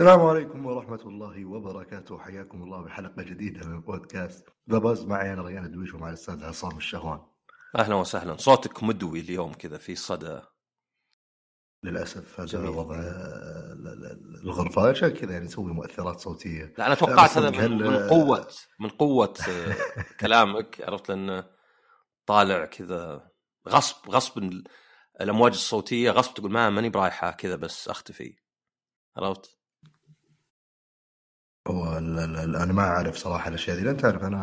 السلام 0.00 0.20
عليكم 0.20 0.66
ورحمة 0.66 1.00
الله 1.06 1.44
وبركاته. 1.44 2.18
حياكم 2.18 2.62
الله 2.62 2.82
بحلقة 2.82 3.22
جديدة 3.22 3.66
من 3.66 3.80
بودكاست 3.80 4.48
ذا 4.70 4.78
باز 4.78 5.04
معي 5.04 5.32
أنا 5.32 5.42
ريان 5.42 5.64
الدويش 5.64 5.94
ومع 5.94 6.08
الأستاذ 6.08 6.44
عصام 6.44 6.76
الشهوان. 6.76 7.20
أهلا 7.78 7.94
وسهلا. 7.94 8.36
صوتك 8.36 8.82
مدوي 8.82 9.20
اليوم 9.20 9.52
كذا 9.52 9.78
في 9.78 9.94
صدى. 9.96 10.40
للأسف 11.84 12.40
هذا. 12.40 12.68
وضع 12.68 12.94
ال- 12.94 13.88
ال- 13.88 14.40
الغرفة 14.44 14.88
عشان 14.88 15.08
كذا 15.08 15.32
يعني 15.32 15.44
نسوي 15.44 15.72
مؤثرات 15.72 16.20
صوتية. 16.20 16.74
لا 16.78 16.86
أنا 16.86 16.94
توقعت 16.94 17.38
هذا 17.38 17.50
من, 17.50 17.56
هل- 17.58 17.90
من 17.90 17.96
قوه 18.08 18.46
من 18.80 18.88
قوة 18.88 19.34
آه، 19.48 19.76
كلامك. 20.20 20.80
عرفت 20.88 21.08
لأنه 21.08 21.59
طالع 22.30 22.64
كذا 22.64 23.30
غصب 23.68 24.10
غصب 24.10 24.38
ال- 24.38 24.64
الأمواج 25.20 25.52
الصوتية 25.52 26.10
غصب 26.10 26.34
تقول 26.34 26.52
ما 26.52 26.70
ماني 26.70 26.88
برايحة 26.88 27.30
كذا 27.30 27.56
بس 27.56 27.88
أختفي 27.88 28.36
عرفت؟ 29.16 29.58
هو 31.68 31.98
أنا 31.98 32.72
ما 32.72 32.82
أعرف 32.82 33.16
صراحة 33.16 33.48
الأشياء 33.48 33.76
دي 33.76 33.82
لأن 33.84 33.96
تعرف 33.96 34.22
أنا 34.22 34.38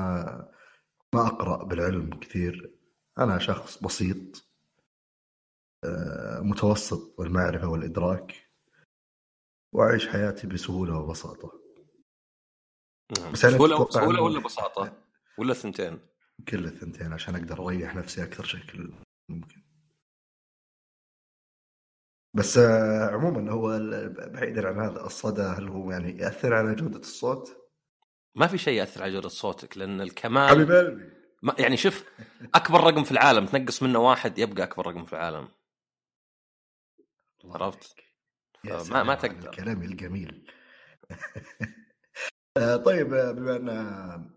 ما 1.16 1.27
أقرأ 1.27 1.63
بالعلم 1.63 2.20
كثير 2.20 2.73
أنا 3.20 3.39
شخص 3.39 3.84
بسيط 3.84 4.47
آه، 5.83 6.39
متوسط 6.39 7.16
بالمعرفة 7.17 7.67
والإدراك 7.67 8.49
وأعيش 9.73 10.08
حياتي 10.08 10.47
بسهولة 10.47 10.99
وبساطة 10.99 11.52
نعم. 13.19 13.31
بس 13.31 13.39
سهولة 13.39 13.89
سهولة 13.89 14.22
ولا 14.22 14.39
بساطة؟ 14.39 15.03
ولا 15.38 15.52
الثنتين؟ 15.52 15.99
كل 16.47 16.65
الثنتين 16.65 17.13
عشان 17.13 17.35
أقدر 17.35 17.67
أريح 17.67 17.95
نفسي 17.95 18.23
أكثر 18.23 18.43
شكل 18.43 18.91
ممكن 19.29 19.61
بس 22.33 22.57
آه، 22.57 23.09
عموما 23.11 23.52
هو 23.52 23.79
بعيدا 24.09 24.67
عن 24.67 24.79
هذا 24.79 25.05
الصدى 25.05 25.41
هل 25.41 25.67
هو 25.67 25.91
يعني 25.91 26.17
يأثر 26.17 26.53
على 26.53 26.75
جودة 26.75 26.99
الصوت؟ 26.99 27.57
ما 28.35 28.47
في 28.47 28.57
شيء 28.57 28.73
يأثر 28.73 29.03
على 29.03 29.13
جودة 29.13 29.29
صوتك 29.29 29.77
لأن 29.77 30.02
الكمال 30.02 30.49
حبيب 30.49 30.71
قلبي 30.71 31.17
ما 31.41 31.55
يعني 31.59 31.77
شوف 31.77 32.05
أكبر 32.55 32.83
رقم 32.83 33.03
في 33.03 33.11
العالم 33.11 33.45
تنقص 33.45 33.83
منه 33.83 33.99
واحد 33.99 34.39
يبقى 34.39 34.63
أكبر 34.63 34.88
رقم 34.88 35.05
في 35.05 35.13
العالم 35.13 35.47
عرفت؟ 37.45 37.95
ما 38.63 38.99
على 38.99 39.16
تقدر. 39.16 39.49
الكلام 39.49 39.81
الجميل 39.81 40.51
آه، 42.57 42.75
طيب 42.75 43.13
آه، 43.13 43.31
بما 43.31 43.55
أن 43.55 44.36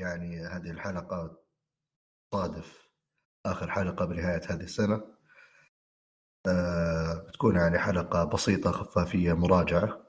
يعني 0.00 0.40
هذه 0.46 0.70
الحلقة 0.70 1.38
تصادف 2.32 2.88
آخر 3.46 3.70
حلقة 3.70 4.04
بنهاية 4.04 4.40
هذه 4.48 4.60
السنة 4.62 5.02
آه، 6.48 7.14
بتكون 7.28 7.56
يعني 7.56 7.78
حلقة 7.78 8.24
بسيطة 8.24 8.70
خفافية 8.72 9.32
مراجعة 9.32 10.06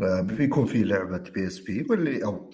آه، 0.00 0.20
بيكون 0.20 0.66
في 0.66 0.84
لعبة 0.84 1.18
PSP 1.30 1.86
واللي 1.90 2.24
أو 2.24 2.50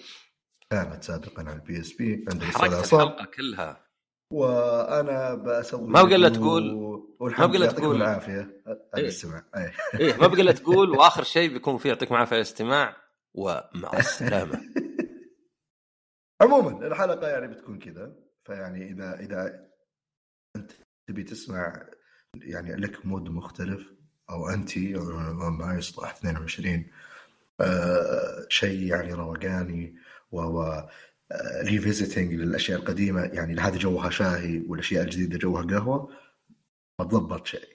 كانت 0.71 1.03
سابقا 1.03 1.43
على 1.43 1.53
ال 1.53 1.79
PSP 1.79 2.25
عند 2.31 2.41
الاستاذ 2.43 2.61
حرقت 2.61 2.73
عصام 2.73 3.07
الحلقة 3.07 3.25
كلها 3.25 3.85
وأنا 4.33 5.35
بسوي 5.35 5.87
ما 5.89 6.03
بقى 6.03 6.29
تقول- 6.29 7.01
ما 7.39 7.45
بقى 7.45 7.67
تقول. 7.67 7.95
العافية 7.95 8.61
إيه. 8.97 9.07
السمع 9.07 9.43
إيه. 9.57 9.73
إيه 9.99 10.17
ما 10.17 10.27
بقى 10.27 10.41
إلا 10.41 10.51
تقول 10.61 10.89
وآخر 10.89 11.23
شيء 11.23 11.53
بيكون 11.53 11.77
فيه 11.77 11.89
يعطيكم 11.89 12.15
العافية 12.15 12.35
الاستماع 12.35 12.95
ومع 13.33 13.91
السلامة 13.93 14.61
عموما 16.41 16.87
الحلقة 16.87 17.27
يعني 17.27 17.47
بتكون 17.47 17.79
كذا. 17.79 18.15
فيعني 18.43 18.91
إذا 18.91 19.19
إذا 19.19 19.69
أنت 20.55 20.71
تبي 21.07 21.23
تسمع 21.23 21.89
يعني 22.35 22.75
لك 22.75 23.05
مود 23.05 23.29
مختلف 23.29 23.93
أو 24.29 24.49
أنت 24.49 24.77
ما 25.59 25.75
يصلح 25.77 26.09
22 26.15 26.85
آه 27.61 28.45
شيء 28.49 28.87
يعني 28.87 29.13
روقاني 29.13 29.95
وهو 30.31 30.89
revisiting 31.63 32.33
للأشياء 32.33 32.79
القديمة 32.79 33.21
يعني 33.21 33.59
هذه 33.59 33.77
جوها 33.77 34.09
شاهي 34.09 34.63
والأشياء 34.67 35.03
الجديدة 35.03 35.37
جوها 35.37 35.63
قهوة 35.63 36.09
ما 36.99 37.05
تضبط 37.05 37.47
شيء. 37.47 37.67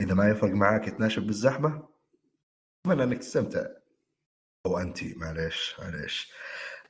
إذا 0.00 0.14
ما 0.14 0.28
يفرق 0.28 0.50
معاك 0.50 0.84
تناشب 0.88 1.22
بالزحمة 1.22 1.88
أتمنى 2.86 3.02
إنك 3.04 3.18
تستمتع. 3.18 3.66
أو 4.66 4.78
أنت 4.78 5.16
معليش 5.16 5.76
معليش. 5.78 6.32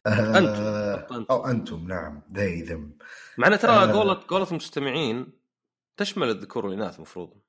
آه،. 0.07 0.39
أنت. 0.39 1.31
أو 1.31 1.47
أنتم 1.47 1.89
نعم 1.89 2.23
ذي 2.33 2.63
ذم 2.63 2.93
مع 3.39 3.57
ترى 3.57 3.71
آه. 3.71 3.93
قولة 3.93 4.25
قولة 4.29 4.47
المستمعين 4.51 5.33
تشمل 5.97 6.29
الذكور 6.29 6.67
والإناث 6.67 6.97
المفروض 6.97 7.41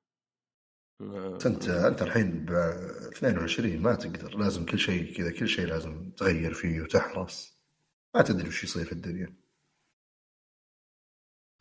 بس 1.00 1.46
أنت 1.46 1.70
أنت 1.70 2.02
الحين 2.02 2.46
ب 2.46 2.52
22 2.52 3.82
ما 3.82 3.96
تقدر 3.96 4.38
لازم 4.38 4.66
كل 4.66 4.80
شيء 4.80 5.18
كذا 5.18 5.32
كل 5.32 5.48
شيء 5.48 5.66
لازم 5.66 6.12
تغير 6.12 6.54
فيه 6.54 6.82
وتحرص 6.82 7.60
ما 8.16 8.22
تدري 8.22 8.48
وش 8.48 8.64
يصير 8.64 8.86
في 8.86 8.92
الدنيا 8.92 9.36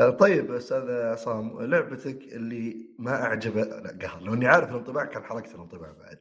آه، 0.01 0.11
طيب 0.11 0.53
أستاذ 0.53 0.91
عصام 0.91 1.63
لعبتك 1.63 2.23
اللي 2.23 2.95
ما 2.99 3.23
اعجب 3.23 3.57
لا 3.57 3.99
قهر 4.03 4.23
لو 4.23 4.35
إني 4.35 4.47
عارف 4.47 4.71
الانطباع 4.71 5.05
كان 5.05 5.25
حركت 5.25 5.55
الانطباع 5.55 5.93
بعد 5.93 6.19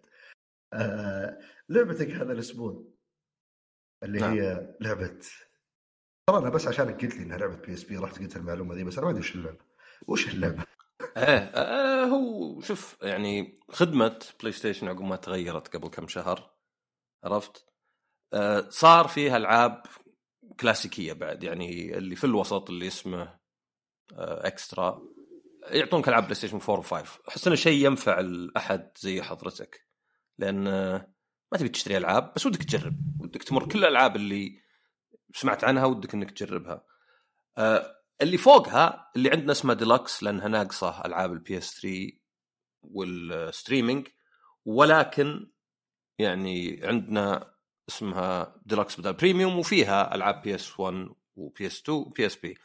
آه، 0.74 1.40
لعبتك 1.70 2.10
هذا 2.10 2.34
الأسبوع 2.34 2.97
اللي 4.04 4.20
نعم. 4.20 4.34
هي 4.34 4.76
لعبة 4.82 5.20
ترى 6.28 6.38
أنا 6.38 6.50
بس 6.50 6.68
عشانك 6.68 7.02
قلت 7.02 7.16
لي 7.16 7.24
إنها 7.24 7.38
لعبة 7.38 7.56
PSP 7.56 7.98
رحت 7.98 8.20
قلت 8.20 8.36
المعلومة 8.36 8.76
دي 8.76 8.84
بس 8.84 8.98
أنا 8.98 9.06
ما 9.06 9.12
أدري 9.12 9.22
وش 9.22 9.36
اللعبة. 9.36 9.58
وش 10.08 10.28
اللعبة؟ 10.28 10.64
إيه 11.18 11.38
آه 11.38 12.04
هو 12.06 12.62
شوف 12.62 12.98
يعني 13.02 13.60
خدمة 13.70 14.20
PlayStation 14.40 14.88
عقب 14.88 15.02
ما 15.02 15.16
تغيرت 15.16 15.76
قبل 15.76 15.88
كم 15.88 16.08
شهر 16.08 16.54
عرفت؟ 17.24 17.66
آه 18.34 18.70
صار 18.70 19.08
فيها 19.08 19.38
ألعاب 19.38 19.84
كلاسيكية 20.60 21.14
بعد 21.14 21.44
يعني 21.44 21.98
اللي 21.98 22.16
في 22.16 22.24
الوسط 22.24 22.70
اللي 22.70 22.88
اسمه 22.88 23.22
آه 24.14 24.48
Extra 24.48 25.02
يعطونك 25.72 26.08
ألعاب 26.10 26.24
PlayStation 26.24 26.60
4 26.70 26.82
و5 26.82 27.08
احس 27.30 27.48
انه 27.48 27.56
شيء 27.56 27.86
ينفع 27.86 28.20
الأحد 28.20 28.92
زي 28.98 29.22
حضرتك 29.22 29.88
لأن 30.38 30.68
آه، 30.68 31.14
ما 31.52 31.58
تبي 31.58 31.70
تشتري 31.70 31.98
ألعاب 31.98 32.34
بس 32.36 32.46
ودك 32.46 32.64
تجرب. 32.64 32.96
ودك 33.20 33.44
تمر 33.44 33.68
كل 33.68 33.80
الألعاب 33.80 34.16
اللي 34.16 34.62
سمعت 35.34 35.64
عنها 35.64 35.86
ودك 35.86 36.14
إنك 36.14 36.32
تجربها. 36.32 36.84
آه، 37.58 37.96
اللي 38.22 38.38
فوقها 38.38 39.12
اللي 39.16 39.32
عندنا 39.32 39.52
اسمها 39.52 39.76
ديلكس 39.76 40.24
لانها 40.24 40.48
ناقصه 40.48 41.06
ألعاب 41.06 41.34
ال 41.34 41.58
PS 41.58 41.82
3 41.82 42.12
وال 42.82 43.03
streaming. 43.03 44.08
ولكن 44.66 45.48
يعني 46.20 46.80
عندنا 46.84 47.54
اسمها 47.90 48.56
ديلكس 48.66 49.00
بدل 49.00 49.14
Premium 49.14 49.60
وفيها 49.60 50.16
ألعاب 50.16 50.42
PS 50.42 50.80
1 50.80 51.10
و 51.36 51.68
PS 51.68 51.82
2 51.82 51.98
و 51.98 52.26
PSP 52.26 52.58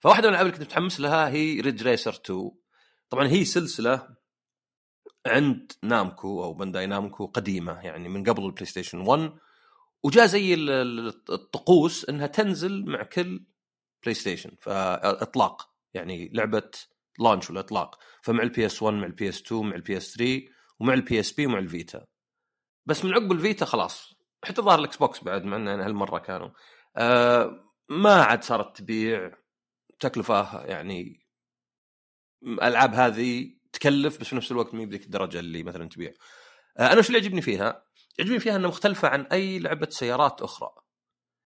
فواحدة 0.00 0.22
من 0.22 0.28
الألعاب 0.28 0.46
اللي 0.46 0.58
كنت 0.58 0.66
متحمس 0.66 1.00
لها 1.00 1.28
هي 1.28 1.60
Ridge 1.60 1.82
Racer 1.82 2.10
2 2.10 2.50
طبعا 3.10 3.26
هي 3.26 3.44
سلسلة 3.44 4.08
عند 5.26 5.72
Namco 5.82 6.44
أو 6.44 6.52
Bandai 6.54 6.86
Namco 6.86 7.26
قديمة 7.26 7.80
يعني 7.80 8.08
من 8.08 8.24
قبل 8.24 8.44
ال 8.44 8.66
PlayStation 8.66 9.00
1 9.00 9.32
وجاء 10.02 10.26
زي 10.26 10.54
ال- 10.54 10.70
ال- 10.70 11.22
الطقوس 11.30 12.08
إنها 12.08 12.26
تنزل 12.26 12.84
مع 12.86 13.02
كل 13.02 13.44
PlayStation 14.02 14.56
فإطلاق 14.60 15.70
يعني 15.94 16.28
لعبة 16.34 16.70
launch 17.18 17.50
ولا 17.50 17.60
إطلاق. 17.60 17.98
فمع 18.22 18.42
ال 18.42 18.66
PS 18.66 18.82
1 18.82 18.94
مع 18.96 19.06
ال 19.06 19.28
PS 19.28 19.42
2 19.42 19.62
مع 19.66 19.76
ال 19.76 19.96
PS 19.96 20.14
3 20.16 20.42
ومع 20.80 20.94
ال 20.94 21.20
PSP 21.20 21.46
ومع 21.46 21.58
ال 21.58 21.68
Vita 21.68 22.06
بس 22.86 23.04
من 23.04 23.14
عقب 23.14 23.32
ال 23.32 23.38
Vita 23.38 23.64
خلاص 23.64 24.14
حتى 24.44 24.62
ظهر 24.62 24.78
ال 24.78 24.96
Xbox 24.96 25.24
بعد 25.24 25.44
مع 25.44 25.56
إن 25.56 25.68
هالمرة 25.68 26.18
كانوا. 26.18 26.50
آه 26.96 27.64
ما 27.88 28.22
عاد 28.22 28.42
صارت 28.44 28.76
تبيع 28.76 29.32
تكلفة 30.00 30.64
يعني 30.64 31.26
الألعاب 32.42 32.94
هذه 32.94 33.55
تكلف 33.86 34.20
بس 34.20 34.26
في 34.26 34.36
نفس 34.36 34.52
الوقت 34.52 34.74
ما 34.74 34.84
بذيك 34.84 35.04
الدرجة 35.04 35.38
اللي 35.40 35.62
مثلا 35.62 35.88
تبيع. 35.88 36.12
آه 36.78 36.92
أنا 36.92 36.98
وش 36.98 37.06
اللي 37.08 37.18
يعجبني 37.18 37.42
فيها؟ 37.42 37.84
يعجبني 38.18 38.40
فيها 38.40 38.56
إنها 38.56 38.68
مختلفة 38.68 39.08
عن 39.08 39.22
أي 39.22 39.58
لعبة 39.58 39.88
سيارات 39.90 40.42
أخرى. 40.42 40.70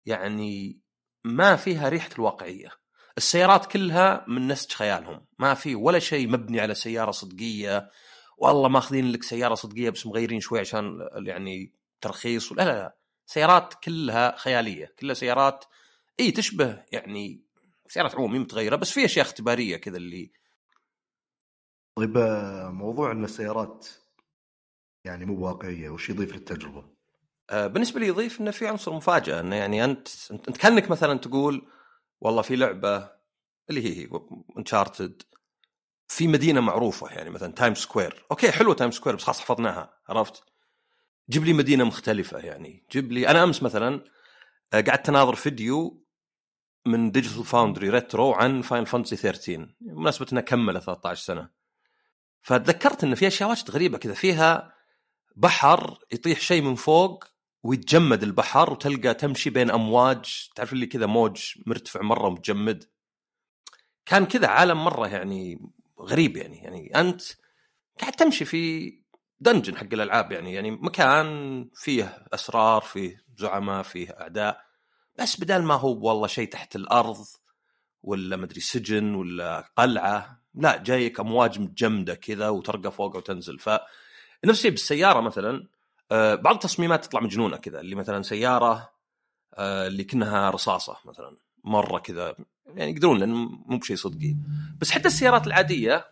يعني 0.06 0.80
ما 1.24 1.56
فيها 1.56 1.90
ريحة 1.90 2.10
الواقعية. 2.16 2.70
السيارات 3.18 3.66
كلها 3.66 4.26
من 4.28 4.48
نسج 4.48 4.72
خيالهم. 4.72 5.26
ما 5.40 5.54
في 5.54 5.76
ولا 5.76 6.00
شيء 6.00 6.28
مبني 6.28 6.60
على 6.60 6.76
سيارة 6.76 7.12
صدقية. 7.12 7.90
والله 8.38 8.70
ماخذين 8.70 9.12
لك 9.12 9.24
سيارة 9.24 9.56
صدقية 9.56 9.90
بس 9.90 10.06
مغيرين 10.06 10.40
شوي 10.40 10.60
عشان 10.60 11.10
يعني 11.26 11.74
ترخيص. 12.02 12.52
لا 12.52 12.64
لا 12.64 12.72
لا. 12.72 12.98
سيارات 13.26 13.74
كلها 13.74 14.38
خيالية. 14.38 14.94
كلها 15.00 15.14
سيارات 15.14 15.66
إي 16.20 16.32
تشبه 16.32 16.84
يعني 16.92 17.44
سيارات 17.88 18.16
عموميه 18.16 18.40
متغيرة 18.40 18.76
بس 18.76 18.92
في 18.92 19.06
أشياء 19.06 19.26
اختبارية 19.26 19.78
كذا 19.78 19.98
اللي 19.98 20.32
طيب 22.00 22.18
آه، 22.18 22.70
موضوع 22.70 23.12
إن 23.12 23.24
السيارات 23.24 23.88
يعني 25.06 25.26
مو 25.26 25.46
واقعية 25.46 25.90
وش 25.90 26.10
يضيف 26.10 26.34
للتجربة؟ 26.34 26.86
آه، 27.50 27.68
بالنسبة 27.68 28.00
لي 28.00 28.08
يضيف 28.08 28.42
إنه 28.42 28.52
في 28.52 28.68
عنصر 28.68 28.94
مفاجأة 28.94 29.40
إنه 29.40 29.56
يعني 29.56 29.84
أنت 29.84 30.08
أنت 30.32 30.58
كأنك 30.58 30.92
مثلا 30.92 31.20
تقول 31.20 31.68
والله 32.22 32.42
في 32.42 32.56
لعبة 32.56 33.10
اللي 33.70 33.84
هي 33.84 34.10
Uncharted 34.58 35.22
في 36.08 36.28
مدينة 36.28 36.62
معروفة 36.62 37.10
يعني 37.10 37.30
مثلا 37.30 37.54
Times 37.54 37.76
Square 37.76 38.26
okay 38.32 38.52
حلوة 38.52 38.74
Times 38.74 38.92
Square 38.92 39.16
بس 39.16 39.24
خلاص 39.24 39.40
حفظناها 39.40 39.94
عرفت؟ 40.10 40.44
جيب 41.30 41.44
لي 41.44 41.54
مدينة 41.54 41.84
مختلفة 41.84 42.38
يعني. 42.38 42.86
جيب 42.92 43.12
لي 43.12 43.28
أنا 43.28 43.44
أمس 43.44 43.64
مثلا 43.64 44.04
آه، 44.74 44.82
قعدت 44.82 45.10
أناظر 45.10 45.36
فيديو 45.36 46.06
من 46.86 47.12
Digital 47.12 47.44
Foundry 47.46 47.90
Retro 47.90 48.34
عن 48.34 48.62
Final 48.62 48.86
Fantasy 48.86 49.16
13 49.16 49.76
بمناسبة 49.82 50.28
انها 50.32 50.42
كملت 50.42 50.84
13 50.84 51.24
سنة. 51.24 51.59
فتذكرت 52.42 53.04
إن 53.04 53.16
في 53.16 53.28
أشياء 53.28 53.50
واجد 53.50 53.72
غريبة 53.72 53.98
كذا. 53.98 54.14
فيها 54.14 54.74
بحر 55.36 56.00
يطيح 56.12 56.40
شيء 56.40 56.62
من 56.62 56.76
فوق 56.76 57.24
ويتجمد 57.64 58.24
البحر 58.24 58.72
وتلقى 58.72 59.14
تمشي 59.14 59.50
بين 59.50 59.72
أمواج. 59.72 60.50
تعرف 60.56 60.74
اللي 60.74 60.86
كذا 60.86 61.06
موج 61.06 61.54
مرتفع 61.66 62.02
مرة 62.02 62.28
ومتجمد. 62.28 62.84
كان 64.06 64.26
كذا 64.26 64.48
عالم 64.48 64.84
مرة 64.84 65.08
يعني 65.08 65.72
غريب 66.00 66.38
يعني. 66.38 66.58
يعني 66.58 66.96
أنت 66.96 67.22
قاعد 68.00 68.14
تمشي 68.14 68.46
في 68.46 68.94
دنجن 69.40 69.78
حق 69.78 69.94
الألعاب 69.94 70.32
يعني. 70.32 70.54
يعني 70.54 70.72
مكان 70.72 71.70
فيه 71.76 72.26
أسرار 72.34 72.82
فيه 72.82 73.26
زعماء 73.38 73.84
فيه 73.84 74.10
أعداء. 74.22 74.70
بس 75.20 75.40
بدل 75.40 75.62
ما 75.64 75.74
هو 75.74 76.08
والله 76.08 76.28
شيء 76.28 76.50
تحت 76.50 76.76
الأرض 76.76 77.26
ولا 78.04 78.36
مدري 78.38 78.62
سجن 78.62 79.16
ولا 79.16 79.72
قلعة 79.78 80.39
لا 80.56 80.84
جايك 80.84 81.20
امواج 81.20 81.60
متجمدة 81.60 82.16
كذا 82.16 82.50
وترقى 82.50 82.92
فوق 82.92 83.16
وتنزل. 83.16 83.60
ف 83.60 83.70
نفس 84.46 84.60
الشيء 84.60 84.72
بالسيارة 84.72 85.22
مثلا 85.22 85.68
آه، 86.12 86.36
بعض 86.36 86.54
التصميمات 86.56 87.06
تطلع 87.06 87.22
مجنونة 87.22 87.58
كذا 87.58 87.80
اللي 87.80 87.96
مثلا 87.96 88.22
سيارة 88.22 88.92
آه، 89.54 89.88
اللي 89.88 90.04
كأنها 90.04 90.50
رصاصة 90.50 90.98
مثلا 91.06 91.38
مرة 91.64 92.00
كذا 92.00 92.36
يعني 92.66 92.92
يقدرون 92.92 93.20
لأن 93.20 93.30
مو 93.66 93.78
بشيء 93.78 93.96
صدقي. 93.96 94.36
بس 94.82 94.92
حتى 94.92 95.08
السيارات 95.08 95.48
العادية 95.48 96.06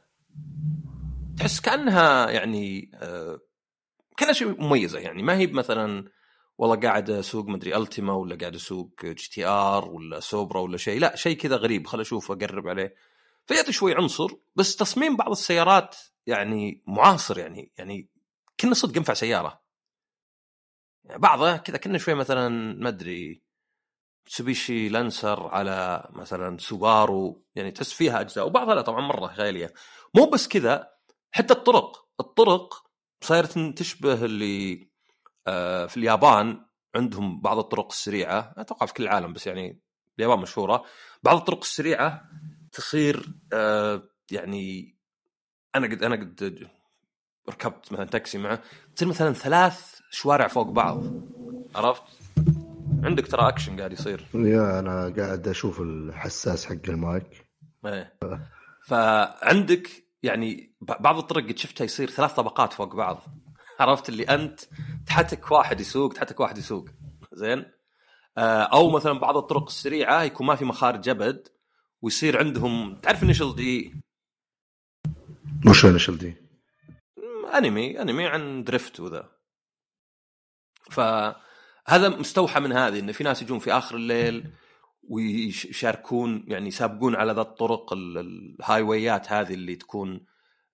تحس 1.37 1.59
كأنها 1.59 2.29
يعني 2.29 2.91
آه، 2.93 3.39
كأنها 4.17 4.33
شيء 4.33 4.61
مميزة 4.61 4.99
يعني. 4.99 5.23
ما 5.23 5.37
هي 5.37 5.47
مثلا 5.47 6.05
والله 6.57 6.75
قاعد 6.75 7.09
أسوق 7.09 7.45
مدري 7.45 7.75
Altima 7.75 8.13
ولا 8.13 8.35
قاعد 8.35 8.55
أسوق 8.55 9.05
GTR 9.05 9.89
ولا 9.89 10.19
Supra 10.19 10.61
ولا 10.61 10.77
شيء 10.77 10.99
لا 10.99 11.15
شيء 11.15 11.37
كذا 11.37 11.55
غريب. 11.55 11.87
خل 11.87 12.01
أشوف 12.01 12.31
أقرب 12.31 12.67
عليه. 12.67 12.95
فيعطي 13.47 13.71
شوي 13.71 13.95
عنصر 13.95 14.27
بس 14.55 14.75
تصميم 14.75 15.15
بعض 15.15 15.31
السيارات 15.31 15.95
يعني 16.27 16.83
معاصر 16.88 17.39
يعني 17.39 17.71
يعني 17.77 18.09
كنا 18.59 18.73
صدق 18.73 18.97
ينفع 18.97 19.13
سيارة. 19.13 19.61
يعني 21.05 21.19
بعضها 21.19 21.57
كذا 21.57 21.77
كنا 21.77 21.97
شوي 21.97 22.13
مثلا 22.13 22.49
ما 22.73 22.89
أدري 22.89 23.41
Mitsubishi 24.27 24.89
Lancer 24.89 25.47
على 25.47 26.07
مثلا 26.09 26.57
Subaru 26.57 27.45
يعني 27.55 27.71
تحس 27.71 27.94
فيها 27.94 28.21
أجزاء 28.21 28.47
وبعضها 28.47 28.75
لا 28.75 28.81
طبعا 28.81 29.01
مرة 29.01 29.27
خياليه 29.27 29.73
مو 30.15 30.25
بس 30.25 30.47
كذا 30.47 30.91
حتى 31.31 31.53
الطرق 31.53 32.07
الطرق 32.19 32.83
صايرت 33.21 33.59
تشبه 33.59 34.25
اللي 34.25 34.89
آه، 35.47 35.85
في 35.85 35.97
اليابان 35.97 36.65
عندهم 36.95 37.41
بعض 37.41 37.57
الطرق 37.57 37.88
السريعة 37.91 38.53
أتوقع 38.57 38.85
في 38.85 38.94
كل 38.94 39.03
العالم 39.03 39.33
بس 39.33 39.47
يعني 39.47 39.81
اليابان 40.19 40.39
مشهورة 40.39 40.85
بعض 41.23 41.38
الطرق 41.38 41.59
السريعة 41.59 42.29
تصير 42.71 43.33
آه، 43.53 44.03
يعني 44.31 44.97
أنا 45.75 45.87
قد 45.87 46.03
أنا 46.03 46.15
قد 46.15 46.67
ركبت 47.49 47.91
مثلا 47.91 48.05
تاكسي 48.05 48.37
معه 48.37 48.61
تصير 48.95 49.07
مثلا 49.07 49.33
ثلاث 49.33 49.99
شوارع 50.11 50.47
فوق 50.47 50.69
بعض 50.69 51.03
عرفت؟ 51.75 52.03
عندك 53.03 53.27
ترى 53.27 53.47
أكشن 53.47 53.77
قاعد 53.77 53.93
يصير. 53.93 54.27
يا 54.33 54.79
أنا 54.79 55.13
قاعد 55.17 55.47
أشوف 55.47 55.81
الحساس 55.81 56.65
حق 56.65 56.89
المايك. 56.89 57.47
إيه. 57.85 58.19
فعندك 58.85 59.89
يعني 60.23 60.75
بعض 60.81 61.17
الطرق 61.17 61.43
قد 61.43 61.57
شفتها 61.57 61.85
يصير 61.85 62.09
ثلاث 62.09 62.33
طبقات 62.33 62.73
فوق 62.73 62.95
بعض. 62.95 63.23
عرفت؟ 63.79 64.09
اللي 64.09 64.23
أنت 64.23 64.59
تحتك 65.05 65.51
واحد 65.51 65.79
يسوق 65.79 66.13
تحتك 66.13 66.39
واحد 66.39 66.57
يسوق. 66.57 66.89
زين؟ 67.33 67.65
آه، 68.37 68.63
أو 68.63 68.89
مثلا 68.89 69.19
بعض 69.19 69.37
الطرق 69.37 69.65
السريعة 69.65 70.23
يكون 70.23 70.47
ما 70.47 70.55
في 70.55 70.65
مخارج 70.65 71.09
أبد. 71.09 71.47
ويصير 72.01 72.39
عندهم 72.39 72.95
تعرف 72.95 73.23
Initial 73.23 73.55
D 73.55 73.95
وش 75.67 75.85
Initial 75.85 76.17
D؟ 76.17 76.35
أنمي 77.57 78.01
أنمي 78.01 78.25
عن 78.25 78.63
drift 78.63 78.99
وذا. 78.99 79.29
فهذا 80.91 82.09
مستوحى 82.09 82.59
من 82.59 82.71
هذه 82.71 82.99
إن 82.99 83.11
في 83.11 83.23
ناس 83.23 83.41
يجون 83.41 83.59
في 83.59 83.73
آخر 83.73 83.95
الليل 83.95 84.51
ويشاركون 85.09 86.45
يعني 86.47 86.67
يسابقون 86.67 87.15
على 87.15 87.33
ذا 87.33 87.41
الطرق 87.41 87.94
ال 87.94 88.81
highway 88.81 89.25
ات 89.25 89.31
هذه 89.31 89.53
اللي 89.53 89.75
تكون 89.75 90.25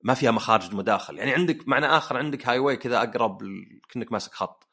ما 0.03 0.13
فيها 0.13 0.31
مخارج 0.31 0.75
مداخل. 0.75 1.17
يعني 1.17 1.31
عندك 1.33 1.67
معنى 1.67 1.85
آخر 1.85 2.17
عندك 2.17 2.47
highway 2.47 2.77
كذا 2.77 2.97
أقرب 2.97 3.37
كأنك 3.89 4.11
ماسك 4.11 4.33
خط. 4.33 4.67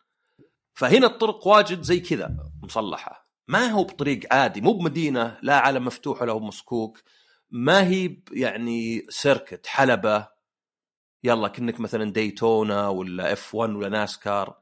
فهنا 0.75 1.07
الطرق 1.07 1.47
واجد 1.47 1.83
زي 1.83 2.01
كذا 2.01 2.37
مصلحة. 2.63 3.20
ما 3.51 3.67
هو 3.67 3.85
بطريق 3.85 4.35
عادي 4.35 4.61
مو 4.61 4.73
بمدينة 4.73 5.39
لا 5.43 5.59
عالم 5.61 5.85
مفتوح 5.85 6.23
ولا 6.23 6.33
هو 6.33 6.41
مسكوك. 6.41 7.03
ما 7.51 7.89
هي 7.89 8.17
يعني 8.33 9.07
circuit 9.09 9.67
حلبة 9.67 10.29
يلا 11.25 11.49
كأنك 11.49 11.81
مثلا 11.81 12.13
Daytona 12.13 12.89
ولا 12.89 13.33
F 13.33 13.55
1 13.55 13.71
ولا 13.71 13.89
NASCAR. 13.89 14.61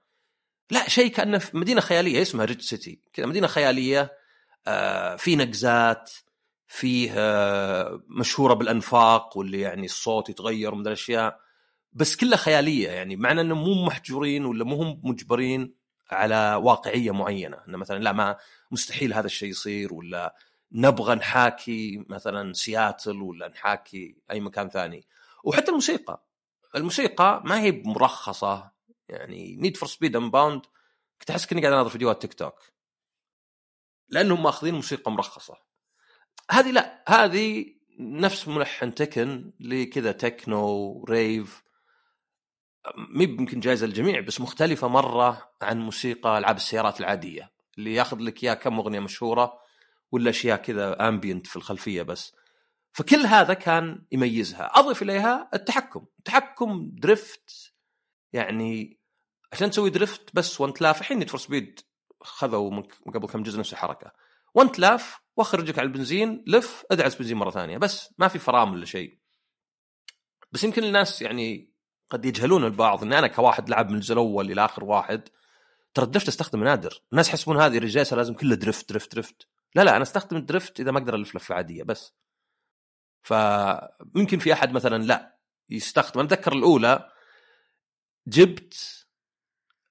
لا 0.70 0.88
شيء 0.88 1.08
كأنه 1.12 1.42
مدينة 1.54 1.80
خيالية 1.80 2.22
اسمها 2.22 2.44
Ridge 2.44 2.60
City. 2.60 3.02
كذا 3.12 3.26
مدينة 3.26 3.46
خيالية 3.46 4.12
آه 4.66 5.16
في 5.16 5.36
نقزات 5.36 6.10
فيه 6.66 7.12
آه 7.16 8.02
مشهورة 8.08 8.54
بالأنفاق 8.54 9.38
واللي 9.38 9.60
يعني 9.60 9.84
الصوت 9.84 10.28
يتغير 10.28 10.74
من 10.74 10.86
الاشياء 10.86 11.40
بس 11.92 12.16
كلها 12.16 12.36
خيالية 12.36 12.88
يعني 12.88 13.16
معنى 13.16 13.40
انهم 13.40 13.64
مو 13.64 13.86
محجورين 13.86 14.44
ولا 14.44 14.64
مو 14.64 14.82
هم 14.82 15.00
مجبرين. 15.04 15.77
على 16.10 16.54
واقعية 16.54 17.10
معينة 17.10 17.56
انه 17.68 17.78
مثلا 17.78 17.98
لا 17.98 18.12
ما 18.12 18.36
مستحيل 18.70 19.14
هذا 19.14 19.26
الشيء 19.26 19.48
يصير 19.48 19.94
ولا 19.94 20.34
نبغى 20.72 21.14
نحاكي 21.14 22.04
مثلا 22.08 22.52
سياتل 22.52 23.22
ولا 23.22 23.48
نحاكي 23.48 24.16
أي 24.30 24.40
مكان 24.40 24.68
ثاني. 24.68 25.06
وحتى 25.44 25.68
الموسيقى 25.68 26.24
الموسيقى 26.76 27.42
ما 27.44 27.60
هي 27.60 27.72
مرخصة 27.72 28.70
يعني 29.08 29.56
Need 29.56 29.76
for 29.76 29.88
Speed 29.88 30.16
Unbound 30.16 30.62
كنت 31.20 31.30
أحس 31.30 31.46
كني 31.46 31.60
قاعد 31.60 31.72
أناظر 31.72 31.90
فيديوهات 31.90 32.22
تيك 32.22 32.34
توك. 32.34 32.58
لأنهم 34.08 34.42
ماخذين 34.42 34.74
موسيقى 34.74 35.10
مرخصة. 35.12 35.56
هذه 36.50 36.70
لا 36.70 37.04
هذه 37.08 37.66
نفس 37.98 38.48
ملحن 38.48 38.94
techno 38.94 39.52
كذا 39.60 40.12
techno 40.12 41.04
rave 41.08 41.62
مهي 42.96 43.24
يمكن 43.24 43.60
جايزة 43.60 43.86
للجميع 43.86 44.20
بس 44.20 44.40
مختلفة 44.40 44.88
مرة 44.88 45.52
عن 45.62 45.80
موسيقى 45.80 46.38
ألعاب 46.38 46.56
السيارات 46.56 47.00
العادية 47.00 47.52
اللي 47.78 47.94
ياخذ 47.94 48.18
لك 48.18 48.44
اياه 48.44 48.54
كم 48.54 48.78
أغنية 48.78 49.00
مشهورة 49.00 49.60
ولا 50.12 50.30
أشياء 50.30 50.56
كذا 50.56 51.08
امبينت 51.08 51.46
في 51.46 51.56
الخلفية 51.56 52.02
بس. 52.02 52.34
فكل 52.92 53.26
هذا 53.26 53.54
كان 53.54 54.04
يميزها. 54.12 54.70
اضف 54.74 55.02
إليها 55.02 55.50
التحكم. 55.54 56.06
تحكم 56.24 56.90
drift 56.92 57.72
يعني 58.32 59.00
عشان 59.52 59.70
تسوي 59.70 59.90
drift 59.90 60.34
بس 60.34 60.60
وانت 60.60 60.80
لاف 60.80 61.00
الحين 61.00 61.18
Need 61.18 61.30
for 61.30 61.40
Speed 61.40 61.80
خذوا 62.20 62.70
من 62.70 63.12
قبل 63.14 63.26
كم 63.28 63.42
جزء 63.42 63.58
نفس 63.58 63.72
الحركة. 63.72 64.12
وانت 64.54 64.78
لاف 64.78 65.20
وأخر 65.36 65.58
رجلك 65.58 65.78
على 65.78 65.86
البنزين 65.86 66.44
لف 66.46 66.84
ادعس 66.90 67.14
بنزين 67.14 67.36
مرة 67.36 67.50
ثانية 67.50 67.78
بس 67.78 68.14
ما 68.18 68.28
في 68.28 68.38
فرامل 68.38 68.76
ولا 68.76 68.84
شيء. 68.84 69.18
بس 70.52 70.64
يمكن 70.64 70.84
الناس 70.84 71.22
يعني 71.22 71.72
قد 72.10 72.24
يجهلون 72.24 72.64
البعض 72.64 73.02
اني 73.02 73.18
أنا 73.18 73.26
كواحد 73.26 73.68
لعب 73.68 73.90
من 73.90 73.94
الجزء 73.94 74.12
الأول 74.12 74.52
إلى 74.52 74.64
آخر 74.64 74.84
واحد. 74.84 75.28
ترى 75.94 76.04
ال 76.04 76.08
drift 76.08 76.28
أستخدم 76.28 76.64
نادر. 76.64 77.02
الناس 77.12 77.28
يحسبون 77.28 77.60
هذه 77.60 77.78
الرجال 77.78 78.06
لازم 78.12 78.34
كله 78.34 78.54
drift 78.54 78.92
drift 78.92 79.14
drift. 79.14 79.48
لا 79.74 79.84
لا 79.84 79.96
أنا 79.96 80.02
أستخدم 80.02 80.36
ال 80.36 80.44
drift 80.44 80.80
إذا 80.80 80.90
ما 80.90 80.98
أقدر 80.98 81.14
ألف 81.14 81.36
لفة 81.36 81.54
عادية 81.54 81.82
بس. 81.82 82.14
فممكن 83.22 84.38
في 84.38 84.52
أحد 84.52 84.72
مثلا 84.72 85.02
لا 85.02 85.38
يستخدم. 85.70 86.20
أنا 86.20 86.28
أتذكر 86.28 86.52
الأولى 86.52 87.10
جبت 88.26 89.06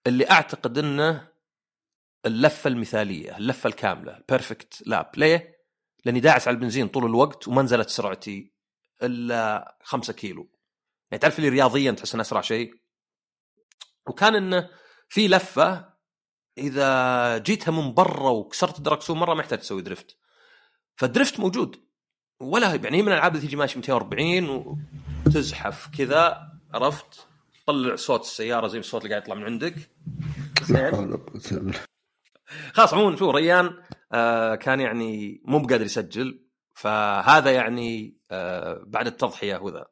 اللي 0.08 0.32
أعتقد 0.32 0.78
إنه 0.78 1.28
اللفة 2.26 2.68
المثالية 2.68 3.38
اللفة 3.38 3.68
الكاملة 3.68 4.20
perfect 4.30 4.84
lap 4.86 5.12
ليه؟ 5.18 5.58
لأني 6.06 6.20
داعس 6.20 6.48
على 6.48 6.56
البنزين 6.56 6.88
طول 6.88 7.06
الوقت 7.06 7.48
وما 7.48 7.62
نزلت 7.62 7.90
سرعتي 7.90 8.54
إلا 9.04 9.78
5 9.84 10.14
كيلو. 10.14 10.57
يعني 11.12 11.22
تعرف 11.22 11.40
اللي 11.40 11.50
رياضيا 11.50 11.92
تحس 11.92 12.14
إنه 12.14 12.22
أسرع 12.22 12.42
شيء؟ 12.42 12.74
وكان 14.08 14.36
إنه 14.36 14.70
في 15.10 15.28
لفة 15.28 15.94
إذا 16.58 17.38
جيتها 17.38 17.72
من 17.72 17.94
برا 17.94 18.30
وكسرت 18.30 18.78
الدركسون 18.78 19.18
مرة 19.18 19.34
ما 19.34 19.42
يحتاج 19.42 19.60
تسوي 19.60 19.82
درفت. 19.82 20.18
فالدرفت 20.96 21.40
موجود. 21.40 21.88
ولا 22.40 22.76
يعني 22.76 23.02
من 23.02 23.08
الألعاب 23.08 23.36
اللي 23.36 23.48
تجي 23.48 23.56
ماشي 23.56 23.80
240 23.80 24.78
وتزحف 25.26 25.90
كذا 25.98 26.52
عرفت؟ 26.74 27.28
طلع 27.68 27.96
صوت 27.96 28.22
السيارة 28.22 28.68
زي 28.68 28.80
الصوت 28.80 29.02
اللي 29.02 29.10
قاعد 29.14 29.24
يطلع 29.24 29.36
من 29.36 29.44
عندك. 29.44 29.76
خلاص 32.74 32.94
عموما 32.94 33.16
شوف 33.16 33.36
ريان 33.36 33.84
آه 34.14 34.56
كان 34.56 34.80
يعني 34.80 35.42
مو 35.46 35.60
بقادر 35.60 35.86
يسجل. 35.86 36.48
فهذا 36.76 37.52
يعني 37.52 38.18
آه 38.32 38.84
بعد 38.88 39.08
التضحية 39.08 39.58
وذا. 39.58 39.86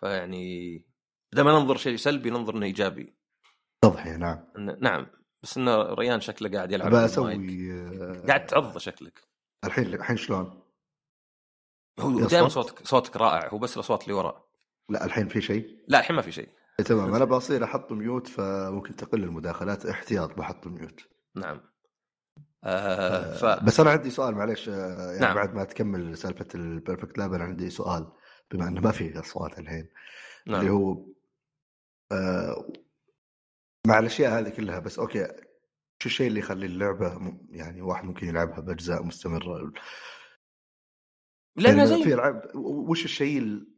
فيعني 0.00 0.76
بدل 1.32 1.42
ما 1.42 1.52
ننظر 1.60 1.76
شيء 1.76 1.96
سلبي 1.96 2.30
ننظر 2.30 2.56
إنه 2.56 2.66
إيجابي. 2.66 3.18
تضحيه 3.82 4.16
نعم. 4.16 4.44
نعم 4.80 5.06
بس 5.42 5.56
إنه 5.56 5.82
ريان 5.82 6.20
شكله 6.20 6.50
قاعد 6.50 6.72
يلعب 6.72 6.94
بسوي. 6.94 7.72
آه، 7.72 8.22
قاعد 8.28 8.46
تعض 8.46 8.78
شكلك. 8.78 9.28
الحين 9.64 9.94
الحين 9.94 10.16
شلون؟ 10.16 10.62
هو 12.00 12.20
دائما 12.20 12.48
صوت؟ 12.48 12.66
صوتك 12.66 12.86
صوتك 12.86 13.16
رائع 13.16 13.48
هو 13.48 13.58
بس 13.58 13.74
الاصوات 13.76 14.02
اللي 14.02 14.14
ورا. 14.14 14.44
لا 14.88 15.04
الحين 15.04 15.28
في 15.28 15.40
شيء؟ 15.40 15.84
لا 15.88 16.00
الحين 16.00 16.16
ما 16.16 16.22
في 16.22 16.32
شيء. 16.32 16.48
إيه، 16.80 16.86
تمام 16.86 17.14
أنا 17.14 17.24
بصير 17.24 17.64
أحط 17.64 17.92
mute 17.92 18.26
فممكن 18.26 18.96
تقل 18.96 19.24
المداخلات. 19.24 19.86
احتياط 19.86 20.38
بحط 20.38 20.66
mute. 20.66 21.00
نعم. 21.36 21.60
آه 22.64 23.36
ف... 23.36 23.64
بس 23.64 23.80
أنا 23.80 23.90
عندي 23.90 24.10
سؤال 24.10 24.34
معليش 24.34 24.68
آه، 24.68 25.10
يعني 25.10 25.20
نعم. 25.20 25.34
بعد 25.34 25.54
ما 25.54 25.64
تكمل 25.64 26.16
سالفة 26.16 26.46
ال 26.54 26.62
perfect 26.62 27.18
lap 27.18 27.32
أنا 27.32 27.44
عندي 27.44 27.70
سؤال. 27.70 28.12
بما 28.50 28.68
انه 28.68 28.80
ما 28.80 28.90
في 28.92 29.18
اصوات 29.18 29.58
الحين 29.58 29.88
اللي 30.46 30.58
نعم. 30.58 30.68
هو 30.68 31.06
آه 32.12 32.72
مع 33.86 33.98
الأشياء 33.98 34.38
هذه 34.38 34.48
كلها 34.48 34.78
بس 34.78 34.98
okay 34.98 35.26
شو 36.02 36.08
الشيء 36.08 36.26
اللي 36.26 36.40
يخلي 36.40 36.66
اللعبة 36.66 37.38
يعني 37.50 37.82
واحد 37.82 38.04
ممكن 38.04 38.26
يلعبها 38.28 38.60
بأجزاء 38.60 39.02
مستمرة؟ 39.02 39.72
لانها 41.56 41.84
يعني 41.86 42.02
في 42.02 42.08
زي 42.08 42.14
ألعاب 42.14 42.50
وش 42.54 43.04
الشيء 43.04 43.38
ال- 43.38 43.68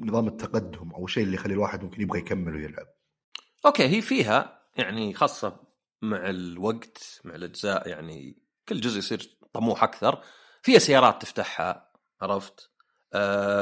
نظام 0.00 0.28
التقدم 0.28 0.90
أو 0.90 1.04
الشيء 1.04 1.24
اللي 1.24 1.34
يخلي 1.34 1.54
الواحد 1.54 1.84
ممكن 1.84 2.02
يبغى 2.02 2.18
يكمل 2.18 2.54
ويلعب؟ 2.54 2.86
okay 3.66 3.88
هي 3.88 4.02
فيها 4.02 4.62
يعني 4.76 5.14
خاصة 5.14 5.60
مع 6.02 6.30
الوقت 6.30 7.20
مع 7.24 7.34
الأجزاء 7.34 7.88
يعني 7.88 8.42
كل 8.68 8.80
جزء 8.80 8.98
يصير 8.98 9.38
طموح 9.52 9.82
أكثر. 9.82 10.22
فيها 10.62 10.78
سيارات 10.78 11.22
تفتحها 11.22 11.92
عرفت؟ 12.22 12.70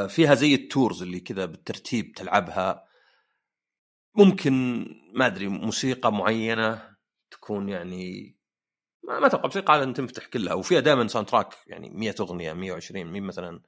فيها 0.09 0.35
زي 0.35 0.55
ال 0.55 0.63
tours 0.63 1.03
اللي 1.03 1.21
كذا 1.21 1.45
بالترتيب 1.45 2.13
تلعبها. 2.13 2.87
ممكن 4.15 4.85
ما 5.15 5.27
أدري 5.27 5.49
موسيقى 5.49 6.13
معينة 6.13 6.97
تكون 7.31 7.69
يعني 7.69 8.37
ما, 9.03 9.21
ما 9.21 9.27
أتوقع 9.27 9.45
موسيقى 9.45 9.73
على 9.73 9.93
تنفتح 9.93 10.27
كلها. 10.27 10.55
وفيها 10.55 10.81
دائما 10.81 11.09
soundtrack 11.09 11.55
يعني 11.67 11.91
100 11.91 12.15
أغنية 12.21 12.53
120 12.53 13.05
مين 13.05 13.23
مثلا. 13.23 13.63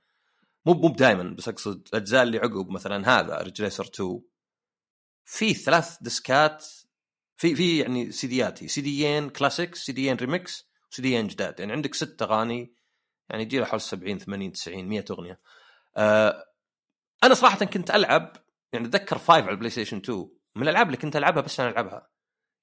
مو 0.66 0.74
مو 0.74 0.88
دائما 0.88 1.22
بس 1.22 1.48
أقصد 1.48 1.88
الاجزاء 1.88 2.22
اللي 2.22 2.38
عقب 2.38 2.70
مثلا 2.70 3.20
هذا 3.20 3.42
Ridge 3.42 3.62
Racer 3.62 3.84
2 3.84 4.20
في 5.24 5.54
ثلاث 5.54 5.96
discات 6.00 6.66
في 7.36 7.54
في 7.54 7.78
يعني 7.78 8.12
CDيات 8.12 8.62
هي 8.62 8.68
سيديين 8.68 9.30
كلاسيك 9.30 9.74
سيديين 9.74 10.16
ريمكس 10.16 10.68
وسيديين 10.92 11.26
جداد. 11.26 11.60
يعني 11.60 11.72
عندك 11.72 11.94
ست 11.94 12.22
أغاني 12.22 12.74
يعني 13.30 13.42
يجي 13.42 13.64
حول 13.64 13.80
70 13.80 14.18
80 14.18 14.52
90 14.52 14.84
100 14.84 15.04
أغنية. 15.10 15.32
آه 15.32 15.38
أنا 17.24 17.34
صراحة 17.34 17.64
كنت 17.64 17.90
ألعب 17.90 18.32
يعني 18.72 18.86
أتذكر 18.86 19.18
5 19.18 19.32
على 19.34 19.50
ال 19.50 19.70
PlayStation 19.70 19.96
2 19.96 20.28
من 20.56 20.62
الألعاب 20.62 20.86
اللي 20.86 20.96
كنت 20.96 21.16
ألعبها 21.16 21.42
بس 21.42 21.60
أنا 21.60 21.70
ألعبها. 21.70 22.10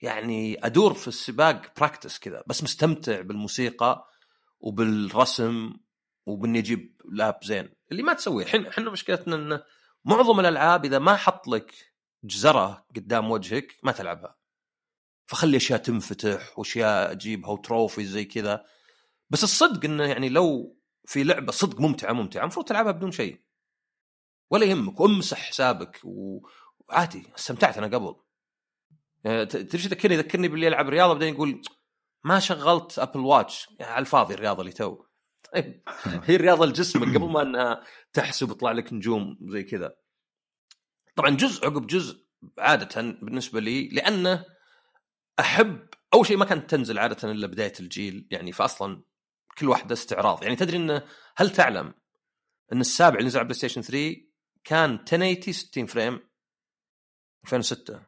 يعني 0.02 0.66
أدور 0.66 0.94
في 0.94 1.08
السباق 1.08 1.80
practice 1.80 2.20
كذا 2.20 2.44
بس 2.48 2.64
مستمتع 2.64 3.22
بالموسيقى 3.22 4.10
وبالرسم 4.60 5.74
وبإني 6.26 6.60
أجيب 6.60 7.02
لاب 7.12 7.40
زين. 7.44 7.76
اللي 7.92 8.04
ما 8.04 8.14
تسويه 8.14 8.46
إحنا 8.46 8.70
إحنا 8.70 8.92
مشكلتنا 8.92 9.36
إن 9.36 9.62
معظم 10.06 10.40
الألعاب 10.40 10.86
إذا 10.86 11.00
ما 11.00 11.16
حط 11.16 11.48
لك 11.48 11.74
جزرة 12.24 12.88
قدام 12.96 13.32
وجهك 13.32 13.76
ما 13.84 13.92
تلعبها. 13.92 14.38
فخلي 15.26 15.58
أشياء 15.58 15.80
تنفتح 15.80 16.60
وأشياء 16.60 17.12
أجيبها 17.12 17.50
وتروفي 17.52 18.06
زي 18.06 18.26
كذا. 18.26 18.66
بس 19.30 19.44
الصدق 19.44 19.86
إنه 19.86 20.04
يعني 20.04 20.30
لو 20.30 20.78
في 21.06 21.24
لعبة 21.24 21.52
صدق 21.52 21.80
ممتعة 21.82 22.14
ممتعة 22.14 22.42
المفروض 22.42 22.66
تلعبها 22.66 22.92
بدون 22.92 23.12
شيء. 23.12 23.42
ولا 24.52 24.66
يهمك 24.66 25.00
وامسح 25.00 25.38
حسابك 25.38 26.02
وعادي 26.04 27.28
استمتعت 27.38 27.78
أنا 27.78 27.98
قبل. 27.98 28.16
ت- 29.26 29.52
تدري 29.52 29.74
إيش 29.74 29.86
يذكرني؟ 29.86 30.16
يذكرني 30.16 30.48
باللي 30.48 30.66
يلعب 30.66 30.90
رياضه 30.90 31.14
بعدين 31.14 31.34
يقول 31.34 31.62
ما 32.24 32.40
شغلت 32.40 33.00
Apple 33.00 33.20
Watch 33.20 33.70
يعني 33.80 33.92
على 33.92 34.02
الفاضي 34.02 34.34
الرياضة 34.34 34.62
اللي 34.62 34.72
تو. 34.74 35.04
طيب 35.54 35.84
هي 36.28 36.36
الرياضة 36.36 36.66
لجسمك 36.66 37.08
قبل 37.16 37.30
ما 37.30 37.42
إنها 37.42 37.84
تحسب 38.14 38.50
ويطلع 38.50 38.72
لك 38.72 38.94
نجوم 38.94 39.38
زي 39.42 39.64
كذا. 39.64 39.96
طبعا 41.16 41.30
جزء 41.30 41.66
عقب 41.66 41.88
جزء 41.88 42.26
عادة 42.60 43.02
بالنسبة 43.02 43.60
لي 43.60 43.88
لأنه 43.90 44.46
أحب 45.40 45.88
أول 46.14 46.26
شيء 46.26 46.38
ما 46.38 46.46
كانت 46.46 46.70
تنزل 46.70 47.00
عادة 47.00 47.32
إلا 47.32 47.48
بداية 47.48 47.74
الجيل 47.80 48.28
يعني 48.32 48.52
فاصلا 48.52 49.04
كل 49.58 49.70
واحدة 49.70 49.94
استعراض. 49.94 50.44
يعني 50.44 50.56
تدري 50.56 50.78
انه 50.78 51.08
هل 51.38 51.50
تعلم 51.50 51.94
إن 52.74 52.82
السابع 52.82 53.16
اللي 53.16 53.28
نزل 53.28 53.40
على 53.40 53.46
PlayStation 53.46 53.82
3 53.82 54.16
كان 54.64 54.94
1080 54.94 55.54
60 55.54 55.86
frame 55.86 56.30
2006 57.44 58.02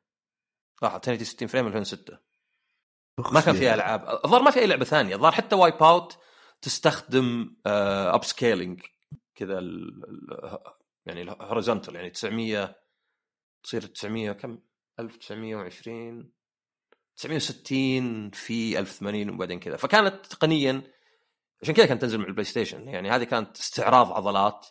صح 0.81 0.93
1080 0.93 1.25
60 1.25 1.47
frame 1.47 1.67
2006 1.67 2.19
ما 3.31 3.41
كان 3.41 3.55
فيها 3.55 3.73
ألعاب. 3.73 4.21
الظاهر 4.25 4.41
ما 4.43 4.51
في 4.51 4.59
أي 4.59 4.67
لعبة 4.67 4.85
ثانية. 4.85 5.15
الظاهر 5.15 5.31
حتى 5.31 5.55
Wipeout 5.55 6.17
تستخدم 6.61 7.55
upscaling 7.65 8.81
كذا 9.35 9.59
يعني 11.05 11.21
ال 11.21 11.28
horizontal 11.28 11.95
يعني 11.95 12.09
900 12.09 12.75
تصير 13.63 13.81
900 13.81 14.31
كم؟ 14.31 14.59
1920 14.99 16.31
960 17.15 18.31
في 18.31 18.79
1080 18.79 19.29
وبعدين 19.29 19.59
كذا. 19.59 19.77
فكانت 19.77 20.25
تقنيا 20.25 20.96
عشان 21.61 21.73
كذا 21.73 21.85
كانت 21.85 22.01
تنزل 22.01 22.17
مع 22.17 22.25
ال 22.25 22.45
PlayStation. 22.45 22.87
يعني 22.87 23.11
هذه 23.11 23.23
كانت 23.23 23.57
استعراض 23.57 24.11
عضلات 24.11 24.67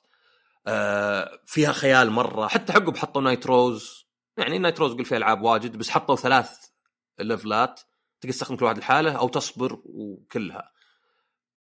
آه، 0.67 1.41
فيها 1.47 1.73
خيال 1.73 2.11
مرة. 2.11 2.49
حتى 2.49 2.73
عقب 2.73 2.97
حطوا 2.97 3.23
nitrous 3.23 4.07
يعني 4.37 4.59
nitrous 4.59 4.93
يقول 4.93 5.05
فيها 5.05 5.19
ألعاب 5.19 5.43
واجد 5.43 5.77
بس 5.77 5.91
حطوا 5.91 6.17
ثلاث 6.17 6.51
levelات 7.21 7.81
تقدر 8.21 8.33
تستخدم 8.33 8.57
كل 8.57 8.65
واحد 8.65 8.79
لحاله 8.79 9.13
أو 9.13 9.29
تصبر 9.29 9.83
وكلها. 9.85 10.73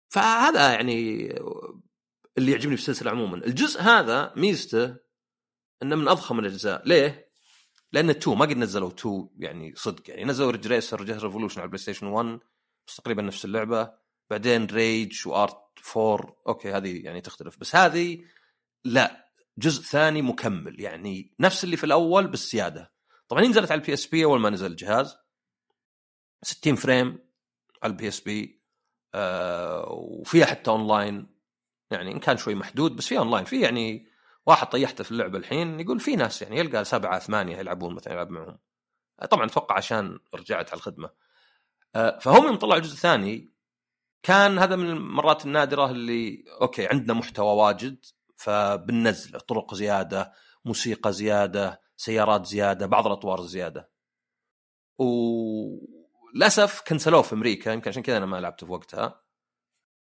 فهذا 0.09 0.73
يعني 0.73 1.27
اللي 2.37 2.51
يعجبني 2.51 2.77
في 2.77 2.81
السلسلة 2.81 3.11
عموما. 3.11 3.37
الجزء 3.37 3.81
هذا 3.81 4.33
ميزته 4.35 4.95
إنه 5.83 5.95
من 5.95 6.07
أضخم 6.07 6.39
الأجزاء. 6.39 6.87
ليه؟ 6.87 7.29
لأن 7.91 8.09
2 8.09 8.37
ما 8.37 8.45
قد 8.45 8.57
نزلوا 8.57 8.89
2 8.89 9.29
يعني 9.37 9.73
صدق. 9.75 10.09
يعني 10.09 10.23
نزلوا 10.23 10.51
Ridge 10.51 10.67
Racer 10.67 11.01
Revolution 11.01 11.59
على 11.59 11.65
ال 11.65 11.81
PlayStation 11.81 12.07
1 12.07 12.39
بس 12.87 12.95
تقريبا 12.95 13.21
نفس 13.21 13.45
اللعبة. 13.45 13.91
بعدين 14.29 14.65
Ridge 14.65 15.27
Racer 15.27 15.44
Type 15.44 15.57
4 15.97 16.35
okay 16.47 16.71
هذه 16.71 17.05
يعني 17.05 17.21
تختلف. 17.21 17.57
بس 17.59 17.75
هذه 17.75 18.25
لا 18.85 19.29
جزء 19.57 19.83
ثاني 19.83 20.21
مكمل. 20.21 20.81
يعني 20.81 21.33
نفس 21.39 21.63
اللي 21.63 21.77
في 21.77 21.83
الأول 21.83 22.27
بس 22.27 22.51
زياده 22.51 22.91
طبعا 23.27 23.41
نزلت 23.43 23.71
على 23.71 23.81
ال 23.81 23.93
PSP 23.93 24.25
أول 24.25 24.39
ما 24.39 24.49
نزل 24.49 24.71
الجهاز. 24.71 25.17
60 26.43 26.75
frame 26.75 27.19
على 27.83 27.91
ال 27.91 28.07
PSP 28.07 28.61
آه 29.15 29.85
وفيها 29.89 30.45
حتى 30.45 30.71
اونلاين 30.71 31.27
يعني 31.91 32.11
إن 32.11 32.19
كان 32.19 32.37
شوي 32.37 32.55
محدود 32.55 32.95
بس 32.95 33.07
فيها 33.07 33.19
اونلاين 33.19 33.45
في 33.45 33.61
يعني 33.61 34.07
واحد 34.45 34.67
طيحته 34.67 35.03
في 35.03 35.11
اللعبة 35.11 35.37
الحين 35.37 35.79
يقول 35.79 35.99
في 35.99 36.15
ناس 36.15 36.41
يعني 36.41 36.57
يلقى 36.57 36.85
سبعة 36.85 37.19
ثمانية 37.19 37.57
يلعبون 37.57 37.95
مثلا 37.95 38.13
يلعب 38.13 38.29
معهم. 38.29 38.59
طبعا 39.31 39.45
أتوقع 39.45 39.77
عشان 39.77 40.19
رجعت 40.35 40.69
على 40.69 40.77
الخدمة. 40.77 41.09
آه 41.95 42.19
فهم 42.19 42.45
يوم 42.45 42.55
طلعوا 42.55 42.79
جزء 42.79 42.95
ثاني 42.95 43.53
كان 44.23 44.59
هذا 44.59 44.75
من 44.75 44.89
المرات 44.89 45.45
النادرة 45.45 45.91
اللي 45.91 46.43
أوكي 46.61 46.87
عندنا 46.87 47.13
محتوى 47.13 47.55
واجد 47.55 48.05
فبننزل 48.35 49.39
طرق 49.39 49.73
زيادة 49.73 50.33
موسيقى 50.65 51.13
زيادة 51.13 51.81
سيارات 51.99 52.45
زيادة 52.45 52.85
بعض 52.85 53.05
الأطوار 53.05 53.41
زيادة. 53.41 53.91
وللأسف 54.97 56.81
كنسلوه 56.87 57.21
في 57.21 57.33
أمريكا 57.33 57.69
يمكن 57.69 57.89
عشان 57.89 58.03
كذا 58.03 58.17
أنا 58.17 58.25
ما 58.25 58.41
لعبته 58.41 58.65
في 58.65 58.71
وقتها. 58.71 59.21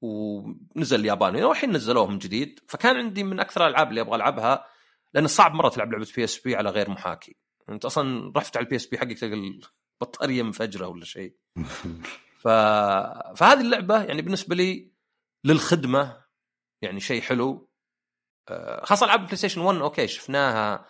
ونزل 0.02 1.00
الياباني 1.00 1.44
والحين 1.44 1.72
نزلوه 1.72 2.08
من 2.08 2.18
جديد. 2.18 2.60
فكان 2.68 2.98
عندي 2.98 3.24
من 3.24 3.40
أكثر 3.40 3.68
الألعاب 3.68 3.90
اللي 3.90 4.02
أبغى 4.02 4.16
ألعبها 4.16 4.66
لأن 5.14 5.28
صعب 5.28 5.54
مرة 5.54 5.70
تلعب 5.70 5.92
لعبة 5.92 6.08
PSP 6.16 6.56
على 6.56 6.70
غير 6.70 6.90
محاكي. 6.90 7.36
أنت 7.70 7.86
أصلا 7.86 8.34
رحت 8.36 8.58
على 8.58 8.64
ال 8.64 8.76
PSP 8.76 8.98
حقك 8.98 9.20
تلقى 9.20 9.60
البطاريه 10.02 10.44
منفجره 10.44 10.88
ولا 10.88 11.06
شيء. 11.06 11.36
ف... 12.44 12.48
فهذه 13.38 13.62
اللعبة 13.62 14.04
يعني 14.04 14.22
بالنسبة 14.22 14.56
لي 14.56 14.92
للخدمة 15.44 16.24
يعني 16.82 17.00
شيء 17.00 17.22
حلو. 17.22 17.70
آه، 18.50 18.86
خاصة 18.86 19.06
ألعاب 19.06 19.20
ال 19.20 19.38
PlayStation 19.38 19.62
1 19.62 19.80
okay 19.80 20.08
شفناها 20.08 20.86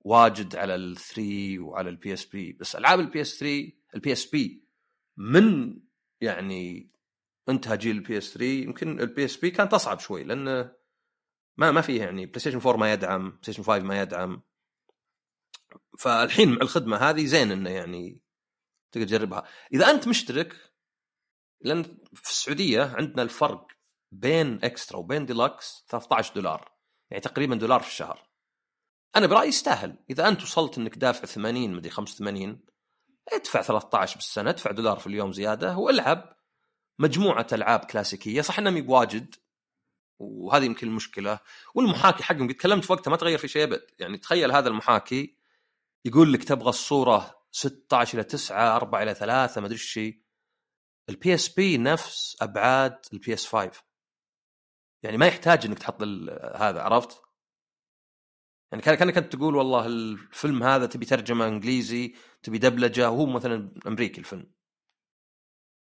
واجد 0.00 0.56
على 0.56 0.74
ال 0.74 0.96
3 0.96 1.58
وعلى 1.58 1.90
ال 1.90 2.12
PSP 2.12 2.52
بس 2.52 2.76
ألعاب 2.76 3.00
ال 3.00 3.20
PS 3.20 3.38
3 3.38 3.72
ال 3.94 4.12
PSP 4.12 4.64
من 5.16 5.78
يعني 6.20 6.90
انتهى 7.48 7.76
جيل 7.76 7.96
ال 7.96 8.18
PS 8.18 8.34
3 8.34 8.44
يمكن 8.44 9.00
ال 9.00 9.24
PSP 9.24 9.50
كانت 9.50 9.74
أصعب 9.74 9.98
شوي 9.98 10.24
لأن 10.24 10.72
ما 11.56 11.70
ما 11.70 11.80
فيه 11.80 12.02
يعني 12.02 12.26
PlayStation 12.26 12.58
4 12.58 12.76
ما 12.76 12.92
يدعم 12.92 13.30
PlayStation 13.30 13.62
5 13.62 13.78
ما 13.78 14.00
يدعم. 14.00 14.42
فالحين 15.98 16.50
مع 16.50 16.58
الخدمة 16.62 16.96
هذه 16.96 17.24
زين 17.24 17.52
إنه 17.52 17.70
يعني 17.70 18.20
تقدر 18.92 19.06
تجربها. 19.06 19.44
إذا 19.72 19.90
أنت 19.90 20.08
مشترك 20.08 20.56
لأن 21.66 21.82
في 22.14 22.30
السعودية 22.30 22.94
عندنا 22.96 23.22
الفرق 23.22 23.66
بين 24.12 24.64
Extra 24.64 24.98
وبين 24.98 25.26
ديلكس 25.26 25.84
13 25.88 26.34
دولار 26.34 26.72
يعني 27.10 27.20
تقريبا 27.20 27.54
دولار 27.54 27.80
في 27.80 27.88
الشهر. 27.88 28.28
أنا 29.16 29.26
برأيي 29.26 29.48
يستاهل. 29.48 29.96
إذا 30.10 30.28
أنت 30.28 30.42
وصلت 30.42 30.78
إنك 30.78 30.98
دافع 30.98 31.24
80 31.24 31.74
مدري 31.74 31.90
85 31.90 32.60
ادفع 33.32 33.62
13 33.62 34.16
بالسنة 34.16 34.50
ادفع 34.50 34.70
دولار 34.70 34.98
في 34.98 35.06
اليوم 35.06 35.32
زيادة 35.32 35.76
والعب 35.76 36.36
مجموعة 36.98 37.46
ألعاب 37.52 37.80
كلاسيكية. 37.80 38.40
صح 38.40 38.58
إنها 38.58 38.72
مي 38.72 38.80
بواجد 38.80 39.34
وهذه 40.18 40.64
يمكن 40.64 40.86
المشكلة. 40.86 41.38
والمحاكي 41.74 42.22
حقهم 42.22 42.48
قد 42.48 42.54
تكلمت 42.54 42.90
وقتها 42.90 43.10
ما 43.10 43.16
تغير 43.16 43.38
في 43.38 43.48
شيء 43.48 43.64
أبد. 43.64 43.86
يعني 43.98 44.18
تخيل 44.18 44.52
هذا 44.52 44.68
المحاكي 44.68 45.36
يقول 46.04 46.32
لك 46.32 46.44
تبغى 46.44 46.68
الصورة 46.68 47.34
16 47.50 48.18
إلى 48.18 48.24
9 48.24 48.76
4 48.76 49.02
إلى 49.02 49.14
3 49.14 49.60
ما 49.60 49.66
أدري 49.66 49.78
إيش 49.78 49.84
ال 51.08 51.34
PSP 51.34 51.78
نفس 51.78 52.36
أبعاد 52.42 52.98
ال 53.12 53.34
PS 53.34 53.46
5 53.46 53.70
يعني 55.02 55.16
ما 55.16 55.26
يحتاج 55.26 55.66
إنك 55.66 55.78
تحط 55.78 56.02
هذا 56.54 56.82
عرفت؟ 56.82 57.22
يعني 58.72 58.82
كان 58.82 58.94
كأنك 58.94 59.18
انت 59.18 59.36
تقول 59.36 59.56
والله 59.56 59.86
الفيلم 59.86 60.62
هذا 60.62 60.86
تبي 60.86 61.06
ترجمة 61.06 61.48
إنجليزي 61.48 62.14
تبي 62.42 62.58
دبلجة 62.58 63.10
وهو 63.10 63.26
مثلا 63.26 63.74
أمريكي 63.86 64.20
الفيلم. 64.20 64.52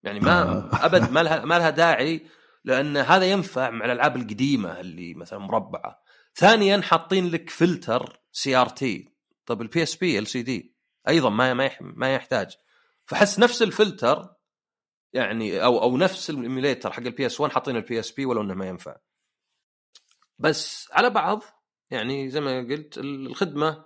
يعني 0.02 0.20
ما 0.20 0.42
آه. 0.42 0.70
أبد 0.86 1.10
ما 1.10 1.22
لها 1.22 1.44
ما 1.44 1.58
لها 1.58 1.70
داعي 1.70 2.26
لأن 2.64 2.96
هذا 2.96 3.24
ينفع 3.24 3.70
مع 3.70 3.84
الألعاب 3.84 4.16
القديمة 4.16 4.80
اللي 4.80 5.14
مثلا 5.14 5.38
مربعة. 5.38 6.02
ثانيا 6.34 6.80
حاطين 6.80 7.30
لك 7.30 7.50
فلتر 7.50 8.20
CRT 8.32 9.14
طب 9.46 9.62
ال 9.62 10.26
PSP 10.26 10.42
LCD 10.42 10.76
أيضا 11.08 11.30
ما 11.30 11.54
ما 11.54 11.70
ما 11.80 12.14
يحتاج. 12.14 12.56
فحس 13.06 13.38
نفس 13.38 13.62
الفلتر 13.62 14.33
يعني 15.14 15.64
أو 15.64 15.82
أو 15.82 15.96
نفس 15.96 16.30
ال 16.30 16.37
emulator 16.37 16.92
حق 16.92 17.02
ال 17.02 17.26
PS 17.26 17.40
1 17.40 17.52
حاطين 17.52 17.76
ال 17.76 18.00
PSP 18.00 18.24
ولو 18.26 18.40
إنه 18.40 18.54
ما 18.54 18.68
ينفع. 18.68 18.96
بس 20.38 20.88
على 20.92 21.10
بعض 21.10 21.42
يعني 21.90 22.30
زي 22.30 22.40
ما 22.40 22.58
قلت 22.58 22.98
الخدمة 22.98 23.84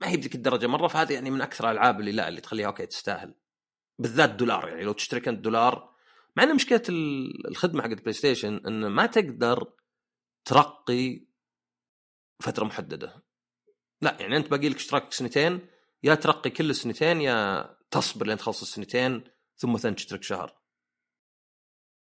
ما 0.00 0.08
هي 0.08 0.16
بذيك 0.16 0.34
الدرجة 0.34 0.66
مرة 0.66 0.88
فهذه 0.88 1.12
يعني 1.12 1.30
من 1.30 1.40
أكثر 1.40 1.70
الألعاب 1.70 2.00
اللي 2.00 2.12
لا 2.12 2.28
اللي 2.28 2.40
تخليها 2.40 2.66
okay 2.66 2.86
تستاهل. 2.86 3.34
بالذات 3.98 4.30
دولار 4.30 4.68
يعني 4.68 4.82
لو 4.82 4.92
تشترك 4.92 5.28
انت 5.28 5.40
دولار 5.40 5.94
مع 6.36 6.42
إن 6.42 6.54
مشكلة 6.54 6.82
الخدمة 7.48 7.82
حقت 7.82 8.00
PlayStation 8.00 8.60
إن 8.66 8.86
ما 8.86 9.06
تقدر 9.06 9.72
ترقي 10.44 11.26
فترة 12.40 12.64
محددة. 12.64 13.22
لا 14.02 14.16
يعني 14.20 14.36
أنت 14.36 14.50
باقي 14.50 14.68
لك 14.68 14.76
اشتراك 14.76 15.12
سنتين 15.12 15.68
يا 16.02 16.14
ترقي 16.14 16.50
كل 16.50 16.70
السنتين 16.70 17.20
يا 17.20 17.70
تصبر 17.90 18.26
لين 18.26 18.36
تخلص 18.36 18.62
السنتين 18.62 19.24
ثم 19.58 19.72
مثلا 19.72 19.94
تشترك 19.94 20.22
شهر. 20.22 20.58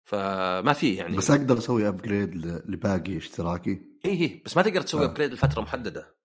فما 0.04 0.72
في 0.72 0.94
يعني. 0.94 1.16
بس 1.16 1.30
أقدر 1.30 1.58
أسوي 1.58 1.88
upgrade 1.88 2.36
لباقي 2.46 3.16
اشتراكي؟ 3.16 3.82
اي 4.04 4.10
اي 4.10 4.42
بس 4.44 4.56
ما 4.56 4.62
تقدر 4.62 4.82
تسوي 4.82 5.02
آه. 5.02 5.04
upgrade 5.04 5.32
لفترة 5.32 5.60
محددة. 5.60 6.16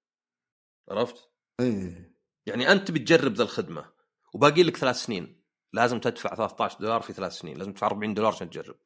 عرفت؟ 0.89 1.29
إيه. 1.59 2.15
يعني 2.45 2.71
أنت 2.71 2.91
بتجرب 2.91 3.33
ذا 3.33 3.43
الخدمة 3.43 3.91
وباقي 4.33 4.63
لك 4.63 4.77
ثلاث 4.77 4.95
سنين. 4.95 5.43
لازم 5.73 5.99
تدفع 5.99 6.35
13 6.35 6.79
دولار 6.79 7.01
في 7.01 7.13
ثلاث 7.13 7.33
سنين. 7.33 7.57
لازم 7.57 7.71
تدفع 7.71 7.87
40 7.87 8.13
دولار 8.13 8.31
عشان 8.31 8.49
تجرب. 8.49 8.79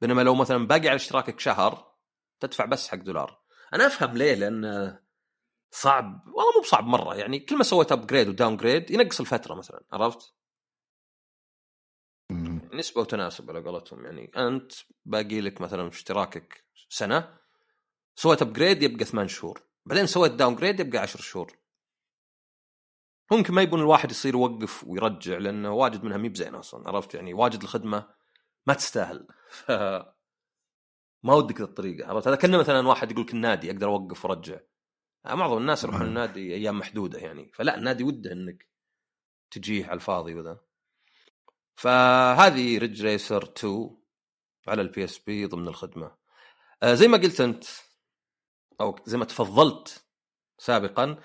بينما 0.00 0.22
لو 0.22 0.34
مثلا 0.34 0.66
باقي 0.66 0.88
على 0.88 0.96
اشتراكك 0.96 1.40
شهر 1.40 1.94
تدفع 2.40 2.64
بس 2.64 2.88
حق 2.88 2.98
دولار. 2.98 3.42
أنا 3.74 3.86
أفهم 3.86 4.16
ليه 4.16 4.34
لأن 4.34 4.96
صعب. 5.70 6.22
والله 6.26 6.52
مو 6.56 6.60
بصعب 6.62 6.84
مرة. 6.84 7.14
يعني 7.14 7.38
كل 7.38 7.56
ما 7.56 7.64
سويت 7.64 7.92
upgrade 7.92 8.28
و 8.28 8.56
downgrade 8.56 8.90
ينقص 8.90 9.20
الفترة 9.20 9.54
مثلا. 9.54 9.84
عرفت؟ 9.92 10.37
نسبة 12.78 13.00
وتناسب 13.00 13.50
على 13.50 13.60
قولتهم. 13.60 14.04
يعني 14.04 14.30
أنت 14.36 14.72
باقي 15.04 15.40
لك 15.40 15.60
مثلا 15.60 15.90
في 15.90 15.96
اشتراكك 15.96 16.64
سنة 16.88 17.38
سويت 18.14 18.42
upgrade 18.42 18.82
يبقى 18.82 19.04
ثمان 19.04 19.28
شهور. 19.28 19.62
بعدين 19.86 20.06
سويت 20.06 20.32
downgrade 20.32 20.80
يبقى 20.80 20.98
عشر 20.98 21.20
شهور. 21.20 21.58
ممكن 23.30 23.54
ما 23.54 23.62
يبون 23.62 23.80
الواحد 23.80 24.10
يصير 24.10 24.34
يوقف 24.34 24.84
ويرجع 24.86 25.38
لأنه 25.38 25.72
واجد 25.72 26.04
منها 26.04 26.16
مي 26.16 26.28
بزين 26.28 26.54
أصلا 26.54 26.88
عرفت؟ 26.88 27.14
يعني 27.14 27.34
واجد 27.34 27.62
الخدمة 27.62 28.08
ما 28.66 28.74
تستاهل. 28.74 29.26
ف 29.50 29.70
ما 31.26 31.34
ودك 31.34 31.60
الطريقة 31.60 32.08
عرفت؟ 32.08 32.28
هذا 32.28 32.36
كأنه 32.36 32.58
مثلا 32.58 32.88
واحد 32.88 33.10
يقول 33.10 33.24
لك 33.24 33.34
النادي 33.34 33.70
أقدر 33.70 33.86
أوقف 33.88 34.24
وأرجع. 34.24 34.60
معظم 35.24 35.58
الناس 35.58 35.84
يروحون 35.84 36.06
النادي 36.06 36.54
أيام 36.54 36.78
محدودة 36.78 37.18
يعني. 37.18 37.52
فلا 37.54 37.76
النادي 37.76 38.04
وده 38.04 38.32
إنك 38.32 38.68
تجيه 39.50 39.86
على 39.86 39.94
الفاضي 39.94 40.34
وذا. 40.34 40.67
فهذه 41.78 42.78
Ridge 42.78 43.02
Racer 43.02 43.42
2 43.42 43.96
على 44.68 44.82
ال 44.82 45.04
PSP 45.04 45.46
ضمن 45.46 45.68
الخدمة. 45.68 46.16
آه 46.82 46.94
زي 46.94 47.08
ما 47.08 47.18
قلت 47.18 47.40
أنت 47.40 47.64
أو 48.80 48.98
زي 49.04 49.18
ما 49.18 49.24
تفضلت 49.24 50.04
سابقا 50.58 51.22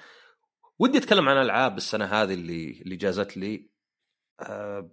ودي 0.80 0.98
أتكلم 0.98 1.30
عن 1.30 1.38
ألعاب 1.38 1.78
السنة 1.78 2.06
هذه 2.06 2.34
اللي 2.34 2.82
اللي 2.82 2.96
جازت 2.96 3.38
لي. 3.38 3.70
أه 4.39 4.92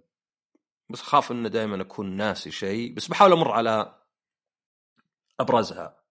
بس 0.89 1.01
اخاف 1.01 1.31
إنه 1.31 1.49
دائما 1.49 1.81
أكون 1.81 2.15
ناسي 2.15 2.51
شيء 2.51 2.93
بس 2.93 3.07
بحاول 3.07 3.31
أمر 3.31 3.51
على 3.51 4.01
أبرزها. 5.39 6.03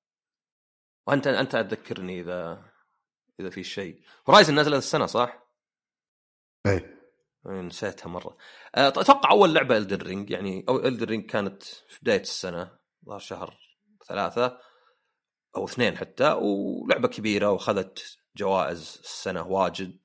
وأنت 1.06 1.26
أنت 1.26 1.52
تذكرني 1.52 2.20
إذا 2.20 2.70
إذا 3.40 3.50
في 3.50 3.64
شيء. 3.64 4.02
Horizon 4.28 4.58
نزلت 4.58 4.78
السنة 4.78 5.06
صح؟ 5.06 5.42
اي 6.66 6.99
نسيتها 7.46 8.08
مرة. 8.08 8.36
آه، 8.74 8.88
أتوقع 8.88 9.30
أول 9.30 9.54
لعبة 9.54 9.76
Elden 9.76 10.02
Ring 10.02 10.30
يعني 10.30 10.64
أو 10.68 10.78
Elden 10.86 11.08
Ring 11.08 11.26
كانت 11.26 11.62
في 11.62 11.98
بداية 12.02 12.20
السنة 12.20 12.78
ظهر 13.06 13.18
شهر 13.18 13.58
ثلاثة 14.08 14.58
أو 15.56 15.64
اثنين 15.64 15.96
حتى 15.96 16.32
ولعبة 16.32 17.08
كبيرة 17.08 17.50
وأخذت 17.50 18.18
جوائز 18.36 19.00
السنة 19.04 19.46
واجد 19.46 19.98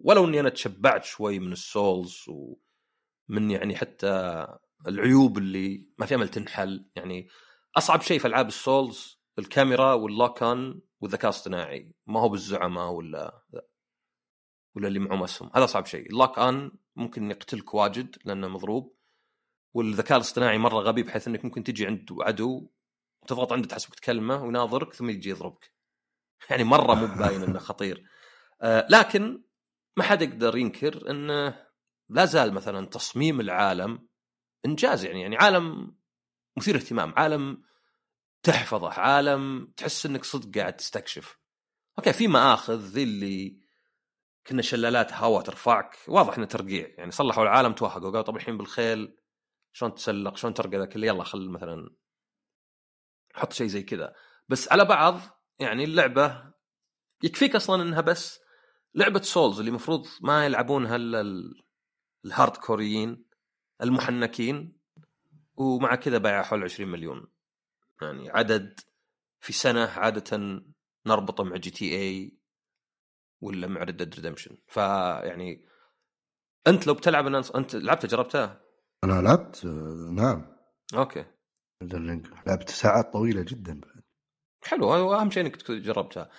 ولو 0.00 0.24
إني 0.24 0.40
أنا 0.40 0.48
تشبعت 0.48 1.04
شوي 1.04 1.38
من 1.38 1.52
ال 1.52 1.64
Souls 1.64 2.24
ومن 2.28 3.50
يعني 3.50 3.76
حتى 3.76 4.46
العيوب 4.88 5.38
اللي 5.38 5.88
ما 5.98 6.06
في 6.06 6.14
أمل 6.14 6.28
تنحل. 6.28 6.90
يعني 6.96 7.28
أصعب 7.76 8.00
شيء 8.02 8.18
في 8.18 8.26
ألعاب 8.26 8.48
ال 8.48 8.60
Souls 8.60 9.20
الكاميرا 9.38 9.92
وال 9.92 10.09
lock 10.09 10.42
on 10.42 10.82
والذكاء 11.00 11.30
الاصطناعي 11.30 11.94
ما 12.06 12.20
هو 12.20 12.28
بالزعماء 12.28 12.90
ولا 12.90 13.42
ولا 14.76 14.88
اللي 14.88 14.98
معهم 14.98 15.22
اسهم 15.22 15.50
هذا 15.54 15.64
اصعب 15.64 15.86
شيء. 15.86 16.06
ال 16.06 16.12
lock 16.12 16.38
on 16.38 16.72
ممكن 16.96 17.30
يقتلك 17.30 17.74
واجد 17.74 18.16
لأنه 18.24 18.48
مضروب 18.48 18.96
والذكاء 19.74 20.16
الاصطناعي 20.16 20.58
مرة 20.58 20.78
غبي 20.78 21.02
بحيث 21.02 21.28
إنك 21.28 21.44
ممكن 21.44 21.64
تجي 21.64 21.86
عند 21.86 22.08
عدو 22.20 22.70
تضغط 23.26 23.52
عنده 23.52 23.68
تحسبك 23.68 23.94
تكلمه 23.94 24.44
ويناظرك 24.44 24.92
ثم 24.94 25.10
يجي 25.10 25.30
يضربك. 25.30 25.74
يعني 26.50 26.64
مرة 26.64 26.94
مو 26.94 27.06
باين 27.06 27.42
إنه 27.42 27.58
خطير. 27.58 28.04
آه 28.62 28.86
لكن 28.90 29.42
ما 29.96 30.04
حد 30.04 30.22
يقدر 30.22 30.56
ينكر 30.56 31.10
انه 31.10 31.66
لا 32.08 32.24
زال 32.24 32.54
مثلا 32.54 32.86
تصميم 32.86 33.40
العالم 33.40 34.08
إنجاز 34.66 35.04
يعني 35.04 35.20
يعني 35.20 35.36
عالم 35.36 35.96
مثير 36.56 36.76
اهتمام 36.76 37.14
عالم 37.16 37.62
تحفظه 38.42 38.88
عالم 38.88 39.72
تحس 39.76 40.06
إنك 40.06 40.24
صدق 40.24 40.58
قاعد 40.58 40.76
تستكشف. 40.76 41.38
okay 41.98 42.12
في 42.12 42.28
مآخذ 42.28 42.80
ذي 42.80 43.02
اللي 43.02 43.63
كنا 44.46 44.62
شلالات 44.62 45.12
هواء 45.12 45.42
ترفعك. 45.42 45.96
واضح 46.08 46.36
إنه 46.38 46.46
ترقيع. 46.46 46.94
يعني 46.98 47.10
صلحوا 47.10 47.42
العالم 47.42 47.72
توهقوا. 47.72 48.10
قالوا 48.10 48.22
طب 48.22 48.36
الحين 48.36 48.58
بالخيل 48.58 49.16
شلون 49.72 49.94
تسلق؟ 49.94 50.36
شلون 50.36 50.54
ترقى 50.54 50.94
اللي 50.94 51.06
يلا 51.06 51.24
خل 51.24 51.50
مثلا 51.50 51.96
حط 53.34 53.52
شيء 53.52 53.66
زي 53.66 53.82
كذا. 53.82 54.14
بس 54.48 54.72
على 54.72 54.84
بعض 54.84 55.20
يعني 55.58 55.84
اللعبة 55.84 56.52
يكفيك 57.22 57.56
أصلا 57.56 57.82
إنها 57.82 58.00
بس 58.00 58.40
لعبة 58.94 59.20
Souls 59.20 59.58
اللي 59.58 59.68
المفروض 59.68 60.06
ما 60.20 60.46
يلعبونها 60.46 60.96
إلا 60.96 61.24
ال 62.24 62.56
hardcore 62.56 63.06
يين 63.06 63.24
المحنكين 63.82 64.78
ومع 65.54 65.94
كذا 65.94 66.18
بايع 66.18 66.42
حول 66.42 66.64
20 66.64 66.90
مليون. 66.90 67.26
يعني 68.02 68.30
عدد 68.30 68.80
في 69.40 69.52
سنة 69.52 69.86
عادة 69.86 70.62
نربطه 71.06 71.44
مع 71.44 71.56
GTA 71.56 72.38
ولا 73.44 73.66
مع 73.66 73.82
Red 73.82 73.96
Dead 73.96 74.14
Redemption 74.14 74.56
فيعني 74.66 75.66
أنت 76.66 76.86
لو 76.86 76.94
بتلعب 76.94 77.26
أنت 77.34 77.76
لعبتها 77.76 78.08
جربتها؟ 78.08 78.60
أنا 79.04 79.22
لعبت 79.22 79.64
نعم. 80.12 80.56
okay. 80.94 81.24
لعبت 82.46 82.70
ساعات 82.70 83.12
طويلة 83.12 83.42
جدا 83.42 83.80
بعد. 83.80 84.02
حلو 84.64 85.14
أهم 85.14 85.30
شيء 85.30 85.42
إنك 85.42 85.70
جربتها 85.70 86.30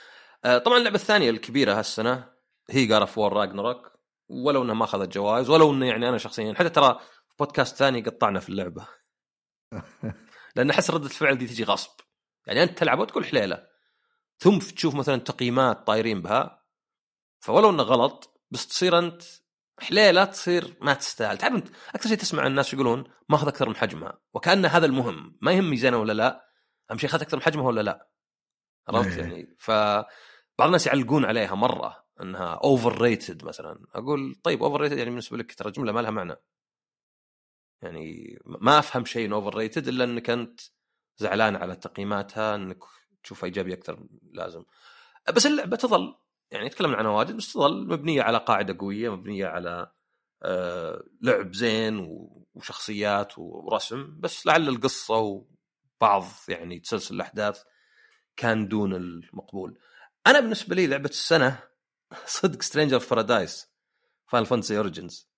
آه، 0.46 0.58
طبعا 0.58 0.78
اللعبة 0.78 0.96
الثانية 0.96 1.30
الكبيرة 1.30 1.74
هالسنة 1.74 2.30
هي 2.70 2.86
God 2.86 3.02
of 3.02 3.18
War 3.18 3.34
Ragnarok 3.34 3.92
ولو 4.30 4.64
إنها 4.64 4.74
ما 4.74 4.84
أخذت 4.84 5.14
جوائز 5.14 5.50
ولو 5.50 5.72
إنه 5.72 5.86
يعني 5.86 6.10
أنا 6.10 6.18
شخصيا 6.18 6.54
حتى 6.54 6.70
ترى 6.70 7.00
في 7.30 7.36
بودكاست 7.40 7.76
ثاني 7.76 8.02
قطعنا 8.02 8.40
في 8.40 8.50
اللعبة. 8.50 8.88
لأن 10.56 10.70
أحس 10.70 10.92
ردة 10.92 11.06
الفعل 11.06 11.38
دي 11.38 11.48
تجي 11.48 11.64
غصب. 11.64 11.92
يعني 12.48 12.64
أنت 12.64 12.78
تلعب 12.78 13.00
وتقول 13.00 13.26
حليلة. 13.26 13.68
ثم 14.40 14.60
تشوف 14.60 14.96
مثلا 14.96 15.18
تقييمات 15.18 15.88
طايرين 15.88 16.22
بها. 16.22 16.65
فولو 17.46 17.70
إنه 17.70 17.84
غلط 17.84 18.42
بس 18.52 18.68
تصير 18.68 19.00
أنت 19.00 19.24
حليلة 19.80 20.26
تصير 20.26 20.78
ما 20.82 20.94
تستاهل. 20.94 21.38
تعرف 21.38 21.56
أنت 21.56 21.68
أكثر 21.96 22.10
شيء 22.10 22.18
تسمع 22.18 22.48
الناس 22.48 22.74
يقولون 22.74 23.04
ماخذ 23.30 23.48
أكثر 23.48 23.70
من 23.70 23.76
حجمها 23.76 24.20
وكأن 24.34 24.66
هذا 24.66 24.86
المهم. 24.86 25.38
ما 25.42 25.52
يهم 25.52 25.70
ميزانه 25.70 25.98
ولا 25.98 26.14
لا 26.14 26.50
أهم 26.92 26.98
شيء 26.98 27.10
اخذت 27.10 27.22
أكثر 27.22 27.38
من 27.38 27.44
حجمها 27.44 27.66
ولا 27.66 27.82
لا. 27.82 28.10
عرفت 28.88 29.18
إيه. 29.18 29.24
يعني؟ 29.24 29.56
ف 29.60 29.72
بعض 29.72 30.66
الناس 30.66 30.88
يعلقون 30.88 31.26
عليها 31.26 31.56
مرة 31.56 32.06
إنها 32.22 32.54
overrated 32.64 33.46
مثلا. 33.46 33.86
أقول 33.94 34.36
طيب 34.44 34.64
overrated 34.64 34.98
يعني 34.98 35.10
بالنسبة 35.10 35.38
لك 35.38 35.54
ترى 35.54 35.72
جملة 35.72 35.92
ما 35.92 36.00
لها 36.00 36.12
معنى. 36.12 36.36
يعني 37.82 38.38
ما 38.46 38.80
أفهم 38.80 39.06
شيء 39.06 39.34
overrated 39.34 39.88
إلا 39.88 40.04
إنك 40.04 40.30
أنت 40.30 40.62
زعلان 41.18 41.56
على 41.56 41.76
تقييماتها 41.76 42.56
إنك 42.56 42.80
تشوفها 43.24 43.46
ايجابي 43.46 43.74
أكثر 43.74 44.08
لازم. 44.32 44.64
بس 45.36 45.46
اللعبة 45.46 45.78
تظل 45.78 46.16
يعني 46.56 46.70
تكلمنا 46.70 46.98
عنها 46.98 47.12
واجد 47.12 47.38
بس 47.38 47.54
تظل 47.54 47.88
مبنية 47.88 48.22
على 48.22 48.38
قاعدة 48.38 48.78
قوية 48.80 49.16
مبنية 49.16 49.46
على 49.46 49.92
آه 50.44 51.04
لعب 51.22 51.54
زين 51.54 52.08
وشخصيات 52.54 53.34
ورسم 53.38 54.20
بس 54.20 54.46
لعل 54.46 54.70
القصة 54.70 55.16
وبعض 55.16 56.26
يعني 56.48 56.80
تسلسل 56.80 57.16
الأحداث 57.16 57.64
كان 58.38 58.68
دون 58.68 58.96
المقبول. 58.96 59.80
أنا 60.28 60.40
بالنسبة 60.40 60.76
لي 60.76 60.88
لعبة 60.88 61.10
السنة 61.10 61.60
صدق 62.26 62.62
Stranger 62.62 62.98
Paradise 63.10 63.68
Final 64.28 64.46
Fantasy 64.46 64.78
Origins 64.78 65.30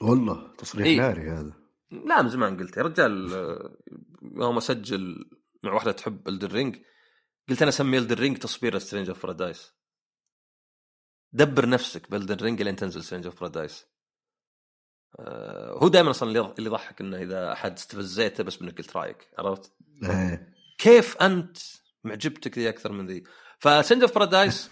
والله 0.00 0.54
تصريح 0.58 0.86
إيه. 0.86 0.98
ناري 0.98 1.30
هذا. 1.30 1.52
لا 1.90 2.22
من 2.22 2.28
زمان 2.28 2.56
قلت 2.56 2.76
يا 2.76 2.82
رجال 2.82 3.34
آه، 3.34 3.76
يوم 4.22 4.56
أسجل 4.56 5.30
مع 5.62 5.72
واحدة 5.72 5.92
تحب 5.92 6.28
Elden 6.28 6.55
Ring 6.55 6.76
قلت 7.48 7.62
أنا 7.62 7.68
اسمي 7.68 7.98
Elden 7.98 8.20
Ring 8.20 8.38
تصبير 8.38 8.78
Stranger 8.78 9.12
Paradise 9.12 9.72
دبر 11.36 11.68
نفسك 11.68 12.10
ب 12.10 12.15
Elden 12.15 12.41
Ring 12.41 12.62
لين 12.62 12.76
تنزل 12.76 13.04
Stranger 13.04 13.30
Paradise 13.30 13.86
آه 15.18 15.72
هو 15.72 15.88
دائما 15.88 16.10
أصلا 16.10 16.28
اللي 16.30 16.66
يضحك 16.66 17.00
إنه 17.00 17.16
إذا 17.22 17.52
أحد 17.52 17.72
استفزيته 17.72 18.44
بس 18.44 18.56
بإنك 18.56 18.78
قلت 18.78 18.96
رأيك 18.96 19.28
عرفت؟ 19.38 19.72
إيه. 20.04 20.54
كيف 20.78 21.16
أنت 21.16 21.58
معجبتك 22.04 22.58
ذي 22.58 22.68
أكثر 22.68 22.92
من 22.92 23.06
ذي؟ 23.06 23.24
ف 23.58 23.63
Stranger 23.63 24.02
of 24.02 24.14
Paradise 24.14 24.70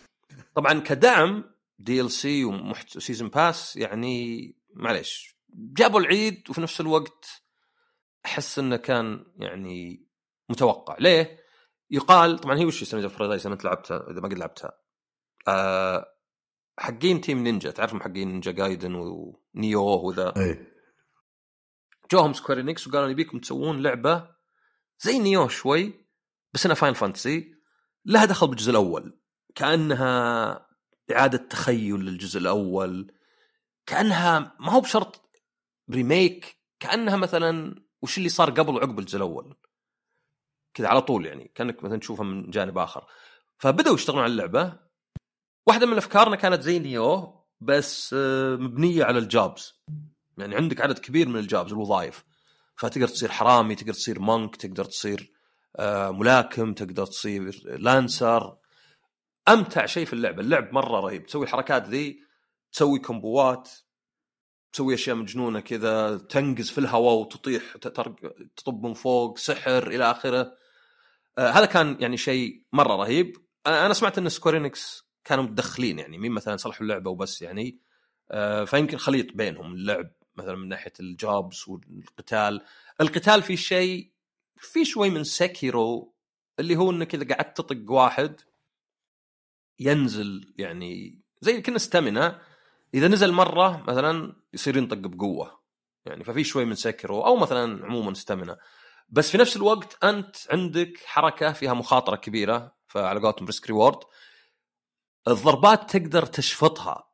طبعا 0.54 0.80
كدعم 0.80 1.44
DLC 1.78 2.44
و 2.44 2.56
season 2.56 3.28
pass 3.28 3.76
يعني 3.76 4.56
معليش 4.74 5.36
جابوا 5.54 6.00
العيد 6.00 6.50
وفي 6.50 6.60
نفس 6.60 6.80
الوقت 6.80 7.26
أحس 8.26 8.58
إنه 8.58 8.76
كان 8.76 9.26
يعني 9.36 10.06
متوقع. 10.48 10.96
ليه؟ 11.00 11.44
يقال 11.90 12.38
طبعا 12.38 12.58
هي 12.58 12.64
Stranger 12.64 12.94
of 12.94 13.18
Paradise 13.18 13.46
أنا 13.46 13.58
لعبتها؟ 13.64 14.10
إذا 14.10 14.20
ما 14.20 14.28
قد 14.28 14.38
لعبتها. 14.38 14.72
أه 15.48 16.13
حقين 16.78 17.20
Team 17.20 17.42
Ninja 17.42 17.70
تعرفهم 17.70 18.02
حقين 18.02 18.28
Ninja 18.28 18.52
Gaiden 18.52 18.94
و 18.94 19.12
Nioh 19.12 19.82
وذا. 19.82 20.34
إيه 20.36 20.74
جوهم 22.12 22.32
Square 22.32 22.60
Enix 22.60 22.86
وقالوا 22.86 23.08
نبيكم 23.08 23.38
تسوون 23.38 23.82
لعبة 23.82 24.28
زي 24.98 25.18
Nioh 25.18 25.48
شوي 25.48 26.06
بس 26.54 26.66
إنها 26.66 26.74
Final 26.74 26.94
Fantasy 26.94 27.54
لها 28.04 28.24
دخل 28.24 28.46
بالجزء 28.46 28.70
الأول. 28.70 29.20
كأنها 29.54 30.66
إعادة 31.12 31.38
تخيل 31.38 32.00
للجزء 32.00 32.40
الأول. 32.40 33.12
كأنها 33.86 34.56
ما 34.60 34.72
هو 34.72 34.80
بشرط 34.80 35.30
remake 35.90 36.56
كأنها 36.80 37.16
مثلا 37.16 37.84
وش 38.02 38.18
اللي 38.18 38.28
صار 38.28 38.50
قبل 38.50 38.74
وعقب 38.74 38.98
الجزء 38.98 39.16
الأول. 39.16 39.56
كذا 40.74 40.88
على 40.88 41.00
طول 41.00 41.26
يعني 41.26 41.52
كأنك 41.54 41.84
مثلا 41.84 41.98
تشوفها 41.98 42.24
من 42.24 42.50
جانب 42.50 42.78
آخر. 42.78 43.06
فبدأوا 43.58 43.94
يشتغلون 43.94 44.22
على 44.22 44.32
اللعبة. 44.32 44.83
واحدة 45.66 45.86
من 45.86 45.96
أفكارنا 45.96 46.36
كانت 46.36 46.62
زي 46.62 46.78
Nioh 46.78 47.40
بس 47.60 48.14
آه، 48.18 48.56
مبنية 48.56 49.04
على 49.04 49.18
ال 49.18 49.29
jobs. 49.29 49.80
يعني 50.38 50.56
عندك 50.56 50.80
عدد 50.80 50.98
كبير 50.98 51.28
من 51.28 51.36
ال 51.36 51.44
jobs 51.44 51.72
الوظائف. 51.72 52.24
فتقدر 52.76 53.08
تصير 53.08 53.30
حرامي 53.30 53.74
تقدر 53.74 53.92
تصير 53.92 54.20
monk 54.20 54.56
تقدر 54.56 54.84
تصير 54.84 55.32
آه، 55.76 56.10
ملاكم 56.10 56.74
تقدر 56.74 57.06
تصير 57.06 57.62
lancer 57.64 58.56
أمتع 59.48 59.86
شيء 59.86 60.06
في 60.06 60.12
اللعبة. 60.12 60.40
اللعب 60.40 60.72
مرة 60.72 61.00
رهيب. 61.00 61.26
تسوي 61.26 61.44
الحركات 61.44 61.88
ذي 61.88 62.20
تسوي 62.72 62.98
combo 62.98 63.58
ات 63.58 63.70
تسوي 64.72 64.94
أشياء 64.94 65.16
مجنونة 65.16 65.60
كذا 65.60 66.16
تنقز 66.16 66.70
في 66.70 66.78
الهواء 66.78 67.14
وتطيح 67.14 67.76
تطب 68.56 68.86
من 68.86 68.94
فوق 68.94 69.38
سحر 69.38 69.86
إلى 69.86 70.10
آخره. 70.10 70.52
آه 71.38 71.50
هذا 71.50 71.66
كان 71.66 71.96
يعني 72.00 72.16
شيء 72.16 72.64
مرة 72.72 72.96
رهيب. 72.96 73.36
أنا 73.66 73.94
سمعت 73.94 74.18
إن 74.18 74.28
Square 74.28 74.73
Enix 74.73 75.03
كانوا 75.24 75.44
متدخلين 75.44 75.98
يعني 75.98 76.18
مين 76.18 76.32
مثلا 76.32 76.56
صلحوا 76.56 76.82
اللعبة 76.82 77.10
وبس 77.10 77.42
يعني 77.42 77.78
آه 78.30 78.64
فيمكن 78.64 78.96
خليط 78.96 79.32
بينهم 79.34 79.72
اللعب 79.72 80.10
مثلا 80.36 80.56
من 80.56 80.68
ناحية 80.68 80.92
ال 81.00 81.13
jobs 81.13 81.64
والقتال. 81.68 82.60
القتال 83.00 83.42
في 83.42 83.56
شيء 83.56 84.10
في 84.56 84.84
شوي 84.84 85.10
من 85.10 85.24
Sekiro 85.24 86.14
اللي 86.60 86.76
هو 86.76 86.90
إنك 86.90 87.14
إذا 87.14 87.34
قعدت 87.34 87.56
تطق 87.56 87.90
واحد 87.90 88.40
ينزل 89.80 90.54
يعني 90.58 91.20
زي 91.40 91.62
كنا 91.62 91.78
stamina 91.78 92.40
إذا 92.94 93.08
نزل 93.08 93.32
مرة 93.32 93.84
مثلا 93.88 94.36
يصير 94.54 94.76
ينطق 94.76 94.96
بقوة 94.96 95.60
يعني 96.06 96.24
ففي 96.24 96.44
شوي 96.44 96.64
من 96.64 96.74
Sekiro 96.74 97.20
أو 97.26 97.36
مثلا 97.36 97.86
عموما 97.86 98.14
stamina 98.14 98.58
بس 99.08 99.30
في 99.30 99.38
نفس 99.38 99.56
الوقت 99.56 100.04
أنت 100.04 100.36
عندك 100.50 101.00
حركة 101.04 101.52
فيها 101.52 101.74
مخاطرة 101.74 102.16
كبيرة 102.16 102.74
فعلى 102.86 103.20
قولتهم 103.20 103.46
risk 103.46 103.66
reward 103.66 103.98
الضربات 105.28 105.96
تقدر 105.96 106.26
تشفطها. 106.26 107.10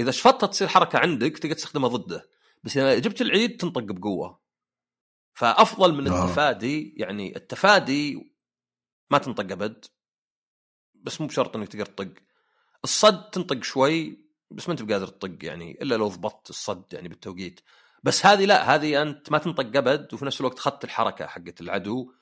إذا 0.00 0.10
شفطها 0.10 0.46
تصير 0.46 0.68
حركة 0.68 0.98
عندك 0.98 1.38
تقدر 1.38 1.54
تستخدمها 1.54 1.88
ضده. 1.88 2.30
بس 2.64 2.76
إذا 2.76 2.98
جبت 2.98 3.20
العيد 3.20 3.56
تنطق 3.56 3.82
بقوة. 3.82 4.40
فأفضل 5.34 5.94
من 5.94 6.08
آه. 6.08 6.24
التفادي 6.24 6.94
يعني 6.96 7.36
التفادي 7.36 8.32
ما 9.10 9.18
تنطق 9.18 9.52
أبد. 9.52 9.84
بس 10.94 11.20
مو 11.20 11.26
بشرط 11.26 11.56
إنك 11.56 11.68
تقدر 11.68 11.86
تطق. 11.86 12.14
الصد 12.84 13.30
تنطق 13.30 13.62
شوي 13.62 14.26
بس 14.50 14.68
ما 14.68 14.72
أنت 14.72 14.82
بقادر 14.82 15.06
تطق 15.06 15.36
يعني 15.44 15.82
إلا 15.82 15.94
لو 15.94 16.08
ضبطت 16.08 16.50
الصد 16.50 16.84
يعني 16.92 17.08
بالتوقيت. 17.08 17.60
بس 18.02 18.26
هذه 18.26 18.44
لا 18.44 18.74
هذه 18.74 19.02
أنت 19.02 19.32
ما 19.32 19.38
تنطق 19.38 19.76
أبد 19.76 20.14
وفي 20.14 20.24
نفس 20.24 20.40
الوقت 20.40 20.58
اخذت 20.58 20.84
الحركة 20.84 21.26
حقت 21.26 21.60
العدو 21.60 22.12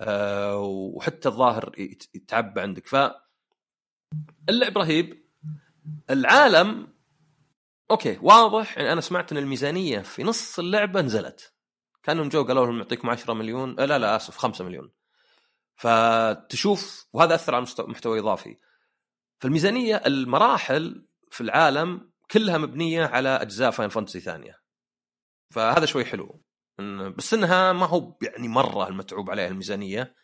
آه 0.00 0.58
وحتى 0.58 1.28
الظاهر 1.28 1.72
يت- 1.78 2.08
يتعبى 2.14 2.60
عندك. 2.60 2.86
ف 2.86 2.96
اللعب 4.48 4.78
رهيب 4.78 5.24
العالم 6.10 6.94
أوكي 7.90 8.18
واضح 8.22 8.78
يعني 8.78 8.92
أنا 8.92 9.00
سمعت 9.00 9.32
إن 9.32 9.38
الميزانية 9.38 9.98
في 9.98 10.22
نص 10.22 10.58
اللعبة 10.58 11.00
نزلت. 11.00 11.54
كأنهم 12.02 12.28
جو 12.28 12.44
قالوا 12.44 12.66
لهم 12.66 12.78
نعطيكم 12.78 13.10
10 13.10 13.34
مليون. 13.34 13.80
آه 13.80 13.84
لا 13.84 13.98
لا 13.98 14.16
آسف 14.16 14.36
5 14.36 14.64
مليون. 14.64 14.92
فتشوف 15.76 17.06
وهذا 17.12 17.34
أثر 17.34 17.54
على 17.54 17.66
محتوى 17.78 18.18
إضافي. 18.18 18.56
فالميزانية 19.38 19.96
المراحل 19.96 21.06
في 21.30 21.40
العالم 21.40 22.10
كلها 22.30 22.58
مبنية 22.58 23.06
على 23.06 23.28
أجزاء 23.28 23.70
Final 23.70 23.88
Fantasy 23.88 24.20
ثانية. 24.20 24.60
فهذا 25.50 25.86
شوي 25.86 26.04
حلو. 26.04 26.42
بس 27.16 27.34
إنها 27.34 27.72
ما 27.72 27.86
هو 27.86 28.16
يعني 28.22 28.48
مرة 28.48 28.88
المتعوب 28.88 29.30
عليها 29.30 29.48
الميزانية. 29.48 30.14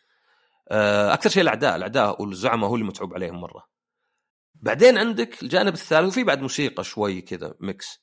آه، 0.71 1.13
أكثر 1.13 1.29
شيء 1.29 1.43
الأعداء 1.43 1.75
الأعداء 1.75 2.21
والزعماء 2.21 2.69
هو 2.69 2.75
اللي 2.75 2.85
متعوب 2.85 3.13
عليهم 3.13 3.41
مرة. 3.41 3.67
بعدين 4.61 4.97
عندك 4.97 5.43
الجانب 5.43 5.73
الثالث 5.73 6.07
وفي 6.07 6.23
بعد 6.23 6.41
موسيقى 6.41 6.83
شوي 6.83 7.21
كذا 7.21 7.53
mix 7.59 8.01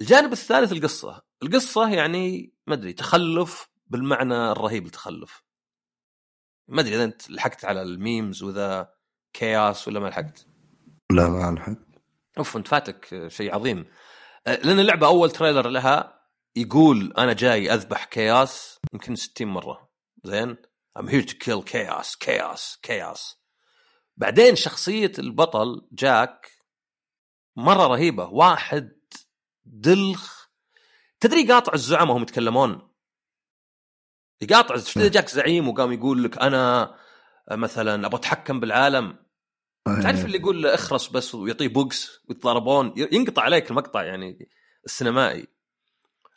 الجانب 0.00 0.32
الثالث 0.32 0.72
القصة. 0.72 1.22
القصة 1.42 1.88
يعني 1.88 2.54
ما 2.66 2.74
أدري 2.74 2.92
تخلف 2.92 3.68
بالمعنى 3.86 4.34
الرهيب 4.34 4.86
التخلف. 4.86 5.42
ما 6.68 6.80
أدري 6.80 6.94
إذا 6.94 7.04
أنت 7.04 7.30
لحقت 7.30 7.64
على 7.64 7.82
ال 7.82 7.92
memes 7.92 8.42
وذا 8.42 8.94
Chaos 9.32 9.88
ولا 9.88 10.00
ما 10.00 10.08
لحقت. 10.08 10.46
لا 11.12 11.28
ما 11.28 11.50
الحق 11.50 11.78
أوف 12.38 12.56
أنت 12.56 12.68
فاتك 12.68 13.28
شيء 13.28 13.54
عظيم. 13.54 13.86
أه، 14.46 14.56
لأن 14.56 14.80
اللعبة 14.80 15.06
أول 15.06 15.30
تريلر 15.30 15.68
لها 15.68 16.20
يقول 16.56 17.12
أنا 17.18 17.32
جاي 17.32 17.74
أذبح 17.74 18.04
كياس 18.04 18.78
يمكن 18.92 19.14
60 19.14 19.48
مرة. 19.48 19.90
زين؟ 20.24 20.56
I'm 20.98 21.06
here 21.06 21.22
to 21.22 21.34
kill 21.34 21.62
chaos 21.62 22.16
chaos 22.16 22.76
chaos. 22.82 23.39
بعدين 24.20 24.56
شخصية 24.56 25.12
البطل 25.18 25.88
جاك 25.92 26.50
مرة 27.56 27.86
رهيبة 27.86 28.24
واحد 28.24 28.92
دلخ. 29.64 30.46
تدري 31.20 31.48
قاطع 31.48 31.72
الزعماء 31.74 32.12
وهم 32.12 32.22
يتكلمون؟ 32.22 32.90
يقاطع 34.40 34.74
إذا 34.74 35.08
جاك 35.08 35.28
زعيم 35.28 35.68
وقام 35.68 35.92
يقول 35.92 36.24
لك 36.24 36.38
أنا 36.38 36.94
مثلا 37.50 38.06
أبغى 38.06 38.18
أتحكم 38.18 38.60
بالعالم؟ 38.60 39.16
تعرف 39.84 40.24
اللي 40.24 40.38
يقول 40.38 40.62
له 40.62 40.74
اخرس 40.74 41.08
بس 41.08 41.34
ويعطيه 41.34 41.68
بوكس 41.68 42.20
ويتضاربون؟ 42.28 42.94
ينقطع 42.96 43.42
عليك 43.42 43.70
المقطع 43.70 44.02
يعني 44.02 44.48
السينمائي. 44.84 45.48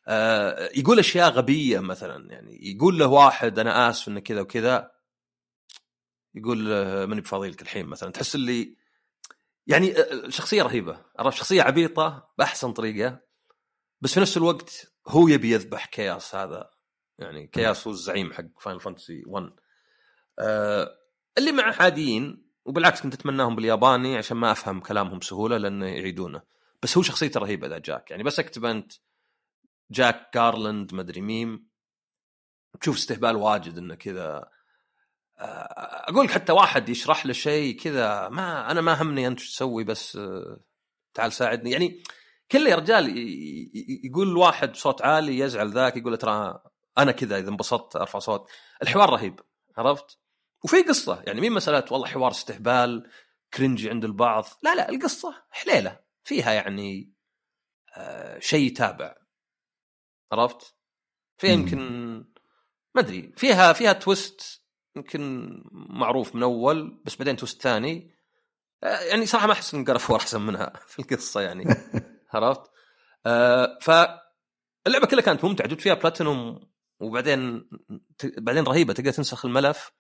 آه 0.08 0.70
يقول 0.76 1.00
أشياء 1.00 1.30
غبية 1.30 1.80
مثلا 1.80 2.32
يعني 2.32 2.60
يقول 2.76 3.00
له 3.00 3.08
واحد 3.08 3.60
أنا 3.60 3.90
آسف 3.90 4.08
إنه 4.08 4.20
كذا 4.20 4.42
وكذا. 4.42 4.93
يقول 6.36 6.70
له 6.70 7.06
ماني 7.06 7.22
بفاضي 7.22 7.50
لك 7.50 7.62
الحين 7.62 7.86
مثلا. 7.86 8.12
تحس 8.12 8.36
اللي 8.36 8.78
يعني 9.68 10.02
الشخصيه 10.12 10.62
رهيبة. 10.62 11.06
عرفت؟ 11.20 11.38
شخصية 11.38 11.62
عبيطة 11.62 12.30
بأحسن 12.38 12.74
طريقة 12.74 13.20
بس 14.02 14.14
في 14.14 14.20
نفس 14.20 14.38
الوقت 14.38 14.94
هو 15.08 15.28
يبي 15.28 15.52
يذبح 15.52 15.86
كياس 15.86 16.36
هذا. 16.36 16.70
يعني 17.20 17.48
Chaos 17.48 17.88
هو 17.88 17.94
الزعيم 17.94 18.34
حق 18.34 18.44
Final 18.60 18.80
Fantasy 18.80 19.24
1 19.28 19.50
آه 20.40 20.98
اللي 21.38 21.52
معه 21.52 21.76
عاديين 21.80 22.50
وبالعكس 22.66 23.02
كنت 23.02 23.14
أتمناهم 23.14 23.56
بالياباني 23.56 24.18
عشان 24.18 24.38
ما 24.38 24.52
أفهم 24.52 24.80
كلامهم 24.80 25.20
بسهولة 25.20 25.58
لأنه 25.58 25.86
يعيدونه. 25.86 26.42
بس 26.84 26.98
هو 26.98 27.04
شخصيته 27.04 27.40
رهيبة 27.40 27.68
ذا 27.68 27.78
Jack. 27.78 28.12
يعني 28.12 28.24
بس 28.24 28.40
اكتب 28.40 28.66
انت 28.66 28.94
Jack 29.92 30.30
Garland 30.34 30.94
مدري 30.94 31.22
ميم 31.22 31.68
تشوف 32.82 32.96
استهبال 32.96 33.36
واجد 33.36 33.78
إنه 33.78 33.96
كذا 33.96 34.28
آه، 34.28 34.52
أقول 35.38 36.30
حتى 36.30 36.52
واحد 36.52 36.90
يشرح 36.90 37.26
له 37.26 37.34
شيء 37.34 37.80
كذا 37.80 38.30
ما 38.30 38.72
أنا 38.72 38.82
ما 38.82 39.02
همني 39.02 39.28
أنت 39.28 39.40
شو 39.40 39.52
تسوي 39.52 39.84
بس 39.84 40.16
آه، 40.16 40.60
تعال 41.14 41.34
ساعدني. 41.34 41.72
يعني 41.72 42.04
كله 42.52 42.70
يا 42.70 42.76
رجال 42.76 43.14
يقول 44.06 44.28
الواحد 44.28 44.72
بصوت 44.72 45.02
عالي 45.02 45.40
يزعل 45.40 45.72
ذاك 45.72 45.98
يقول 45.98 46.18
ترى 46.18 46.64
أنا 46.98 47.12
كذا 47.12 47.38
إذا 47.38 47.50
انبسطت 47.50 47.96
أرفع 47.96 48.20
صوت. 48.20 48.50
الحوار 48.82 49.10
رهيب 49.10 49.40
عرفت؟ 49.78 50.20
وفي 50.64 50.82
قصة 50.82 51.24
يعني 51.28 51.42
مين 51.42 51.52
مساله 51.52 51.86
والله 51.92 52.08
حوار 52.08 52.32
استهبال 52.32 53.10
كرنجي 53.54 53.90
عند 53.90 54.06
البعض. 54.06 54.46
لا 54.64 54.76
لا 54.76 54.90
القصة 54.90 55.44
حليلة 55.52 56.00
فيها 56.24 56.52
يعني 56.54 57.14
آه 57.98 58.40
شيء 58.40 58.68
يتابع. 58.68 59.16
عرفت؟ 60.32 60.76
فيها 61.38 61.52
يمكن 61.52 61.80
ما 62.96 63.02
أدري 63.02 63.34
فيها 63.38 63.74
فيها 63.74 63.94
تويست 63.94 64.63
يمكن 64.96 65.50
معروف 65.72 66.36
من 66.36 66.44
أول 66.44 67.02
بس 67.06 67.16
بعدين 67.16 67.36
تويست 67.36 67.62
ثاني. 67.62 68.16
آه 68.84 69.00
يعني 69.00 69.26
صراحة 69.26 69.48
ما 69.48 69.54
أحس 69.54 69.74
إن 69.74 69.84
God 69.84 69.96
of 69.96 70.04
War 70.04 70.16
أحسن 70.18 70.42
منها 70.42 70.74
في 70.88 71.00
القصة 71.00 71.42
يعني. 71.42 71.66
عرفت؟ 72.34 72.62
آه 73.26 73.78
ف 73.82 73.92
اللعبة 74.88 75.08
كلها 75.08 75.22
كانت 75.22 75.46
ممتعة 75.46 75.68
جبت 75.68 75.82
فيها 75.82 75.94
بلاتينوم 75.94 76.60
وبعدين 77.00 77.70
بعدين 78.38 78.64
رهيبة 78.64 78.94
تقدر 78.94 79.12
تنسخ 79.12 79.46
الملف 79.46 79.92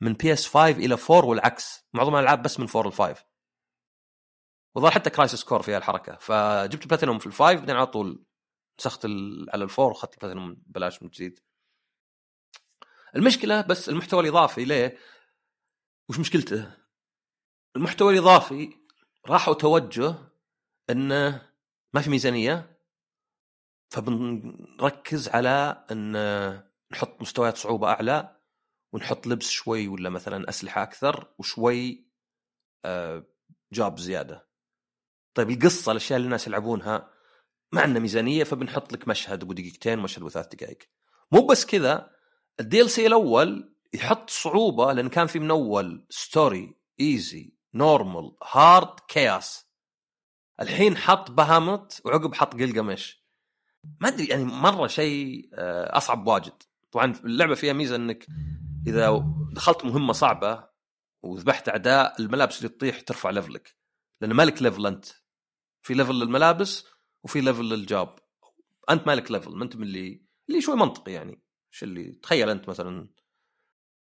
من 0.00 0.12
PS 0.12 0.46
5 0.46 0.70
إلى 0.70 0.96
4 1.10 1.24
والعكس. 1.24 1.86
معظم 1.94 2.16
الألعاب 2.16 2.42
بس 2.42 2.60
من 2.60 2.66
4 2.76 2.90
ل 2.90 2.92
5 2.92 3.24
وظهر 4.74 4.90
حتى 4.90 5.10
Crisis 5.10 5.44
Core 5.44 5.62
فيها 5.62 5.78
الحركة. 5.78 6.16
فجبت 6.20 6.86
بلاتينوم 6.86 7.18
في 7.18 7.26
ال 7.26 7.33
five 7.33 7.60
بعدين 7.60 7.76
على 7.76 7.86
طول 7.86 8.24
نسخت 8.80 9.04
على 9.48 9.64
ال 9.64 9.69
four 9.69 9.88
وأخذت 9.88 10.14
البلاتينوم 10.14 10.54
ببلاش 10.66 11.02
من 11.02 11.08
جديد. 11.08 11.40
المشكلة 13.16 13.60
بس 13.60 13.88
المحتوى 13.88 14.20
الإضافي 14.20 14.64
ليه؟ 14.64 14.98
وش 16.08 16.18
مشكلته؟ 16.18 16.74
المحتوى 17.76 18.12
الإضافي 18.12 18.76
راحوا 19.26 19.54
توجه 19.54 20.14
إنه 20.90 21.50
ما 21.94 22.00
في 22.00 22.10
ميزانية 22.10 22.80
فبنركز 23.90 25.28
على 25.28 25.84
إن 25.90 26.12
نحط 26.92 27.20
مستويات 27.22 27.56
صعوبة 27.56 27.88
أعلى 27.88 28.36
ونحط 28.92 29.26
لبس 29.26 29.50
شوي 29.50 29.88
ولا 29.88 30.10
مثلا 30.10 30.48
أسلحة 30.48 30.82
أكثر 30.82 31.34
وشوي 31.38 32.10
آه، 32.84 33.26
جاب 33.72 33.98
زيادة. 33.98 34.48
طيب 35.34 35.50
القصة 35.50 35.92
الأشياء 35.92 36.16
اللي 36.16 36.26
الناس 36.26 36.46
يلعبونها 36.46 37.10
ما 37.72 37.80
عندنا 37.80 37.98
ميزانية 38.00 38.44
فبنحط 38.44 38.92
لك 38.92 39.08
مشهد 39.08 39.42
ابو 39.42 39.52
دقيقتين 39.52 39.98
ومشهد 39.98 40.18
ابو 40.18 40.28
ثلاث 40.28 40.46
دقائق. 40.46 40.78
مو 41.32 41.46
بس 41.46 41.66
كذا 41.66 42.10
ال 42.60 42.90
DLC 42.90 43.06
الأول 43.06 43.74
يحط 43.94 44.30
صعوبة 44.30 44.92
لأن 44.92 45.08
كان 45.08 45.26
في 45.26 45.38
من 45.38 45.50
اول 45.50 46.06
story 46.10 46.74
easy 47.00 47.52
normal 47.74 48.36
hard 48.52 49.00
chaos 49.08 49.66
الحين 50.60 50.96
حط 50.96 51.30
Bahamut 51.30 52.00
وعقب 52.04 52.34
حط 52.34 52.54
Gilgamesh 52.54 53.24
ما 54.00 54.08
أدري 54.08 54.26
يعني 54.26 54.44
مرة 54.44 54.86
شيء 54.86 55.50
آه، 55.54 55.96
أصعب 55.96 56.26
واجد. 56.26 56.52
طبعا 56.92 57.12
اللعبة 57.24 57.54
فيها 57.54 57.72
ميزة 57.72 57.96
إنك 57.96 58.26
إذا 58.86 59.24
دخلت 59.52 59.84
مهمة 59.84 60.12
صعبة 60.12 60.68
وذبحت 61.22 61.68
أعداء 61.68 62.20
الملابس 62.20 62.58
اللي 62.58 62.68
تطيح 62.68 63.00
ترفع 63.00 63.30
level 63.30 63.68
ك 63.68 63.76
لأن 64.20 64.32
مالك 64.32 64.62
level 64.62 64.86
أنت. 64.86 65.06
في 65.82 65.94
level 65.94 66.14
للملابس 66.14 66.86
وفي 67.22 67.40
level 67.40 67.64
لل 67.64 67.86
job 67.86 68.18
أنت 68.90 69.06
مالك 69.06 69.30
level 69.30 69.56
ما 69.56 69.64
أنت 69.64 69.76
من 69.76 69.82
اللي 69.82 70.22
اللي 70.48 70.60
شوي 70.60 70.76
منطقي 70.76 71.12
يعني. 71.12 71.42
إيش 71.72 71.82
اللي 71.82 72.12
تخيل 72.12 72.50
أنت 72.50 72.68
مثلا 72.68 73.08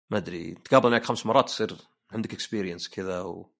ما 0.10 0.18
أدري 0.18 0.54
تقابل 0.54 0.92
معك 0.92 1.04
خمس 1.04 1.26
مرات 1.26 1.46
تصير 1.46 1.78
عندك 2.12 2.34
experience 2.34 2.90
كذا 2.90 3.22
و 3.22 3.54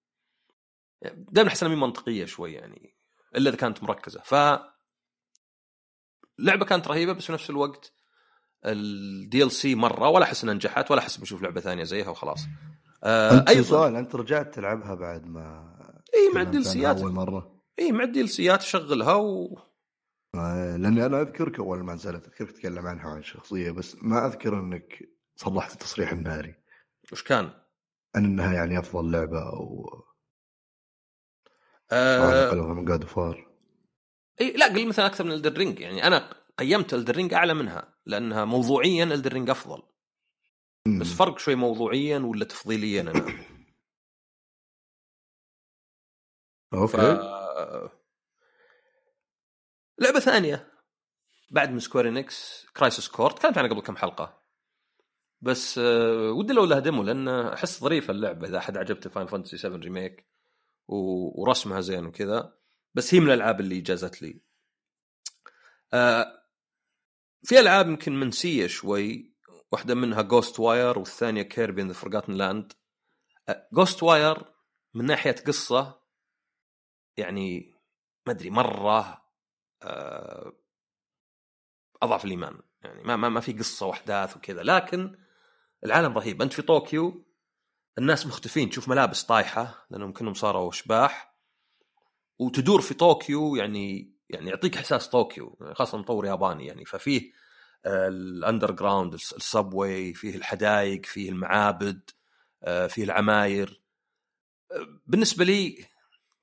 دائما 1.16 1.48
أحس 1.48 1.62
إنها 1.62 1.76
منطقية 1.76 2.24
شوي 2.24 2.52
يعني 2.52 2.96
إلا 3.36 3.50
إذا 3.50 3.56
كانت 3.56 3.82
مركزة. 3.82 4.20
ف 4.20 4.34
اللعبه 6.38 6.64
كانت 6.64 6.88
رهيبة 6.88 7.12
بس 7.12 7.24
في 7.24 7.32
نفس 7.32 7.50
الوقت 7.50 7.92
ال 8.64 9.52
DLC 9.52 9.74
مرة 9.74 10.08
ولا 10.08 10.24
أحس 10.24 10.42
إنها 10.42 10.54
نجحت 10.54 10.90
ولا 10.90 11.00
أحس 11.00 11.16
بشوف 11.16 11.42
لعبة 11.42 11.60
ثانية 11.60 11.84
زيها 11.84 12.08
وخلاص. 12.08 12.46
آه 13.04 13.38
أنت 13.38 13.48
أيضا 13.48 13.62
سؤال 13.62 13.96
أنت 13.96 14.14
رجعت 14.14 14.54
تلعبها 14.54 14.94
بعد 14.94 15.26
ما 15.26 15.74
اي 16.14 16.34
مع 16.34 16.40
ال 16.42 16.47
DLC 16.47 16.62
ات 16.62 16.96
أول 16.96 17.12
مرة؟ 17.12 17.62
اي 17.78 17.92
مع 17.92 18.04
ال 18.04 18.10
DLC 18.10 18.26
ات 18.26 18.62
شغلها 18.62 19.14
و 19.14 19.58
لأني 20.34 21.06
أنا 21.06 21.20
أذكرك 21.20 21.58
أول 21.58 21.84
ما 21.84 21.94
نزلت 21.94 22.26
أذكرك 22.26 22.50
تتكلم 22.50 22.86
عنها 22.86 23.10
عن 23.10 23.18
الشخصيه 23.18 23.70
بس 23.70 23.96
ما 24.02 24.26
أذكر 24.26 24.60
إنك 24.60 25.08
صلحت 25.36 25.72
التصريح 25.72 26.12
الناري. 26.12 26.54
وش 27.12 27.22
كان؟ 27.22 27.50
عن 28.16 28.24
إنها 28.24 28.54
يعني 28.54 28.78
أفضل 28.78 29.12
لعبة 29.12 29.42
أو 29.42 29.88
آه... 31.92 32.54
من 32.54 32.84
God 32.84 33.04
of 33.04 33.22
War 33.22 33.48
إي 34.40 34.52
لا 34.52 34.66
قل 34.66 34.88
مثلا 34.88 35.06
أكثر 35.06 35.24
من 35.24 35.32
Elden 35.32 35.59
Ring 35.59 35.80
يعني 35.80 36.06
أنا 36.06 36.34
قيمت 36.58 36.94
Elden 36.94 37.16
Ring 37.16 37.34
أعلى 37.34 37.54
منها 37.54 37.94
لأنها 38.06 38.44
موضوعيا 38.44 39.04
Elden 39.04 39.30
Ring 39.30 39.50
أفضل. 39.50 39.82
بس 41.00 41.06
فرق 41.06 41.38
شوي 41.38 41.54
موضوعيا 41.54 42.18
ولا 42.18 42.44
تفضيليا 42.44 43.00
أنا؟ 43.00 43.12
أوكي. 46.74 46.96
ف... 46.96 47.97
لعبة 49.98 50.20
ثانية. 50.20 50.72
بعد 51.50 51.70
من 51.70 51.78
Square 51.78 52.08
Enix 52.08 52.66
Crisis 52.76 53.08
Core 53.08 53.38
تكلمت 53.38 53.58
عنها 53.58 53.70
قبل 53.70 53.80
كم 53.80 53.96
حلقة. 53.96 54.42
بس 55.40 55.78
آه، 55.78 56.30
ودي 56.30 56.52
لو 56.52 56.64
لها 56.64 56.78
demo 56.78 57.02
لأن 57.02 57.28
أحس 57.28 57.80
ظريفه 57.80 58.10
اللعبة 58.10 58.48
إذا 58.48 58.58
احد 58.58 58.76
عجبته 58.76 59.10
Final 59.10 59.26
Fantasy 59.26 59.56
7 59.56 59.78
Remake 59.78 60.26
ورسمها 60.88 61.80
زين 61.80 62.06
وكذا. 62.06 62.58
بس 62.94 63.14
هي 63.14 63.20
من 63.20 63.26
الألعاب 63.26 63.60
اللي 63.60 63.80
جازت 63.80 64.22
لي. 64.22 64.40
آه، 65.92 66.42
في 67.42 67.60
ألعاب 67.60 67.88
يمكن 67.88 68.20
منسية 68.20 68.66
شوي. 68.66 69.38
واحدة 69.72 69.94
منها 69.94 70.22
Ghostwire 70.22 70.98
والثانية 70.98 71.42
Kirby 71.42 71.82
and 71.82 71.88
the 71.88 71.94
Forgotten 71.94 72.32
Land 72.32 72.72
Ghostwire 73.72 74.54
من 74.94 75.04
ناحية 75.04 75.34
قصة 75.46 76.00
يعني 77.16 77.74
ما 78.26 78.32
أدري 78.32 78.50
مرة 78.50 79.27
أضعف 82.02 82.24
الإيمان. 82.24 82.60
يعني 82.82 83.02
ما 83.02 83.16
ما, 83.16 83.28
ما 83.28 83.40
في 83.40 83.52
قصة 83.52 83.86
وأحداث 83.86 84.36
وكذا. 84.36 84.62
لكن 84.62 85.18
العالم 85.84 86.18
رهيب. 86.18 86.42
أنت 86.42 86.52
في 86.52 86.62
طوكيو 86.62 87.26
الناس 87.98 88.26
مختفين. 88.26 88.70
تشوف 88.70 88.88
ملابس 88.88 89.22
طايحة 89.22 89.86
لأنهم 89.90 90.12
كلهم 90.12 90.34
صاروا 90.34 90.70
اشباح 90.70 91.34
وتدور 92.38 92.80
في 92.80 92.94
طوكيو 92.94 93.56
يعني 93.56 94.14
يعني 94.28 94.50
يعطيك 94.50 94.76
إحساس 94.76 95.08
طوكيو 95.08 95.72
خاصة 95.74 95.98
مطور 95.98 96.26
ياباني 96.26 96.66
يعني. 96.66 96.84
ففيه 96.84 97.32
ال 97.86 98.70
underground 98.70 99.14
ال 99.14 99.28
subway 99.28 100.14
فيه 100.14 100.36
الحدائق 100.36 101.06
فيه 101.06 101.30
المعابد 101.30 102.10
آه، 102.62 102.86
فيه 102.86 103.04
العماير. 103.04 103.82
آه، 104.72 105.00
بالنسبة 105.06 105.44
لي 105.44 105.84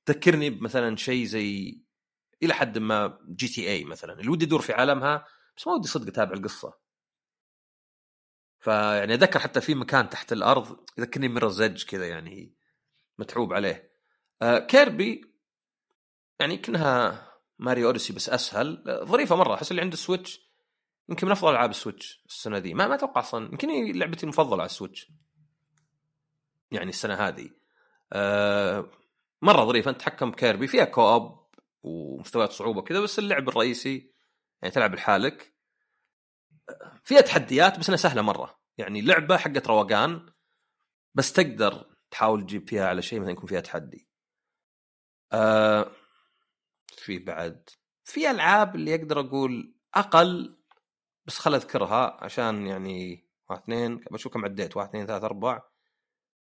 تذكرني 0.06 0.50
بمثلا 0.50 0.96
شيء 0.96 1.24
زي 1.24 1.78
إلى 2.42 2.54
حد 2.54 2.78
ما 2.78 3.18
GTA 3.28 3.84
مثلا 3.84 4.12
اللي 4.12 4.30
ودي 4.30 4.44
ادور 4.44 4.60
في 4.60 4.72
عالمها 4.72 5.26
بس 5.56 5.66
ما 5.66 5.72
ودي 5.72 5.88
صدق 5.88 6.06
اتابع 6.06 6.32
القصة. 6.32 6.78
فيعني 8.60 9.14
أتذكر 9.14 9.38
حتى 9.38 9.60
في 9.60 9.74
مكان 9.74 10.08
تحت 10.08 10.32
الأرض 10.32 10.80
يذكرني 10.98 11.50
زج 11.50 11.84
كذا 11.84 12.08
يعني 12.08 12.54
متعوب 13.18 13.52
عليه. 13.52 13.92
آه 14.42 14.58
Kirby 14.58 15.34
يعني 16.40 16.56
كأنها 16.56 17.26
Mario 17.58 17.86
Odyssey 17.86 18.12
بس 18.12 18.28
أسهل. 18.28 18.84
ظريفة 19.04 19.36
مرة 19.36 19.54
أحس 19.54 19.70
اللي 19.70 19.82
عنده 19.82 19.96
Switch 19.96 20.40
يمكن 21.08 21.26
من 21.26 21.32
أفضل 21.32 21.50
ألعاب 21.50 21.70
ال 21.70 21.77
Switch 21.77 22.22
السنة 22.26 22.58
ذي. 22.58 22.74
ما 22.74 22.88
ما 22.88 22.94
أتوقع 22.94 23.20
أصلا 23.20 23.44
يمكن 23.44 23.98
لعبتي 23.98 24.22
المفضلة 24.22 24.60
على 24.60 24.66
ال 24.66 24.72
Switch. 24.72 25.12
يعني 26.70 26.88
السنة 26.88 27.14
هذه. 27.14 27.50
آه 28.12 28.90
مرة 29.42 29.64
ظريفة 29.64 29.90
انت 29.90 30.00
تحكم 30.00 30.32
كيربي 30.32 30.66
فيها 30.66 30.84
كوب 30.84 31.45
ومستويات 31.86 32.52
صعوبة 32.52 32.82
كذا 32.82 33.00
بس 33.00 33.18
اللعب 33.18 33.48
الرئيسي 33.48 34.12
يعني 34.62 34.74
تلعب 34.74 34.94
لحالك. 34.94 35.54
فيها 37.04 37.20
تحديات 37.20 37.78
بس 37.78 37.88
إنها 37.88 37.96
سهلة 37.96 38.22
مرة. 38.22 38.60
يعني 38.78 39.00
لعبة 39.02 39.36
حقت 39.36 39.66
روقان 39.66 40.32
بس 41.14 41.32
تقدر 41.32 41.96
تحاول 42.10 42.42
تجيب 42.42 42.68
فيها 42.68 42.88
على 42.88 43.02
شيء 43.02 43.20
مثلا 43.20 43.32
يكون 43.32 43.46
فيها 43.46 43.60
تحدي. 43.60 44.08
آه 45.32 45.92
في 46.88 47.18
بعد؟ 47.18 47.68
في 48.04 48.30
ألعاب 48.30 48.74
اللي 48.74 48.94
أقدر 48.94 49.20
أقول 49.20 49.74
أقل 49.94 50.58
بس 51.26 51.38
خل 51.38 51.54
أذكرها 51.54 52.24
عشان 52.24 52.66
يعني 52.66 53.28
واحد 53.50 53.62
اثنين 53.62 53.96
بشوف 53.96 54.32
كم 54.32 54.44
عديت؟ 54.44 54.76
واحد 54.76 54.88
اثنين 54.88 55.06
ثلاثة 55.06 55.26
أربعة 55.26 55.72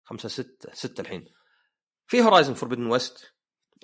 خمسة 0.05 0.29
ستة 0.29 0.73
ستة 0.73 1.01
الحين. 1.01 1.25
في 2.07 2.23
Horizon 2.23 2.55
Forbidden 2.55 2.87
West 2.87 3.34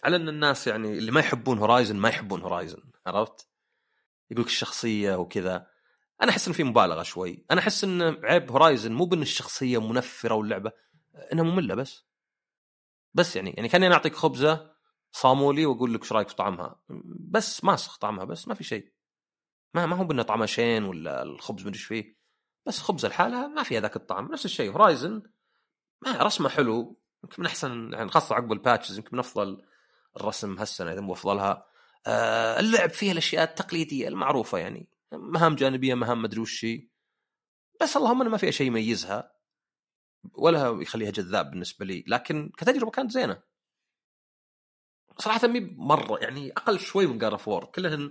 على 0.04 0.16
أن 0.16 0.28
الناس 0.28 0.66
يعني 0.66 0.98
اللي 0.98 1.12
ما 1.12 1.20
يحبون 1.20 1.58
Horizon 1.58 1.96
ما 1.96 2.08
يحبون 2.08 2.42
Horizon 2.42 2.82
عرفت؟ 3.06 3.48
يقول 4.30 4.42
لك 4.42 4.50
الشخصية 4.50 5.14
وكذا. 5.16 5.66
أنا 6.22 6.30
أحس 6.30 6.48
ان 6.48 6.54
في 6.54 6.64
مبالغة 6.64 7.02
شوي. 7.02 7.44
أنا 7.50 7.60
أحس 7.60 7.84
إن 7.84 8.02
عيب 8.24 8.50
Horizon 8.50 8.92
مو 8.92 9.04
بأن 9.04 9.22
الشخصية 9.22 9.80
منفرة 9.80 10.34
واللعبة 10.34 10.72
إنها 11.32 11.44
مملة 11.44 11.74
بس. 11.74 12.04
بس 13.14 13.36
يعني 13.36 13.50
يعني 13.50 13.68
كأني 13.68 13.86
أنا 13.86 13.94
أعطيك 13.94 14.14
خبزة 14.14 14.72
صامولي 15.12 15.66
وأقول 15.66 15.94
لك 15.94 16.02
إيش 16.02 16.12
رأيك 16.12 16.28
في 16.28 16.34
طعمها. 16.34 16.80
بس 17.30 17.64
ماسخ 17.64 17.98
طعمها 17.98 18.24
بس 18.24 18.48
ما 18.48 18.54
في 18.54 18.64
شيء. 18.64 18.92
ما 19.74 19.86
ما 19.86 19.96
هو 19.96 20.04
بأنه 20.04 20.22
طعمها 20.22 20.46
شين 20.46 20.84
ولا 20.84 21.22
الخبز 21.22 21.66
مدري 21.66 21.78
فيه. 21.78 22.16
بس 22.66 22.78
خبزة 22.78 23.08
لحالها 23.08 23.46
ما 23.46 23.62
فيها 23.62 23.80
ذاك 23.80 23.96
الطعم. 23.96 24.32
نفس 24.32 24.44
الشيء 24.44 24.72
Horizon 24.72 25.22
ما 26.02 26.22
رسمه 26.22 26.48
حلو. 26.48 27.00
يمكن 27.24 27.42
من 27.42 27.46
أحسن 27.46 27.92
يعني 27.92 28.10
خاصة 28.10 28.34
عقب 28.34 28.52
ال 28.52 28.58
patches 28.58 28.98
يمكن 28.98 29.10
من 29.12 29.18
أفضل 29.18 29.62
الرسم 30.16 30.58
هالسنة 30.58 30.92
إذا 30.92 31.00
مو 31.00 31.12
أفضلها. 31.12 31.66
آه 32.06 32.60
اللعب 32.60 32.90
فيها 32.90 33.12
الأشياء 33.12 33.44
التقليدية 33.44 34.08
المعروفة 34.08 34.58
يعني. 34.58 34.88
مهام 35.12 35.54
جانبية 35.54 35.94
مهام 35.94 36.22
مدري 36.22 36.40
وش 36.40 36.66
بس 37.80 37.96
اللهم 37.96 38.20
انه 38.20 38.30
ما 38.30 38.36
فيها 38.36 38.50
شيء 38.50 38.66
يميزها 38.66 39.32
ولا 40.34 40.78
يخليها 40.82 41.10
جذاب 41.10 41.50
بالنسبة 41.50 41.86
لي. 41.86 42.04
لكن 42.06 42.52
كتجربة 42.58 42.90
كانت 42.90 43.10
زينة. 43.10 43.42
صراحة 45.18 45.48
مي 45.48 45.60
مرة 45.60 46.18
يعني 46.18 46.52
أقل 46.52 46.80
شوي 46.80 47.06
من 47.06 47.18
God 47.18 47.38
of 47.38 47.48
War 47.48 47.64
كلهن 47.64 48.10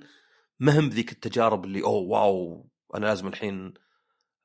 مهم 0.60 0.90
ذيك 0.90 1.12
التجارب 1.12 1.66
اللي 1.66 1.84
أوه 1.84 2.02
wow 2.02 2.70
أنا 2.96 3.06
لازم 3.06 3.28
الحين 3.28 3.74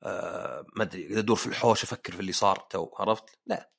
آه 0.03 0.65
ما 0.75 0.83
أدري 0.83 1.05
إذا 1.05 1.19
أدور 1.19 1.35
في 1.35 1.47
الحوش 1.47 1.83
أفكر 1.83 2.13
في 2.13 2.19
اللي 2.19 2.31
صار 2.31 2.67
تو 2.69 2.89
عرفت؟ 2.99 3.39
لا. 3.45 3.71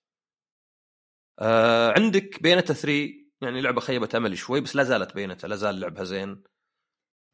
آه 1.39 1.93
عندك 1.93 2.43
Bayonetta 2.43 2.75
3 2.75 3.26
يعني 3.41 3.61
لعبة 3.61 3.81
خيبة 3.81 4.09
املي 4.15 4.37
شوي 4.37 4.61
بس 4.61 4.77
لا 4.77 4.83
زالت 4.85 5.15
Bayonetta 5.15 5.47
لا 5.47 5.57
زال 5.57 5.81
لعبها 5.81 6.05
زين. 6.05 6.43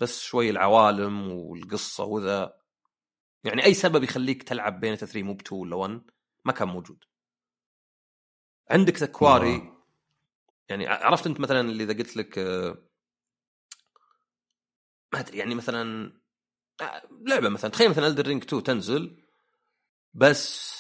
بس 0.01 0.23
شوي 0.23 0.51
العوالم 0.51 1.33
والقصة 1.33 2.05
وذا. 2.05 2.59
يعني 3.45 3.65
أي 3.65 3.75
سبب 3.75 4.03
يخليك 4.05 4.43
تلعب 4.43 4.81
Bayonetta 4.81 5.07
3 5.07 5.23
مو 5.23 5.35
ب 5.35 5.41
2 5.41 5.61
ولا 5.63 5.77
1 5.77 6.03
ما 6.45 6.53
كان 6.53 6.69
موجود. 6.69 7.05
عندك 8.71 8.97
The 8.99 9.07
Quarry 9.07 9.73
يعني 10.69 10.87
عرفت 10.87 11.27
أنت 11.27 11.41
مثلا 11.41 11.61
اللي 11.61 11.85
إذا 11.85 11.93
قلت 11.93 12.17
لك 12.17 12.39
آه، 12.39 12.79
ما 15.13 15.21
أدري 15.21 15.39
يعني 15.39 15.55
مثلا 15.55 16.13
آه، 16.81 17.03
لعبة 17.27 17.49
مثلا 17.49 17.71
تخيل 17.71 17.91
مثلا 17.91 18.07
Elden 18.07 18.27
Ring 18.27 18.43
2 18.45 18.63
تنزل 18.63 19.25
بس 20.15 20.73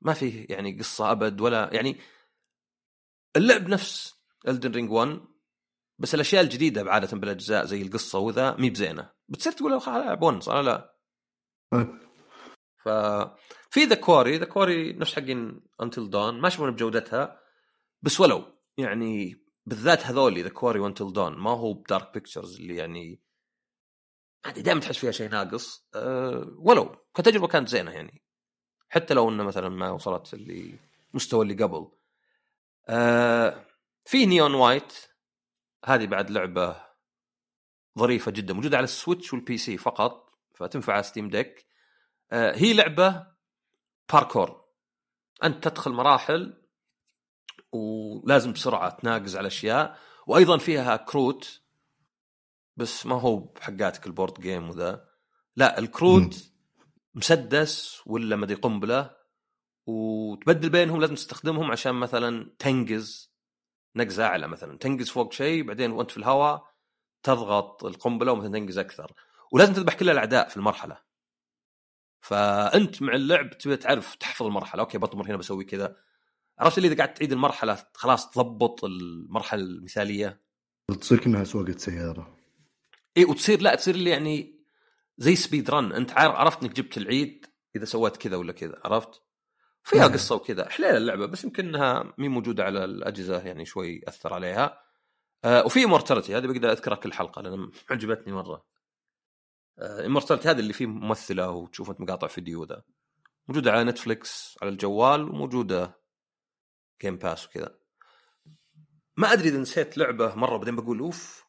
ما 0.00 0.14
فيه 0.14 0.46
يعني 0.50 0.78
قصة 0.78 1.10
أبد 1.12 1.40
ولا 1.40 1.70
يعني 1.72 2.00
اللعب 3.36 3.68
نفس 3.68 4.21
Elden 4.48 4.72
Ring 4.72 4.90
1 4.90 5.20
بس 5.98 6.14
الأشياء 6.14 6.42
الجديدة 6.42 6.82
بعادة 6.82 7.16
بالأجزاء 7.16 7.64
زي 7.64 7.82
القصة 7.82 8.18
وذا 8.18 8.56
مي 8.56 8.70
بزينة. 8.70 9.10
بتصير 9.28 9.52
تقول 9.52 9.72
العب 9.72 10.22
1 10.22 10.42
صار 10.42 10.62
لا؟ 10.62 10.96
ف 12.84 12.88
في 13.70 13.84
The 13.84 13.94
Quarry 13.94 14.38
The 14.38 14.44
Quarry 14.44 14.92
نفس 14.92 15.14
حقين 15.14 15.60
Until 15.82 16.10
Dawn 16.10 16.40
ما 16.40 16.48
يشوفون 16.48 16.70
بجودتها 16.70 17.40
بس 18.02 18.20
ولو. 18.20 18.44
يعني 18.76 19.42
بالذات 19.66 20.06
هذولي 20.06 20.42
The 20.42 20.48
Quarry 20.48 20.80
و 20.80 20.85
Until 20.85 21.12
Dawn 21.12 21.38
ما 21.38 21.50
هو 21.50 21.72
ب 21.72 21.80
Dark 21.80 22.14
Pictures 22.14 22.60
اللي 22.60 22.76
يعني 22.76 23.22
دائما 24.56 24.80
تحس 24.80 24.98
فيها 24.98 25.10
شيء 25.10 25.30
ناقص. 25.30 25.88
أه 25.94 26.54
ولو. 26.58 26.96
كتجربة 27.14 27.46
كانت 27.46 27.68
زينة 27.68 27.90
يعني. 27.90 28.22
حتى 28.88 29.14
لو 29.14 29.28
إنه 29.28 29.44
مثلا 29.44 29.68
ما 29.68 29.90
وصلت 29.90 30.34
اللي 30.34 30.78
مستوى 31.14 31.42
اللي 31.42 31.64
قبل. 31.64 31.90
أه 32.88 33.66
في 34.04 34.26
Neon 34.26 34.54
White. 34.54 34.92
هذه 35.84 36.06
بعد 36.06 36.30
لعبة 36.30 36.76
ظريفة 37.98 38.30
جدا 38.30 38.54
موجودة 38.54 38.76
على 38.76 38.84
ال 38.84 38.91
Switch 38.91 39.32
وال 39.32 39.58
PC 39.58 39.78
فقط 39.78 40.34
فتنفع 40.54 40.92
على 40.92 41.02
Steam 41.02 41.28
Deck 41.28 41.66
أه 42.32 42.56
هي 42.56 42.74
لعبة 42.74 43.26
باركور 44.12 44.64
أنت 45.44 45.68
تدخل 45.68 45.92
مراحل 45.92 46.62
ولازم 47.72 48.52
بسرعة 48.52 48.90
تناقز 48.90 49.36
على 49.36 49.46
أشياء 49.46 49.98
وأيضا 50.26 50.58
فيها 50.58 50.96
كروت 50.96 51.62
بس 52.76 53.06
ما 53.06 53.20
هو 53.20 53.36
بحقاتك 53.38 54.06
ال 54.06 54.12
board 54.12 54.40
game 54.40 54.68
وذا. 54.68 55.08
لا 55.56 55.78
الكروت 55.78 56.52
مسدس 57.14 58.00
ولا 58.06 58.36
مدري 58.36 58.54
قنبلة 58.54 59.16
وتبدل 59.86 60.70
بينهم 60.70 61.00
لازم 61.00 61.14
تستخدمهم 61.14 61.70
عشان 61.70 61.94
مثلا 61.94 62.54
تنقز 62.58 63.31
نقزة 63.96 64.26
أعلى 64.26 64.48
مثلا. 64.48 64.78
تنقز 64.78 65.10
فوق 65.10 65.32
شيء 65.32 65.62
بعدين 65.62 65.90
وأنت 65.90 66.10
في 66.10 66.16
الهواء 66.16 66.72
تضغط 67.22 67.84
القنبلة 67.84 68.32
ومثلا 68.32 68.58
تنقز 68.58 68.78
أكثر. 68.78 69.12
ولازم 69.52 69.72
تذبح 69.72 69.94
كل 69.94 70.10
الأعداء 70.10 70.48
في 70.48 70.56
المرحلة. 70.56 70.98
فأنت 72.20 73.02
مع 73.02 73.14
اللعب 73.14 73.58
تبي 73.58 73.76
تعرف 73.76 74.14
تحفظ 74.14 74.46
المرحلة. 74.46 74.82
okay 74.82 74.98
بطمر 74.98 75.26
هنا 75.26 75.36
بسوي 75.36 75.64
كذا. 75.64 75.96
عرفت 76.58 76.78
اللي 76.78 76.88
إذا 76.88 76.96
قاعد 76.96 77.14
تعيد 77.14 77.32
المرحلة 77.32 77.84
خلاص 77.94 78.30
تضبط 78.30 78.84
المرحلة 78.84 79.62
المثالية؟ 79.62 80.42
تصير 81.00 81.18
كأنها 81.18 81.44
سواقه 81.44 81.76
سياره 81.76 82.36
اي 83.16 83.24
وتصير 83.24 83.60
لا 83.60 83.74
تصير 83.74 83.94
اللي 83.94 84.10
يعني 84.10 84.62
زي 85.18 85.36
speedrun 85.36 85.92
أنت 85.92 86.12
عرفت 86.12 86.62
إنك 86.62 86.72
جبت 86.72 86.96
العيد 86.96 87.46
إذا 87.76 87.84
سويت 87.84 88.16
كذا 88.16 88.36
ولا 88.36 88.52
كذا 88.52 88.80
عرفت؟ 88.84 89.22
فيها 89.82 90.00
نعم. 90.00 90.12
قصة 90.12 90.34
وكذا 90.34 90.68
حليلة 90.68 90.96
اللعبة 90.96 91.26
بس 91.26 91.44
يمكن 91.44 91.68
إنها 91.68 92.14
مي 92.18 92.28
موجودة 92.28 92.64
على 92.64 92.84
الأجهزة 92.84 93.40
يعني 93.46 93.64
شوي 93.64 94.00
أثر 94.08 94.34
عليها. 94.34 94.82
آه 95.44 95.66
وفي 95.66 95.84
Immortality 95.84 96.36
هذه 96.36 96.46
بقدر 96.46 96.72
أذكرها 96.72 96.96
كل 96.96 97.12
حلقة 97.12 97.42
لأن 97.42 97.70
عجبتني 97.90 98.32
مرة. 98.32 98.66
آه 99.78 100.22
هذه 100.30 100.60
اللي 100.60 100.72
فيه 100.72 100.86
ممثلة 100.86 101.50
وتشوف 101.50 101.90
أنت 101.90 102.00
مقاطع 102.00 102.26
فيديو 102.26 102.64
ذا 102.64 102.82
موجودة 103.48 103.72
على 103.72 103.84
Netflix 103.84 104.58
على 104.62 104.70
الجوال 104.70 105.30
وموجودة 105.30 106.00
Game 107.02 107.16
Pass 107.16 107.46
وكذا. 107.46 107.78
ما 109.16 109.32
أدري 109.32 109.48
إذا 109.48 109.58
نسيت 109.58 109.98
لعبة 109.98 110.34
مرة 110.34 110.56
بعدين 110.56 110.76
بقول 110.76 110.98
أوف 110.98 111.44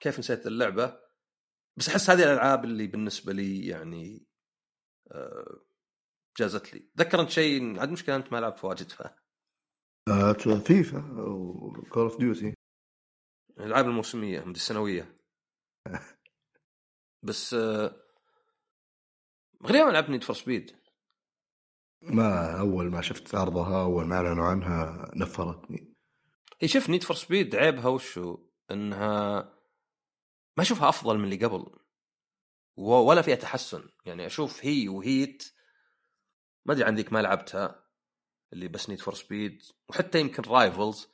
كيف 0.00 0.18
نسيت 0.18 0.46
اللعبة؟ 0.46 0.98
بس 1.76 1.88
أحس 1.88 2.10
هذه 2.10 2.22
الألعاب 2.22 2.64
اللي 2.64 2.86
بالنسبة 2.86 3.32
لي 3.32 3.66
يعني 3.66 4.26
آه 5.12 5.67
جازت 6.38 6.74
لي. 6.74 6.90
ذكر 6.98 7.20
أنت 7.20 7.30
شيء 7.30 7.80
عاد 7.80 7.90
مشكلة 7.90 8.16
أنت 8.16 8.32
ما 8.32 8.40
لعبت 8.40 8.64
واجد 8.64 8.90
ف 8.90 9.02
FIFA 10.66 10.98
و 11.20 11.36
Call 11.36 12.02
of 12.02 12.18
Duty 12.18 12.54
الألعاب 13.58 13.86
الموسمية 13.86 14.40
مدري 14.40 14.52
السنوية. 14.52 15.18
بس 17.26 17.54
آه 17.54 17.96
غريبه 19.66 19.84
ما 19.84 19.90
لعبت 19.90 20.10
Need 20.10 20.24
for 20.24 20.36
Speed 20.36 20.76
ما 22.02 22.60
أول 22.60 22.90
ما 22.90 23.00
شفت 23.00 23.34
عرضها 23.34 23.82
أول 23.82 24.06
ما 24.06 24.16
أعلنوا 24.16 24.44
عنها 24.44 25.10
نفرتني. 25.16 25.94
هي 26.60 26.68
شوف 26.68 26.90
Need 26.90 27.02
for 27.02 27.16
Speed 27.16 27.56
عيبها 27.56 27.88
وشو؟ 27.88 28.38
إنها 28.70 29.42
ما 30.56 30.62
أشوفها 30.62 30.88
أفضل 30.88 31.18
من 31.18 31.24
اللي 31.24 31.44
قبل. 31.44 31.78
ولا 32.76 33.22
فيها 33.22 33.36
تحسن. 33.36 33.88
يعني 34.04 34.26
أشوف 34.26 34.64
هي 34.64 34.88
و 34.88 35.02
Heat 35.02 35.57
ما 36.68 36.74
أدري 36.74 36.84
عن 36.84 36.94
ذيك 36.94 37.12
ما 37.12 37.22
لعبتها 37.22 37.84
اللي 38.52 38.68
بس 38.68 38.90
Need 38.90 39.00
for 39.00 39.14
Speed 39.14 39.62
وحتى 39.88 40.20
يمكن 40.20 40.42
Rivals 40.42 41.08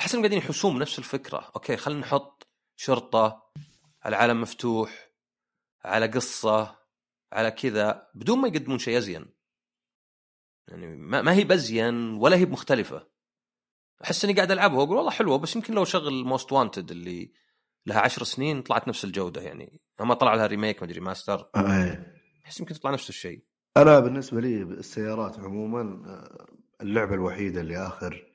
أحس 0.00 0.14
إنهم 0.14 0.22
قاعدين 0.22 0.38
يحسون 0.38 0.74
بنفس 0.74 0.98
الفكرة. 0.98 1.52
okay 1.56 1.76
خلينا 1.76 2.00
نحط 2.00 2.48
شرطة 2.76 3.50
على 4.02 4.16
عالم 4.16 4.40
مفتوح 4.40 5.10
على 5.84 6.06
قصة 6.06 6.78
على 7.32 7.50
كذا 7.50 8.10
بدون 8.14 8.38
ما 8.38 8.48
يقدمون 8.48 8.78
شيء 8.78 8.98
أزين. 8.98 9.34
يعني 10.68 10.96
ما, 10.96 11.22
ما 11.22 11.32
هي 11.32 11.44
بزين 11.44 12.14
ولا 12.14 12.36
هي 12.36 12.44
مختلفه 12.44 13.08
أحس 14.04 14.24
إني 14.24 14.34
قاعد 14.34 14.50
ألعبها 14.50 14.78
وأقول 14.78 14.96
والله 14.96 15.10
حلوة 15.10 15.38
بس 15.38 15.56
يمكن 15.56 15.74
لو 15.74 15.84
شغل 15.84 16.24
Most 16.24 16.52
Wanted 16.52 16.90
اللي 16.90 17.32
لها 17.86 18.00
عشر 18.00 18.24
سنين 18.24 18.62
طلعت 18.62 18.88
نفس 18.88 19.04
الجودة 19.04 19.40
يعني. 19.40 19.80
أما 20.00 20.14
طلع 20.14 20.34
لها 20.34 20.46
remake 20.46 20.82
مدري 20.82 21.00
remaster 21.00 21.50
أحس 22.44 22.60
يمكن 22.60 22.74
تطلع 22.74 22.90
نفس 22.90 23.08
الشيء. 23.08 23.44
أنا 23.76 24.00
بالنسبة 24.00 24.40
لي 24.40 24.62
السيارات 24.62 25.38
عموما 25.38 25.80
آه، 26.10 26.46
اللعبة 26.80 27.14
الوحيدة 27.14 27.60
اللي 27.60 27.76
آخر 27.86 28.34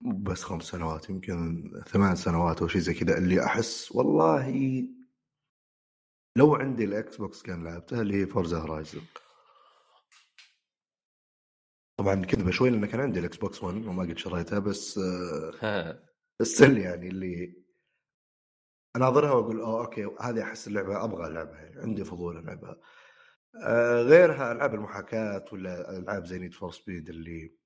بس 0.00 0.42
خمس 0.42 0.62
سنوات 0.64 1.10
يمكن 1.10 1.70
ثمان 1.86 2.16
سنوات 2.16 2.62
أو 2.62 2.68
شيء 2.68 2.80
زي 2.80 2.94
كذا 2.94 3.18
اللي 3.18 3.44
أحس 3.44 3.92
والله 3.92 4.84
لو 6.36 6.54
عندي 6.54 6.84
الاكس 6.84 7.16
بوكس 7.16 7.42
كان 7.42 7.64
لعبتها 7.64 8.02
اللي 8.02 8.22
هي 8.22 8.26
فورزا 8.26 8.58
هورايزن 8.58 9.00
طبعا 11.96 12.24
كذبه 12.24 12.50
شوي 12.50 12.70
لأن 12.70 12.86
كان 12.86 13.00
عندي 13.00 13.20
الاكس 13.20 13.36
بوكس 13.36 13.62
1 13.64 13.86
وما 13.86 14.02
قد 14.02 14.18
شريتها 14.18 14.58
بس 14.58 14.98
آه، 14.98 15.50
still 16.42 16.78
يعني 16.78 17.08
اللي 17.08 17.54
أناظرها 18.96 19.32
وأقول 19.32 19.60
oh 19.60 19.80
okay 19.84 20.04
هذه 20.20 20.42
أحس 20.42 20.68
اللعبة 20.68 21.04
أبغى 21.04 21.26
ألعبها 21.26 21.60
يعني 21.60 21.80
عندي 21.80 22.04
فضول 22.04 22.38
ألعبها. 22.38 22.76
غيرها 24.02 24.52
ألعاب 24.52 24.74
المحاكاة 24.74 25.44
ولا 25.52 25.98
ألعاب 25.98 26.24
زي 26.26 26.38
نيد 26.38 26.54
فور 26.54 26.70
سبيد 26.70 27.08
اللي 27.08 27.60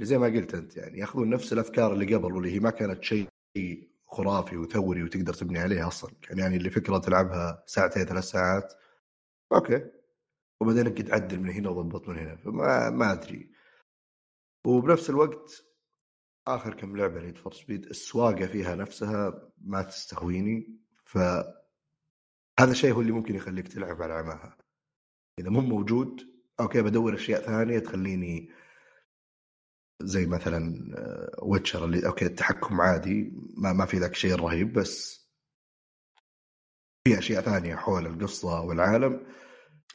اللي 0.00 0.06
زي 0.08 0.18
ما 0.18 0.26
قلت 0.26 0.54
أنت 0.54 0.76
يعني 0.76 0.98
ياخذون 0.98 1.30
نفس 1.30 1.52
الأفكار 1.52 1.92
اللي 1.92 2.14
قبل 2.14 2.32
واللي 2.32 2.54
هي 2.54 2.60
ما 2.60 2.70
كانت 2.70 3.04
شيء 3.04 3.28
خرافي 4.06 4.56
وثوري 4.56 5.02
وتقدر 5.02 5.34
تبني 5.34 5.58
عليه 5.58 5.86
أصلا. 5.86 6.10
كان 6.22 6.38
يعني 6.38 6.56
اللي 6.56 6.70
فكرة 6.70 6.98
تلعبها 6.98 7.62
ساعتين 7.66 8.04
ثلاث 8.04 8.24
ساعات. 8.24 8.74
okay. 9.52 9.90
وبعدين 10.60 10.86
انك 10.86 11.02
تعدل 11.02 11.40
من 11.40 11.50
هنا 11.50 11.70
وضبط 11.70 12.08
من 12.08 12.18
هنا. 12.18 12.36
فما 12.36 12.90
ما 12.90 13.12
أدري. 13.12 13.50
وبنفس 14.66 15.10
الوقت 15.10 15.64
آخر 16.48 16.74
كم 16.74 16.96
لعبة 16.96 17.20
نيد 17.20 17.38
فور 17.38 17.52
سبيد 17.52 17.86
السواقة 17.86 18.46
فيها 18.46 18.74
نفسها 18.74 19.50
ما 19.58 19.82
تستهويني. 19.82 20.78
ف 21.04 21.18
هذا 22.60 22.72
الشيء 22.72 22.92
هو 22.92 23.00
اللي 23.00 23.12
ممكن 23.12 23.34
يخليك 23.34 23.68
تلعب 23.68 24.02
على 24.02 24.12
عماها. 24.12 24.56
إذا 25.38 25.50
مو 25.50 25.60
موجود 25.60 26.20
okay 26.60 26.82
بدور 26.82 27.14
أشياء 27.14 27.42
ثانية 27.42 27.78
تخليني 27.78 28.50
زي 30.02 30.26
مثلا 30.26 30.74
ويتشر 31.42 31.84
اللي 31.84 32.06
okay 32.06 32.26
التحكم 32.26 32.80
عادي 32.80 33.32
ما 33.56 33.72
ما 33.72 33.86
في 33.86 33.98
ذاك 33.98 34.10
الشيء 34.10 34.34
الرهيب 34.34 34.72
بس 34.72 35.20
في 37.04 37.18
أشياء 37.18 37.42
ثانية 37.42 37.76
حول 37.76 38.06
القصة 38.06 38.60
والعالم 38.60 39.26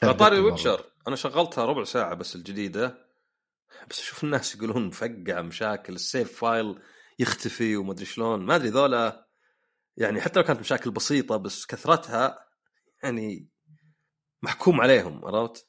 طاري 0.02 0.38
ويتشر 0.38 0.84
أنا 1.08 1.16
شغلتها 1.16 1.64
ربع 1.64 1.84
ساعة 1.84 2.14
بس 2.14 2.36
الجديدة 2.36 3.06
بس 3.90 4.00
أشوف 4.00 4.24
الناس 4.24 4.54
يقولون 4.54 4.86
مفقع 4.86 5.42
مشاكل 5.42 5.94
السيف 5.94 6.40
فايل 6.40 6.82
يختفي 7.18 7.76
وما 7.76 7.92
أدري 7.92 8.04
شلون. 8.04 8.46
ما 8.46 8.56
أدري 8.56 8.68
ذولا 8.68 9.28
يعني 9.96 10.20
حتى 10.20 10.40
لو 10.40 10.46
كانت 10.46 10.60
مشاكل 10.60 10.90
بسيطة 10.90 11.36
بس 11.36 11.66
كثرتها 11.66 12.45
يعني 13.02 13.48
محكوم 14.42 14.80
عليهم 14.80 15.24
عرفت؟ 15.24 15.68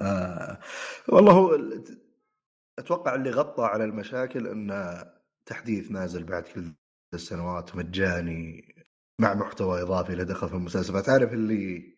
آه 0.00 0.60
والله 1.08 1.32
هو 1.32 1.58
أتوقع 2.78 3.14
اللي 3.14 3.30
غطى 3.30 3.62
على 3.62 3.84
المشاكل 3.84 4.46
انه 4.46 5.04
تحديث 5.46 5.90
نازل 5.90 6.24
بعد 6.24 6.42
كل 6.42 6.74
السنوات 7.14 7.76
مجاني 7.76 8.74
مع 9.20 9.34
محتوى 9.34 9.82
إضافي 9.82 10.14
له 10.14 10.24
دخل 10.24 10.48
في 10.48 10.54
المسلسل 10.54 10.92
فتعرف 10.92 11.32
اللي 11.32 11.94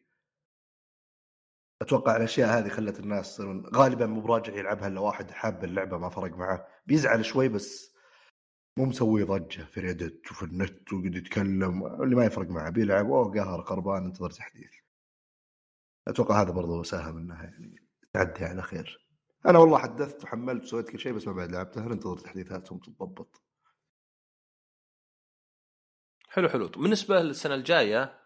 أتوقع 1.82 2.16
الأشياء 2.16 2.59
هذه 2.59 2.68
خلت 2.68 3.01
الناس 3.01 3.41
غالبا 3.74 4.07
مو 4.07 4.20
براجع 4.20 4.55
يلعبها 4.55 4.89
إلا 4.89 5.01
واحد 5.01 5.30
حاب 5.30 5.64
اللعبة 5.64 5.99
ما 5.99 6.09
فرق 6.09 6.37
معه 6.37 6.66
بيزعل 6.87 7.24
شوي 7.24 7.49
بس 7.49 7.95
مو 8.77 8.85
مسوي 8.85 9.22
ضجة 9.22 9.62
في 9.62 9.81
ريدت 9.81 10.31
وفي 10.31 10.43
النت 10.43 10.93
وقد 10.93 11.14
يتكلم 11.14 11.87
اللي 12.03 12.16
ما 12.16 12.24
يفرق 12.24 12.49
معه 12.51 12.70
بيلعب 12.70 13.07
أوه 13.07 13.33
قهر 13.35 13.62
خربان 13.62 14.05
انتظر 14.05 14.31
تحديث. 14.31 14.72
أتوقع 16.09 16.43
هذا 16.43 16.51
برضو 16.51 16.83
ساهم 16.83 17.16
انها 17.16 17.45
يعني 17.45 17.83
تعدي 18.12 18.45
على 18.45 18.62
خير. 18.62 19.07
أنا 19.47 19.59
والله 19.59 19.79
حدثت 19.79 20.24
وحملت 20.24 20.62
وسويت 20.62 20.91
كل 20.91 20.99
شيء 20.99 21.12
بس 21.12 21.27
ما 21.27 21.33
بعد 21.33 21.53
لعبتها 21.53 21.89
ننتظر 21.89 22.18
تحديثاتهم 22.18 22.79
تتضبط 22.79 23.43
حلو 26.29 26.49
حلو. 26.49 26.68
بالنسبة 26.68 27.20
للسنة 27.20 27.55
الجاية 27.55 28.20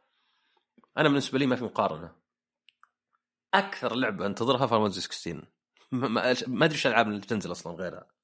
أنا 0.99 1.09
بالنسبة 1.09 1.39
لي 1.39 1.47
ما 1.47 1.57
في 1.57 1.65
مقارنة. 1.65 2.17
أكثر 3.55 3.95
لعبة 3.95 4.27
انتظرها 4.27 4.67
فاينل 4.67 4.93
16 4.93 5.47
ما 5.93 6.31
أدري 6.31 6.75
إيش 6.75 6.87
الالعاب 6.87 7.09
اللي 7.09 7.21
بتنزل 7.21 7.53
أصلا 7.53 7.73
غيرها. 7.73 8.20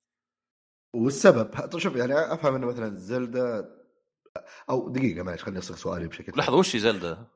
والسبب 1.05 1.79
شوف 1.79 1.97
يعني 1.97 2.15
أفهم 2.35 2.55
إنه 2.55 2.67
مثلا 2.67 2.97
زلدا 2.97 3.77
أو 4.71 4.89
دقيقة 4.89 5.23
معلش 5.23 5.43
خليني 5.43 5.59
أصيغ 5.59 5.77
سؤالي 5.77 6.09
بشكل 6.09 6.33
لحظه 6.39 6.57
وش 6.57 6.77
زلدا؟ 6.77 7.27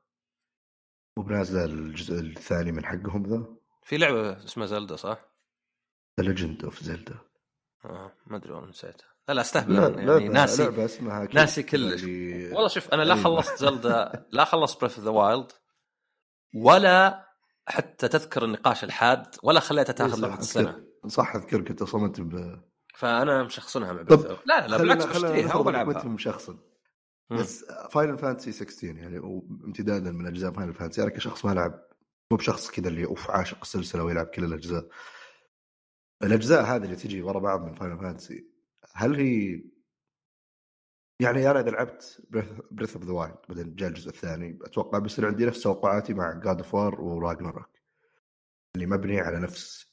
مو 1.16 1.22
بنازله 1.22 1.64
الجزء 1.64 2.20
الثاني 2.20 2.72
من 2.72 2.84
حقهم 2.86 3.22
ذا؟ 3.26 3.46
في 3.82 3.96
لعبة 3.98 4.44
اسمها 4.44 4.66
زلدا 4.66 4.96
صح؟ 4.96 5.18
ذا 6.20 6.26
ليجند 6.28 6.64
اوف 6.64 6.82
زلدا 6.82 7.18
آه 7.84 8.12
ما 8.26 8.36
أدري 8.36 8.52
والله 8.52 8.68
نسيتها 8.68 9.06
لا 9.28 9.34
لا 9.34 9.40
استهبل 9.40 9.74
لا 9.76 9.82
يعني 9.88 10.06
لعبة 10.06 10.24
ناسي 10.28 10.62
لعبة 10.64 10.84
اسمها 10.84 11.28
ناسي 11.34 11.62
كلش 11.62 12.02
اللي- 12.04 12.52
والله 12.52 12.68
شوف 12.68 12.88
أنا 12.94 13.02
لا. 13.02 13.14
خلصت 13.14 13.58
زلدا 13.58 14.26
لا 14.32 14.44
خلصت 14.44 14.80
بريث 14.80 14.96
اوف 14.98 15.04
ذا 15.04 15.10
وايلد 15.10 15.52
ولا 16.54 17.26
حتى 17.68 18.08
تذكر 18.08 18.44
النقاش 18.44 18.84
الحاد 18.84 19.26
ولا 19.42 19.60
خليتها 19.60 19.92
تاخذ 19.92 20.20
لعبه 20.20 20.38
السنة 20.38 20.72
أذكر- 21.04 21.08
صح 21.08 21.34
اذكرك 21.36 21.70
انت 21.70 21.82
صمت 21.84 22.20
ب 22.20 22.60
فأنا 22.94 23.42
مشخصنها 23.42 23.92
مع 23.92 24.02
طب، 24.02 24.38
لا 24.46 24.68
لا 24.68 24.76
بالعكس 24.76 25.06
بشتريها 25.06 25.56
وبلعبها. 25.56 26.04
مشخصن. 26.04 26.58
بس 27.30 27.64
فاينل 27.90 28.18
فانتسي 28.18 28.52
16 28.52 28.96
يعني 28.96 29.18
وامتدادا 29.18 30.12
من 30.12 30.26
أجزاء 30.26 30.52
فاينل 30.52 30.74
فانتسي 30.74 31.02
أنا 31.02 31.10
كشخص 31.10 31.44
ما 31.44 31.54
لعب 31.54 31.88
مو 32.30 32.36
بشخص 32.36 32.70
كذا 32.70 32.88
اللي 32.88 33.04
أوف 33.04 33.30
عاشق 33.30 33.58
السلسلة 33.62 34.04
ويلعب 34.04 34.26
كل 34.26 34.44
الأجزاء. 34.44 34.88
الأجزاء 36.22 36.62
هذه 36.64 36.84
اللي 36.84 36.96
تجي 36.96 37.22
ورا 37.22 37.38
بعض 37.38 37.64
من 37.64 37.74
فاينل 37.74 37.98
فانتسي 37.98 38.50
هل 38.92 39.14
هي 39.14 39.62
يعني 41.20 41.50
أنا 41.50 41.60
إذا 41.60 41.70
لعبت 41.70 42.22
بريث 42.70 42.96
اوف 42.96 43.04
ذا 43.04 43.12
وايلد 43.12 43.36
بعدين 43.48 43.74
جاء 43.74 43.88
الجزء 43.88 44.08
الثاني 44.08 44.58
أتوقع 44.62 44.98
بيصير 44.98 45.26
عندي 45.26 45.46
نفس 45.46 45.62
توقعاتي 45.62 46.14
مع 46.14 46.32
جاد 46.32 46.56
اوف 46.56 46.74
وور 46.74 47.00
وراجناروك. 47.00 47.70
اللي 48.74 48.86
مبني 48.86 49.20
على 49.20 49.40
نفس 49.40 49.86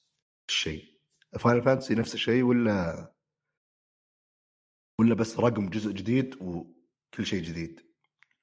الشيء. 0.50 0.97
فاينل 1.40 1.64
فانتسي 1.64 1.96
نفس 1.96 2.14
الشيء 2.14 2.44
ولا 2.44 3.08
ولا 5.00 5.16
بس 5.16 5.40
رقم 5.40 5.70
جزء 5.70 5.92
جديد 5.92 6.36
وكل 6.42 7.26
شيء 7.26 7.44
جديد؟ 7.44 7.88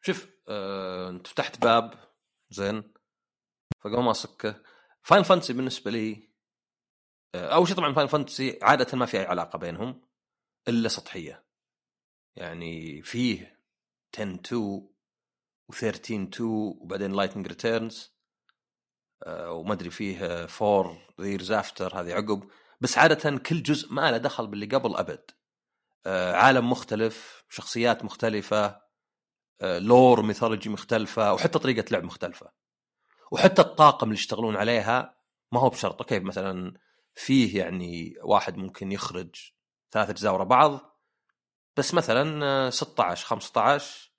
شوف 0.00 0.28
آه، 0.48 1.10
أنت 1.10 1.26
فتحت 1.26 1.62
باب 1.62 2.14
زين 2.50 2.94
فقام 3.84 4.08
اصكه 4.08 4.62
فاينل 5.02 5.22
فانتسي 5.22 5.52
بالنسبة 5.52 5.90
لي 5.90 6.34
آه، 7.34 7.54
أول 7.54 7.68
شيء 7.68 7.76
طبعا 7.76 7.92
فاينل 7.92 8.06
فانتسي 8.06 8.58
عادة 8.62 8.98
ما 8.98 9.06
في 9.06 9.20
أي 9.20 9.24
علاقة 9.26 9.58
بينهم 9.58 10.02
إلا 10.68 10.88
سطحية. 10.88 11.44
يعني 12.36 13.02
فيه 13.02 13.60
10 14.14 14.34
2 14.34 14.88
و13 15.72 15.84
2 15.84 16.30
وبعدين 16.40 17.12
لايتنج 17.12 17.46
ريتيرنز 17.46 18.14
وما 19.26 19.72
أدري 19.72 19.90
فيه 19.90 20.46
4 20.62 20.98
years 21.18 21.52
after 21.52 22.00
هذه 22.00 22.14
عقب. 22.14 22.50
بس 22.84 22.98
عادة 22.98 23.38
كل 23.38 23.62
جزء 23.62 23.92
ما 23.92 24.10
له 24.10 24.16
دخل 24.16 24.46
باللي 24.46 24.66
قبل 24.66 24.96
أبد. 24.96 25.30
آه، 26.06 26.34
عالم 26.36 26.70
مختلف 26.70 27.44
شخصيات 27.48 28.04
مختلفة 28.04 28.80
آه، 29.60 29.78
lore 29.78 30.22
mythology 30.22 30.68
مختلفة 30.68 31.32
وحتى 31.32 31.58
طريقة 31.58 31.84
لعب 31.90 32.04
مختلفة. 32.04 32.52
وحتى 33.32 33.62
الطاقم 33.62 34.06
اللي 34.06 34.18
يشتغلون 34.18 34.56
عليها 34.56 35.16
ما 35.52 35.60
هو 35.60 35.68
بشرط. 35.68 35.98
okay 36.02 36.20
مثلا 36.20 36.74
فيه 37.14 37.58
يعني 37.58 38.14
واحد 38.22 38.56
ممكن 38.56 38.92
يخرج 38.92 39.52
ثلاث 39.90 40.10
أجزاء 40.10 40.32
ورا 40.32 40.44
بعض 40.44 41.00
بس 41.76 41.94
مثلا 41.94 42.46
آه، 42.46 42.70
16 42.70 43.26
15 43.26 44.12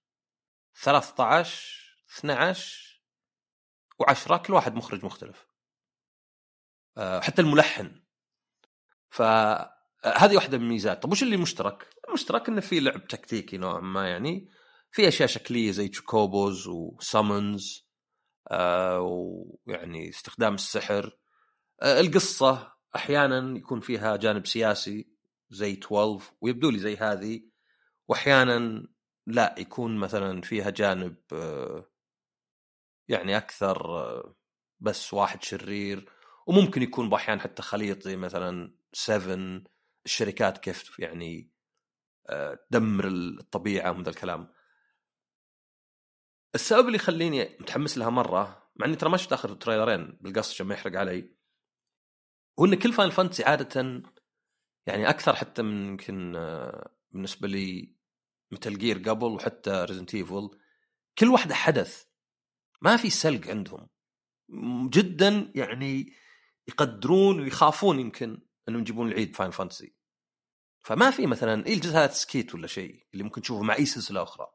13 0.84 2.07
12 2.20 3.01
و10 4.03 4.34
كل 4.34 4.53
واحد 4.53 4.76
مخرج 4.76 5.05
مختلف. 5.05 5.47
آه، 6.97 7.20
حتى 7.20 7.41
الملحن. 7.41 8.05
فهذه 9.16 10.36
واحدة 10.36 10.57
من 10.57 10.63
الميزات. 10.63 11.03
طب 11.03 11.11
وش 11.11 11.24
اللي 11.24 11.38
مشترك؟ 11.38 11.88
المشترك 12.07 12.49
إنه 12.49 12.61
في 12.61 12.80
لعب 12.80 13.07
تكتيكي 13.07 13.57
نوعا 13.57 13.80
ما 13.80 14.09
يعني 14.09 14.49
في 14.91 15.07
أشياء 15.07 15.28
شكلية 15.30 15.72
زي 15.72 15.88
تشوكوبوز 15.88 16.68
وسامونز 16.68 17.86
آه 18.51 18.99
ويعني 19.68 20.09
استخدام 20.09 20.53
السحر. 20.53 21.18
آه 21.82 21.99
القصة 21.99 22.74
أحيانا 22.95 23.57
يكون 23.57 23.80
فيها 23.80 24.16
جانب 24.16 24.47
سياسي 24.47 25.07
زي 25.49 25.74
12 25.74 26.22
ويبدو 26.41 26.70
لي 26.70 26.80
زي 26.80 26.95
هذه. 26.95 27.41
واحيانا 28.07 28.88
لا 29.28 29.55
يكون 29.57 29.97
مثلا 29.97 30.41
فيها 30.41 30.70
جانب 30.70 31.16
آه 31.34 31.89
يعني 33.07 33.38
أكثر 33.38 33.86
آه 33.86 34.36
بس 34.80 35.13
واحد 35.13 35.43
شرير. 35.43 36.11
وممكن 36.47 36.82
يكون 36.82 37.09
بأحيان 37.09 37.39
حتى 37.39 37.61
خليط 37.61 38.03
زي 38.03 38.18
مثلا. 38.18 38.76
7 38.96 39.64
الشركات 40.06 40.58
كيف 40.58 41.00
يعني 41.00 41.52
آه، 42.30 42.60
تدمر 42.72 43.08
الطبيعة 43.08 43.91
ومن 43.91 44.04
ذا 44.04 44.10
الكلام. 44.10 44.54
السبب 46.56 46.86
اللي 46.86 46.96
يخليني 46.96 47.58
متحمس 47.60 47.98
لها 47.98 48.10
مرة 48.10 48.72
مع 48.76 48.86
إني 48.86 48.96
ترى 48.96 49.10
ما 49.10 49.18
شفت 49.18 49.34
آخر 49.34 49.54
تريلرين 49.54 50.18
بالقص 50.22 50.52
عشان 50.52 50.68
ما 50.68 50.74
يحرق 50.74 51.00
علي 51.00 51.36
هو 52.60 52.66
إن 52.66 52.76
كل 52.76 52.93
فاينل 52.93 53.10
فانتسي 53.10 53.43
عادة 53.43 54.04
يعني 54.88 55.10
أكثر 55.10 55.36
حتى 55.36 55.62
من 55.62 55.88
يمكن 55.88 56.36
آه، 56.36 56.96
بالنسبة 57.12 57.48
لي 57.48 57.96
متل 58.52 58.78
جير 58.78 58.98
قبل 58.98 59.26
وحتى 59.26 59.86
ريزنت 59.89 60.16
ايفل 60.16 60.50
كل 61.20 61.28
واحدة 61.28 61.56
حدث. 61.56 62.06
ما 62.82 62.98
في 62.98 63.10
سلق 63.10 63.48
عندهم. 63.48 63.89
جدا 64.89 65.52
يعني 65.56 66.14
يقدرون 66.68 67.39
ويخافون 67.39 68.00
يمكن. 68.00 68.45
انهم 68.70 68.82
يجيبون 68.82 69.07
العيد 69.07 69.36
فاينل 69.36 69.51
فانتسي. 69.51 69.95
فما 70.82 71.11
في 71.11 71.28
مثلا 71.28 71.66
أي 71.66 71.74
الجزء 71.74 72.07
سكيت 72.07 72.55
ولا 72.55 72.68
شيء 72.68 73.05
اللي 73.13 73.24
ممكن 73.24 73.41
تشوفه 73.41 73.63
مع 73.63 73.76
أي 73.76 73.86
سلسلة 73.86 74.24
أخرى؟ 74.24 74.47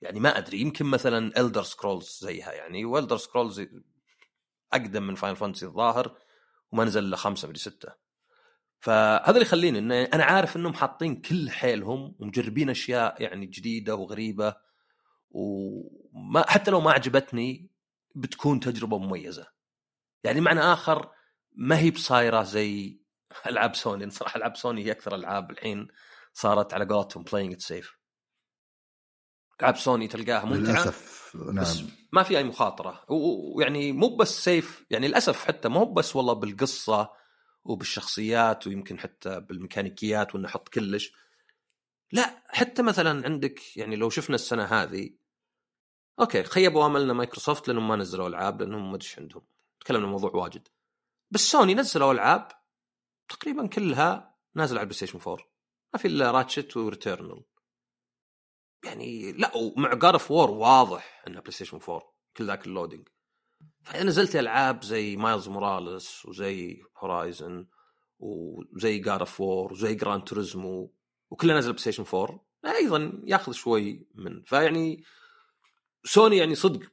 يعني 0.00 0.20
ما 0.20 0.38
أدري 0.38 0.60
يمكن 0.60 0.86
مثلا 0.86 1.40
ايلدر 1.40 1.62
سكرولز 1.62 2.18
زيها 2.22 2.52
يعني 2.52 2.84
والدر 2.84 3.16
سكرولز 3.16 3.62
أقدم 4.72 5.02
من 5.02 5.14
فاينل 5.14 5.34
فانتسي 5.34 5.66
الظاهر 5.66 6.18
وما 6.72 6.84
نزل 6.84 7.04
إلا 7.04 7.16
خمسة 7.16 7.48
مدري 7.48 7.58
ستة. 7.60 7.92
فهذا 8.80 9.30
اللي 9.30 9.42
يخليني 9.42 9.78
إن 9.78 9.92
أنا 9.92 10.24
عارف 10.24 10.56
إنهم 10.56 10.74
حاطين 10.74 11.20
كل 11.20 11.50
حيلهم 11.50 12.16
ومجربين 12.18 12.70
أشياء 12.70 13.22
يعني 13.22 13.46
جديدة 13.46 13.94
وغريبة 13.94 14.56
وما 15.30 16.50
حتى 16.50 16.70
لو 16.70 16.80
ما 16.80 16.92
عجبتني 16.92 17.70
بتكون 18.14 18.60
تجربة 18.60 18.98
مميزة. 18.98 19.46
يعني 20.24 20.40
معنى 20.40 20.60
آخر 20.60 21.10
ما 21.52 21.78
هي 21.78 21.90
بصايرة 21.90 22.42
زي 22.42 23.00
ألعاب 23.46 23.74
سوني. 23.74 24.10
صراحة 24.10 24.36
ألعاب 24.36 24.56
سوني 24.56 24.84
هي 24.84 24.92
أكثر 24.92 25.14
ألعاب 25.14 25.50
الحين 25.50 25.88
صارت 26.32 26.74
على 26.74 26.84
قولتهم 26.84 27.22
playing 27.22 27.52
it 27.52 27.60
safe 27.60 27.98
ألعاب 29.60 29.76
سوني 29.76 30.08
تلقاها 30.08 30.44
ممتعة 30.44 30.72
للأسف 30.72 31.36
نعم. 31.36 31.54
بس 31.54 31.82
ما 32.12 32.22
في 32.22 32.38
أي 32.38 32.44
مخاطرة. 32.44 33.04
ويعني 33.08 33.92
مو 33.92 34.16
بس 34.16 34.44
safe 34.44 34.84
يعني 34.90 35.08
للأسف 35.08 35.44
حتى 35.44 35.68
مو 35.68 35.84
بس 35.84 36.16
والله 36.16 36.32
بالقصة 36.32 37.10
وبالشخصيات 37.64 38.66
ويمكن 38.66 38.98
حتى 38.98 39.40
بالميكانيكيات 39.40 40.34
وإنه 40.34 40.48
أحط 40.48 40.68
كلش. 40.68 41.12
لا 42.12 42.42
حتى 42.48 42.82
مثلا 42.82 43.24
عندك 43.24 43.76
يعني 43.76 43.96
لو 43.96 44.10
شفنا 44.10 44.34
السنة 44.34 44.64
هذه 44.64 45.10
okay 46.20 46.42
خيبوا 46.42 46.86
أملنا 46.86 47.12
مايكروسوفت 47.12 47.68
لأنهم 47.68 47.88
ما 47.88 47.96
نزلوا 47.96 48.28
ألعاب 48.28 48.62
لأنهم 48.62 48.90
ما 48.90 48.96
أدري 48.96 49.08
عندهم. 49.18 49.42
تكلمنا 49.80 50.04
الموضوع 50.04 50.30
واجد. 50.34 50.68
بس 51.30 51.40
سوني 51.40 51.74
نزلوا 51.74 52.12
العاب 52.12 52.48
تقريبا 53.28 53.66
كلها 53.66 54.36
نازل 54.54 54.78
على 54.78 54.82
البلاي 54.82 54.96
ستيشن 54.96 55.18
4 55.26 55.36
ما 55.94 55.98
في 55.98 56.08
إلا 56.08 56.30
راتشت 56.30 56.76
وريتيرنال 56.76 57.44
يعني 58.84 59.32
لا 59.32 59.56
ومع 59.56 59.94
جاد 59.94 60.14
اوف 60.14 60.30
وور 60.30 60.50
واضح 60.50 61.22
إنها 61.26 61.40
بلاي 61.40 61.52
ستيشن 61.52 61.80
4 61.88 62.02
كل 62.36 62.46
ذاك 62.46 62.66
ال 62.66 62.71
loading. 62.71 63.08
فنزلت 63.82 64.36
ألعاب 64.36 64.84
زي 64.84 65.16
مايلز 65.16 65.48
موراليس 65.48 66.26
وزي 66.26 66.82
هورايزن 66.98 67.66
وزي 68.18 68.98
جاد 68.98 69.20
اوف 69.20 69.40
وور 69.40 69.72
وزي 69.72 69.94
جراند 69.94 70.24
توريزمو 70.24 70.94
وكلها 71.30 71.58
نزل 71.58 71.72
بلاي 71.72 71.80
ستيشن 71.80 72.04
4 72.14 72.46
أيضا 72.66 73.22
ياخذ 73.24 73.52
شوي 73.52 74.08
من. 74.14 74.42
فيعني 74.42 75.04
سوني 76.04 76.36
يعني 76.36 76.54
صدق 76.54 76.92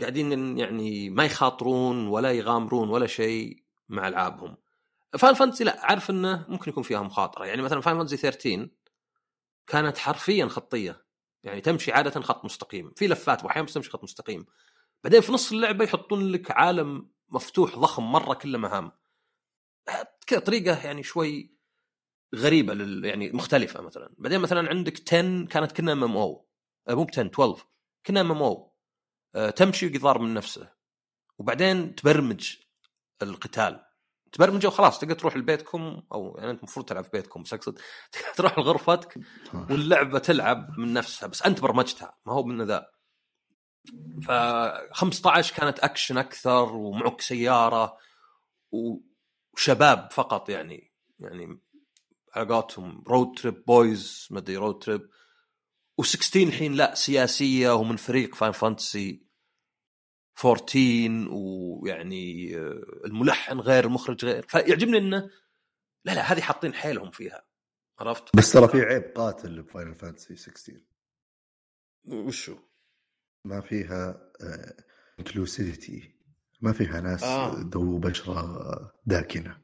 قاعدين 0.00 0.58
يعني 0.58 1.10
ما 1.10 1.24
يخاطرون 1.24 2.06
ولا 2.06 2.32
يغامرون 2.32 2.88
ولا 2.88 3.06
شيء. 3.06 3.61
مع 3.88 4.08
ألعابهم. 4.08 4.56
فاينل 5.18 5.34
فانتسي 5.34 5.64
لا 5.64 5.86
عارف 5.86 6.10
إنه 6.10 6.46
ممكن 6.48 6.70
يكون 6.70 6.82
فيها 6.82 7.02
مخاطرة. 7.02 7.44
يعني 7.44 7.62
مثلا 7.62 7.80
فاينل 7.80 7.98
فانتسي 7.98 8.16
13 8.16 8.68
كانت 9.66 9.98
حرفيا 9.98 10.46
خطية. 10.46 11.04
يعني 11.42 11.60
تمشي 11.60 11.92
عادة 11.92 12.20
خط 12.20 12.44
مستقيم. 12.44 12.92
في 12.96 13.06
لفات 13.06 13.44
واحيانا 13.44 13.66
بس 13.66 13.74
تمشي 13.74 13.90
خط 13.90 14.02
مستقيم. 14.02 14.46
بعدين 15.04 15.20
في 15.20 15.32
نص 15.32 15.52
اللعبة 15.52 15.84
يحطون 15.84 16.28
لك 16.32 16.50
عالم 16.50 17.10
مفتوح 17.28 17.78
ضخم 17.78 18.12
مرة 18.12 18.34
كله 18.34 18.58
مهام. 18.58 18.92
كذا 20.26 20.40
طريقة 20.40 20.86
يعني 20.86 21.02
شوي 21.02 21.56
غريبة 22.34 22.74
لل 22.74 23.04
يعني 23.04 23.30
مختلفة 23.32 23.80
مثلا. 23.80 24.14
بعدين 24.18 24.40
مثلا 24.40 24.68
عندك 24.68 25.02
10 25.08 25.44
كانت 25.46 25.72
كنا 25.72 25.92
MMO 25.92 26.48
مو 26.88 27.04
ب 27.04 27.10
10 27.10 27.26
12 27.26 27.66
كنا 28.06 28.20
MMO 28.20 28.72
تمشي 29.56 29.86
وقضار 29.86 30.18
من 30.18 30.34
نفسه. 30.34 30.72
وبعدين 31.38 31.94
تبرمج. 31.94 32.56
القتال. 33.22 33.84
تبرمجه 34.32 34.66
وخلاص 34.66 34.98
تقدر 34.98 35.14
تروح 35.14 35.36
لبيتكم 35.36 36.02
أو 36.12 36.34
يعني 36.38 36.50
أنت 36.50 36.58
المفروض 36.58 36.86
تلعب 36.86 37.04
في 37.04 37.10
بيتكم 37.12 37.42
بس 37.42 37.54
أقصد 37.54 37.78
تروح 38.36 38.58
لغرفتك 38.58 39.18
واللعبة 39.54 40.18
تلعب 40.18 40.78
من 40.78 40.92
نفسها 40.92 41.26
بس 41.26 41.42
أنت 41.42 41.60
برمجتها 41.60 42.16
ما 42.26 42.32
هو 42.32 42.42
من 42.42 42.62
ذا. 42.62 42.86
ف 44.22 44.30
15 44.92 45.54
كانت 45.54 45.78
أكشن 45.78 46.18
أكثر 46.18 46.72
ومعك 46.72 47.20
سيارة 47.20 47.96
وشباب 48.72 50.08
فقط 50.12 50.48
يعني 50.48 50.92
يعني 51.18 51.60
على 52.34 52.54
قولتهم 52.54 53.04
road 53.08 53.38
trip 53.38 53.64
boys 53.64 54.28
ما 54.30 54.38
أدري 54.38 54.56
road 54.56 54.78
trip 54.78 55.08
و16 56.02 56.36
الحين 56.36 56.72
لا 56.72 56.94
سياسية 56.94 57.74
ومن 57.74 57.96
فريق 57.96 58.34
فاينل 58.34 58.52
فانتسي 58.52 59.26
14 60.44 61.28
ويعني 61.30 62.56
آه، 62.56 62.82
الملحن 63.04 63.60
غير 63.60 63.84
المخرج 63.84 64.24
غير 64.24 64.46
فيعجبني 64.48 64.98
إنه 64.98 65.30
لا 66.04 66.12
لا 66.12 66.32
هذه 66.32 66.40
حاطين 66.40 66.74
حيلهم 66.74 67.10
فيها 67.10 67.44
عرفت؟ 67.98 68.36
بس 68.36 68.52
ترى 68.52 68.68
في 68.68 68.80
عيب 68.80 69.02
قاتل 69.02 69.62
بفاينل 69.62 69.94
فانتسي 69.94 70.36
16 70.36 70.80
وشو؟ 72.04 72.56
ما 73.44 73.60
فيها 73.60 74.30
inclusivity 75.18 76.14
ما 76.60 76.72
فيها 76.72 77.00
ناس 77.00 77.22
آه. 77.22 77.54
ذو 77.74 77.98
بشرة 77.98 78.92
داكنة 79.06 79.58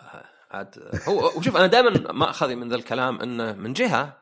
آه، 0.00 0.24
عاد 0.50 1.00
هو 1.08 1.38
وشوف 1.38 1.56
أنا 1.56 1.66
دائما 1.66 2.12
ماخذي 2.12 2.54
من 2.54 2.68
ذا 2.68 2.76
الكلام 2.76 3.20
إنه 3.20 3.52
من 3.52 3.72
جهة 3.72 4.21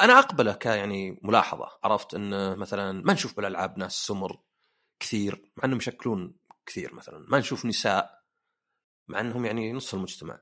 أنا 0.00 0.18
أقبله 0.18 0.52
ك 0.52 0.66
يعني 0.66 1.20
ملاحظة 1.22 1.68
عرفت 1.84 2.14
إن 2.14 2.58
مثلا 2.58 3.02
ما 3.04 3.12
نشوف 3.12 3.36
بالألعاب 3.36 3.78
ناس 3.78 3.92
سمر 4.06 4.40
كثير 5.00 5.52
مع 5.56 5.64
إنهم 5.64 5.78
يشكلون 5.78 6.36
كثير 6.66 6.94
مثلا 6.94 7.26
ما 7.28 7.38
نشوف 7.38 7.66
نساء 7.66 8.22
مع 9.08 9.20
إنهم 9.20 9.44
يعني 9.44 9.72
نص 9.72 9.94
المجتمع. 9.94 10.40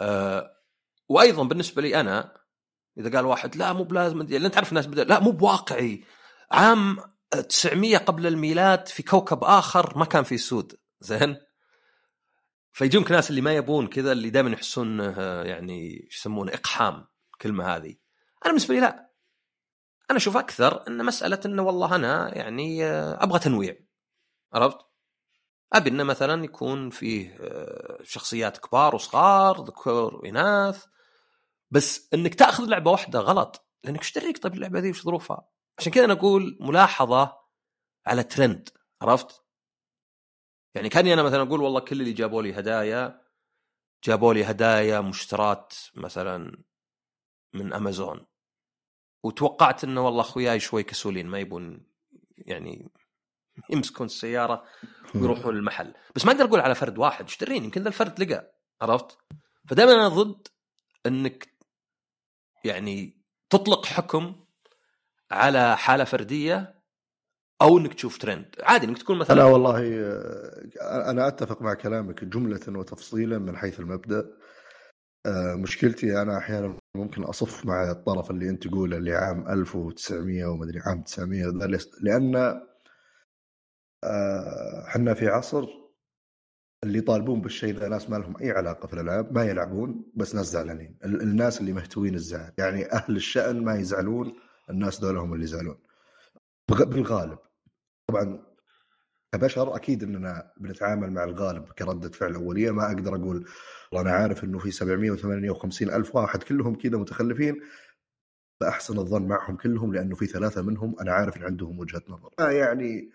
أه 0.00 0.56
وأيضا 1.08 1.42
بالنسبة 1.42 1.82
لي 1.82 2.00
أنا 2.00 2.42
إذا 2.98 3.16
قال 3.16 3.26
واحد 3.26 3.56
لا 3.56 3.72
مو 3.72 3.84
بلازم 3.84 4.22
لأن 4.22 4.50
تعرف 4.50 4.68
الناس 4.68 4.86
بدأ 4.86 5.04
لا 5.04 5.20
مو 5.20 5.30
بواقعي. 5.30 6.04
عام 6.50 6.96
900 7.48 7.98
قبل 7.98 8.26
الميلاد 8.26 8.88
في 8.88 9.02
كوكب 9.02 9.44
آخر 9.44 9.98
ما 9.98 10.04
كان 10.04 10.24
في 10.24 10.38
سود. 10.38 10.78
زين؟ 11.00 11.36
فيجونك 12.72 13.12
ناس 13.12 13.30
اللي 13.30 13.40
ما 13.40 13.52
يبون 13.52 13.86
كذا 13.86 14.12
اللي 14.12 14.30
دائما 14.30 14.50
يحسون 14.50 15.00
يعني 15.46 16.08
يسمونه 16.12 16.54
إقحام 16.54 17.06
الكلمة 17.32 17.76
هذه. 17.76 18.01
أنا 18.44 18.48
بالنسبة 18.48 18.74
لي 18.74 18.80
لا 18.80 19.12
أنا 20.10 20.18
أشوف 20.18 20.36
أكثر 20.36 20.86
أن 20.88 21.04
مسألة 21.04 21.40
انه 21.46 21.62
والله 21.62 21.96
أنا 21.96 22.38
يعني 22.38 22.84
آه، 22.84 23.22
أبغى 23.24 23.38
تنويع 23.38 23.76
عرفت؟ 24.52 24.78
أبي 25.72 25.90
انه 25.90 26.04
مثلا 26.04 26.44
يكون 26.44 26.90
فيه 26.90 27.36
آه، 27.40 27.98
شخصيات 28.02 28.58
كبار 28.58 28.94
وصغار 28.94 29.64
ذكور 29.64 30.14
وإناث 30.14 30.86
بس 31.70 32.14
أنك 32.14 32.34
تأخذ 32.34 32.64
لعبة 32.64 32.90
واحدة 32.90 33.20
غلط 33.20 33.68
لأنك 33.84 33.98
إيش 33.98 34.12
دريك 34.18 34.42
طيب 34.42 34.54
اللعبة 34.54 34.78
ذي 34.78 34.90
وش 34.90 35.02
ظروفها؟ 35.02 35.48
عشان 35.78 35.92
كذا 35.92 36.04
أنا 36.04 36.12
أقول 36.12 36.58
ملاحظة 36.60 37.38
على 38.06 38.22
ترند 38.22 38.68
عرفت؟ 39.02 39.44
يعني 40.74 40.88
كاني 40.88 41.12
أنا 41.14 41.22
مثلا 41.22 41.42
أقول 41.42 41.60
والله 41.60 41.80
كل 41.80 42.00
اللي 42.00 42.12
جابوا 42.12 42.42
لي 42.42 42.58
هدايا 42.58 43.22
جابوا 44.04 44.34
لي 44.34 44.44
هدايا 44.44 45.00
مشترات 45.00 45.74
مثلا 45.94 46.64
من 47.54 47.72
أمازون 47.72 48.26
وتوقعت 49.22 49.84
إنه 49.84 50.00
والله 50.00 50.20
أخوياي 50.20 50.60
شوي 50.60 50.82
كسولين 50.82 51.26
ما 51.26 51.38
يبون 51.38 51.86
يعني 52.38 52.90
يمسكون 53.70 54.06
السيارة 54.06 54.64
ويروحون 55.14 55.56
المحل. 55.56 55.94
بس 56.16 56.26
ما 56.26 56.32
أقدر 56.32 56.44
أقول 56.44 56.60
على 56.60 56.74
فرد 56.74 56.98
واحد 56.98 57.24
إيش 57.24 57.38
دريني 57.38 57.64
يمكن 57.64 57.82
ذا 57.82 57.88
الفرد 57.88 58.22
لقى 58.22 58.54
عرفت؟ 58.82 59.18
فدائما 59.68 59.92
أنا 59.92 60.08
ضد 60.08 60.48
إنك 61.06 61.48
يعني 62.64 63.22
تطلق 63.50 63.86
حكم 63.86 64.44
على 65.30 65.76
حالة 65.76 66.04
فردية 66.04 66.82
أو 67.62 67.78
إنك 67.78 67.94
تشوف 67.94 68.18
ترند 68.18 68.54
عادي 68.62 68.86
إنك 68.86 68.98
تكون 68.98 69.18
مثلا 69.18 69.36
لا 69.36 69.44
والله 69.44 69.80
آه، 69.80 71.10
أنا 71.10 71.28
أتفق 71.28 71.62
مع 71.62 71.74
كلامك 71.74 72.24
جملة 72.24 72.60
وتفصيلا 72.68 73.38
من 73.38 73.56
حيث 73.56 73.80
المبدأ. 73.80 74.30
آه، 75.26 75.54
مشكلتي 75.54 76.22
أنا 76.22 76.38
أحيانا 76.38 76.76
ممكن 76.96 77.22
أصف 77.24 77.66
مع 77.66 77.90
الطرف 77.90 78.30
اللي 78.30 78.48
أنت 78.50 78.68
تقوله 78.68 78.96
اللي 78.96 79.14
عام 79.14 79.48
1900 79.48 80.44
ومدري 80.44 80.80
عام 80.80 81.02
900 81.02 81.44
لأن 82.02 82.36
آه، 84.04 84.86
إحنا 84.86 85.14
في 85.14 85.28
عصر 85.28 85.66
اللي 86.84 86.98
يطالبون 86.98 87.40
بالشيء 87.40 87.74
ذا 87.74 87.88
ناس 87.88 88.10
ما 88.10 88.16
لهم 88.16 88.36
أي 88.36 88.50
علاقة 88.50 88.86
في 88.86 88.94
الألعاب 88.94 89.32
ما 89.32 89.44
يلعبون 89.44 90.04
بس 90.14 90.34
ناس 90.34 90.46
زعلانين. 90.46 90.98
الناس 91.04 91.60
اللي 91.60 91.72
مهتوين 91.72 92.14
الزعل. 92.14 92.52
يعني 92.58 92.92
أهل 92.92 93.16
الشأن 93.16 93.64
ما 93.64 93.74
يزعلون 93.74 94.32
الناس 94.70 95.00
دول 95.00 95.16
هم 95.16 95.32
اللي 95.34 95.44
يزعلون. 95.44 95.78
بالغالب. 96.68 97.38
طبعا 98.06 98.51
كبشر 99.34 99.76
أكيد 99.76 100.02
إننا 100.02 100.52
بنتعامل 100.56 101.12
مع 101.12 101.24
الغالب 101.24 101.72
كردة 101.72 102.10
فعل 102.10 102.34
أولية. 102.34 102.70
ما 102.70 102.86
أقدر 102.86 103.16
أقول 103.16 103.46
والله 103.92 104.10
أنا 104.10 104.18
عارف 104.18 104.44
إنه 104.44 104.58
في 104.58 104.70
758 104.70 105.90
ألف 105.90 106.16
واحد 106.16 106.42
كلهم 106.42 106.74
كذا 106.74 106.98
متخلفين. 106.98 107.60
فأحسن 108.60 108.98
الظن 108.98 109.22
معهم 109.28 109.56
كلهم 109.56 109.94
لأنه 109.94 110.14
في 110.14 110.26
ثلاثة 110.26 110.62
منهم 110.62 111.00
أنا 111.00 111.12
عارف 111.12 111.36
إن 111.36 111.44
عندهم 111.44 111.78
وجهة 111.78 112.02
نظر. 112.08 112.30
يعني 112.38 113.10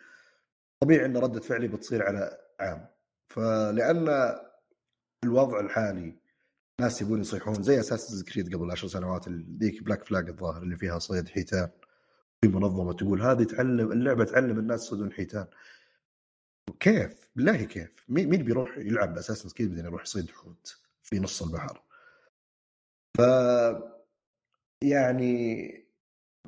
طبيعي 0.83 1.05
إن 1.05 1.17
ردة 1.17 1.39
فعلي 1.41 1.67
بتصير 1.67 2.03
على 2.03 2.37
عام. 2.59 2.87
فلأن 3.27 4.35
الوضع 5.23 5.59
الحالي 5.59 6.19
ناس 6.81 7.01
يبون 7.01 7.21
يصيحون 7.21 7.63
زي 7.63 7.79
أساسنز 7.79 8.23
كريد 8.23 8.55
قبل 8.55 8.71
عشر 8.71 8.87
سنوات 8.87 9.29
ذيك 9.29 9.83
بلاك 9.83 10.05
فلاج 10.05 10.29
الظاهر 10.29 10.63
اللي 10.63 10.77
فيها 10.77 10.99
صيد 10.99 11.29
حيتان. 11.29 11.69
في 12.41 12.47
منظمة 12.47 12.93
تقول 12.93 13.21
هذه 13.21 13.43
تعلم 13.43 13.91
اللعبة 13.91 14.23
تعلم 14.23 14.59
الناس 14.59 14.85
يصيدون 14.85 15.11
حيتان. 15.11 15.47
كيف؟ 16.79 17.29
بالله 17.35 17.63
كيف؟ 17.63 18.05
مين 18.09 18.43
بيروح 18.43 18.77
يلعب 18.77 19.17
أساسا 19.17 19.49
كذا 19.55 19.67
بعدين 19.67 19.85
يروح 19.85 20.03
يصيد 20.03 20.31
حوت 20.31 20.77
في 21.03 21.19
نص 21.19 21.43
البحر؟ 21.43 21.81
ف 23.17 23.21
يعني 24.83 25.71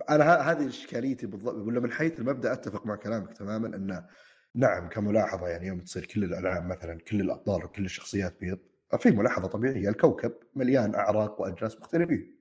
أنا 0.09 0.51
هذه 0.51 0.67
إشكاليتي 0.67 1.27
بالضبط 1.27 1.55
ولا 1.55 1.79
من 1.79 1.91
حيث 1.91 2.19
المبدأ 2.19 2.53
أتفق 2.53 2.85
مع 2.85 2.95
كلامك 2.95 3.37
تماما 3.37 3.67
انه 3.75 4.05
نعم 4.55 4.89
كملاحظة 4.89 5.47
يعني 5.47 5.67
يوم 5.67 5.79
تصير 5.79 6.05
كل 6.05 6.23
الألعاب 6.23 6.65
مثلا 6.65 6.99
كل 6.99 7.21
الأبطال 7.21 7.63
وكل 7.65 7.85
الشخصيات 7.85 8.39
بيض 8.39 8.59
في 8.99 9.11
ملاحظة 9.11 9.47
طبيعية 9.47 9.89
الكوكب 9.89 10.33
مليان 10.55 10.95
أعراق 10.95 11.41
واجناس 11.41 11.77
مختلفين. 11.77 12.39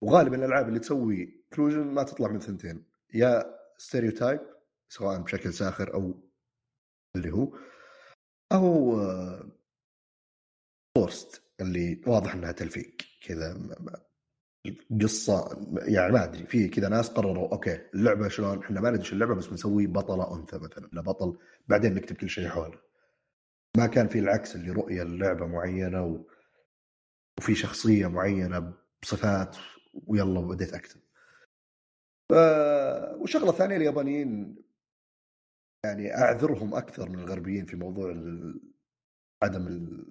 وغالبا 0.00 0.36
الألعاب 0.36 0.68
اللي 0.68 0.78
تسوي 0.78 1.44
inclusion 1.52 1.80
ما 1.80 2.02
تطلع 2.02 2.28
من 2.28 2.40
ثنتين 2.40 2.84
يا 3.14 3.56
stereotype 3.78 4.40
سواء 4.88 5.18
بشكل 5.18 5.52
ساخر 5.52 5.94
أو 5.94 6.29
اللي 7.16 7.30
هو 7.30 7.58
أو 8.52 8.96
forced 10.96 11.42
اللي 11.60 12.02
واضح 12.06 12.34
إنها 12.34 12.52
تلفيق 12.52 12.96
كذا 13.26 13.58
قصه 15.02 15.66
يعني 15.82 16.12
ما 16.12 16.24
أدري 16.24 16.46
في 16.46 16.68
كذا 16.68 16.88
ناس 16.88 17.08
قرروا 17.08 17.52
okay 17.52 17.80
اللعبة 17.94 18.28
شلون 18.28 18.58
إحنا 18.58 18.80
ما 18.80 18.90
ندري 18.90 19.12
اللعبة 19.12 19.34
بس 19.34 19.46
بنسوي 19.46 19.86
بطلة 19.86 20.34
أنثى 20.36 20.58
مثلا 20.58 20.88
لا 20.92 21.00
بطل 21.02 21.38
بعدين 21.68 21.94
نكتب 21.94 22.16
كل 22.16 22.28
شيء 22.28 22.48
حوله. 22.48 22.78
ما 23.76 23.86
كان 23.86 24.08
في 24.08 24.18
العكس 24.18 24.56
اللي 24.56 24.70
رؤية 24.70 25.02
اللعبه 25.02 25.46
معينة 25.46 26.04
و... 26.04 26.24
وفي 27.38 27.54
شخصية 27.54 28.06
معينة 28.06 28.74
بصفات 29.02 29.56
ويلا 30.06 30.40
بديت 30.40 30.74
أكتب. 30.74 31.00
ف... 32.30 32.34
وشغلة 33.20 33.52
ثانية 33.52 33.76
اليابانيين 33.76 34.59
يعني 35.84 36.14
أعذرهم 36.16 36.74
أكثر 36.74 37.08
من 37.08 37.18
الغربيين 37.18 37.66
في 37.66 37.76
موضوع. 37.76 38.14
عدم 39.42 39.66
ال... 39.66 40.06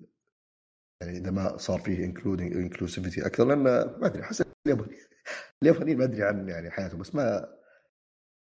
يعني 1.01 1.17
إذا 1.17 1.31
ما 1.31 1.57
صار 1.57 1.79
فيه 1.79 2.05
including 2.05 2.55
inclusivity 2.55 3.25
أكثر 3.25 3.45
لأن 3.45 3.57
ما 3.63 4.05
أدري 4.05 4.23
حسب 4.23 4.45
اليابانيين 4.67 5.07
اليابانيين 5.63 5.97
ما 5.97 6.03
أدري 6.03 6.23
عن 6.23 6.49
يعني 6.49 6.71
حياتهم 6.71 6.99
بس 6.99 7.15
ما 7.15 7.55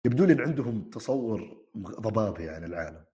يبدو 0.05 0.25
لي 0.25 0.33
إن 0.33 0.41
عندهم 0.41 0.89
تصور 0.89 1.65
ضبابي 1.77 2.49
عن 2.49 2.63
العالم 2.63 3.05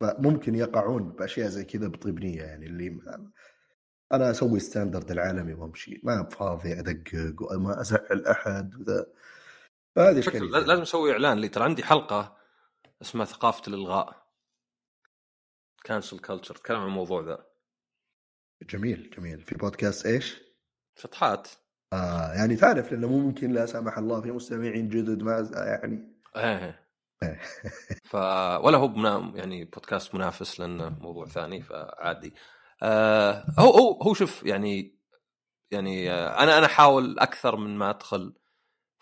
فممكن 0.00 0.54
يقعون 0.54 1.12
بأشياء 1.12 1.48
زي 1.48 1.64
كذا 1.64 1.88
بطيب 1.88 2.20
نية 2.20 2.42
يعني 2.42 2.66
اللي 2.66 2.90
ما 2.90 3.30
أنا 4.12 4.30
أسوي 4.30 4.60
standard 4.60 5.10
العالمي 5.10 5.54
وأمشي 5.54 6.00
ما 6.04 6.22
بفاضي 6.22 6.72
أدقق 6.72 7.52
وما 7.52 7.80
أزعل 7.80 8.26
أحد 8.26 8.74
وذا 8.74 9.06
فهذه 9.96 10.38
لازم 10.38 10.82
أسوي 10.82 11.12
إعلان 11.12 11.38
لي 11.38 11.48
ترى 11.48 11.64
عندي 11.64 11.82
حلقة 11.82 12.41
اسمها 13.02 13.24
ثقافة 13.24 13.62
الإلغاء. 13.68 14.22
cancel 15.84 16.18
culture 16.18 16.54
تكلم 16.54 16.76
عن 16.76 16.86
الموضوع 16.86 17.22
ذا. 17.22 17.46
جميل 18.62 19.10
جميل. 19.16 19.40
في 19.42 19.54
بودكاست 19.54 20.06
إيش؟ 20.06 20.40
شطحات. 20.96 21.48
آه 21.92 22.32
يعني 22.32 22.56
تعرف 22.56 22.92
لأنه 22.92 23.08
ممكن 23.08 23.52
لا 23.52 23.66
سمح 23.66 23.98
الله 23.98 24.20
في 24.20 24.30
مستمعين 24.30 24.88
جدد 24.88 25.22
ما 25.22 25.50
يعني. 25.54 26.22
إيه, 26.36 26.86
إيه. 27.22 27.40
ف 28.10 28.14
ولا 28.64 28.78
هو 28.78 28.88
بنا... 28.88 29.32
يعني 29.34 29.64
بودكاست 29.64 30.14
منافس 30.14 30.60
لأنه 30.60 30.88
موضوع 30.88 31.26
ثاني 31.26 31.62
فعادي. 31.62 32.34
آه 32.82 33.44
هو 33.58 33.70
هو 33.70 34.02
هو 34.02 34.14
شوف 34.14 34.42
يعني 34.42 34.98
يعني 35.70 36.10
آه 36.10 36.42
أنا 36.42 36.58
أنا 36.58 36.66
أحاول 36.66 37.18
أكثر 37.18 37.56
من 37.56 37.78
ما 37.78 37.90
أدخل 37.90 38.34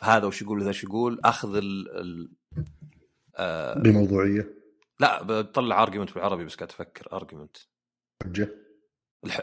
هذا 0.01 0.27
وش 0.27 0.43
يقول 0.43 0.63
ذا 0.63 0.69
وش 0.69 0.85
يقول 0.85 1.21
أخذ 1.25 1.57
ال, 1.57 1.99
ال 2.01 2.33
آه 3.41 3.78
بموضوعية 3.78 4.55
لا 5.01 5.22
بطلع 5.22 5.82
argument 5.83 6.14
بالعربي 6.14 6.45
بس 6.45 6.55
قاعد 6.55 6.70
أفكر 6.70 7.12
argument 7.12 7.57
حجة 8.22 8.49
الح... 9.24 9.41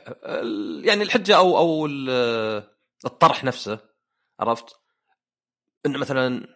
يعني 0.85 1.03
الحجة 1.03 1.37
أو 1.37 1.57
أو 1.57 1.85
الطرح 3.05 3.43
نفسه 3.43 3.79
عرفت؟ 4.39 4.75
انه 5.85 5.99
مثلا 5.99 6.47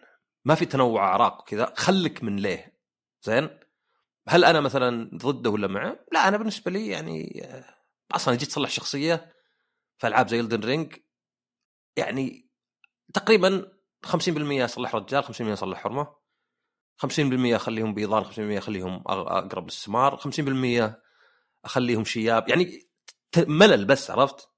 ما 0.44 0.54
في 0.54 0.66
تنوع 0.66 1.04
أعراق 1.04 1.40
وكذا 1.40 1.72
خلك 1.76 2.24
من 2.24 2.36
ليه 2.36 2.78
زين؟ 3.22 3.58
هل 4.28 4.44
أنا 4.44 4.60
مثلا 4.60 5.10
ضده 5.14 5.50
ولا 5.50 5.66
معه؟ 5.66 6.04
لا 6.12 6.28
أنا 6.28 6.36
بالنسبة 6.36 6.70
لي 6.70 6.88
يعني 6.88 7.46
أصلا 8.12 8.34
جيت 8.34 8.48
تصلح 8.48 8.70
شخصية 8.70 9.32
في 9.98 10.06
ألعاب 10.06 10.28
زي 10.28 10.40
الدن 10.40 10.60
رينج 10.60 10.96
يعني 11.96 12.50
تقريبا 13.14 13.72
50% 14.06 14.10
اصلح 14.64 14.94
رجال 14.94 15.24
50% 15.24 15.28
اصلح 15.40 15.78
حرمة 15.78 16.21
50% 17.02 17.54
أخليهم 17.54 17.94
بيضان 17.94 18.24
50% 18.24 18.28
أخليهم 18.38 19.02
أقرب 19.06 19.64
للسمار 19.64 20.16
50% 20.16 20.92
أخليهم 21.64 22.04
شياب. 22.04 22.48
يعني 22.48 22.88
ملل 23.38 23.84
بس 23.84 24.10
عرفت؟ 24.10 24.48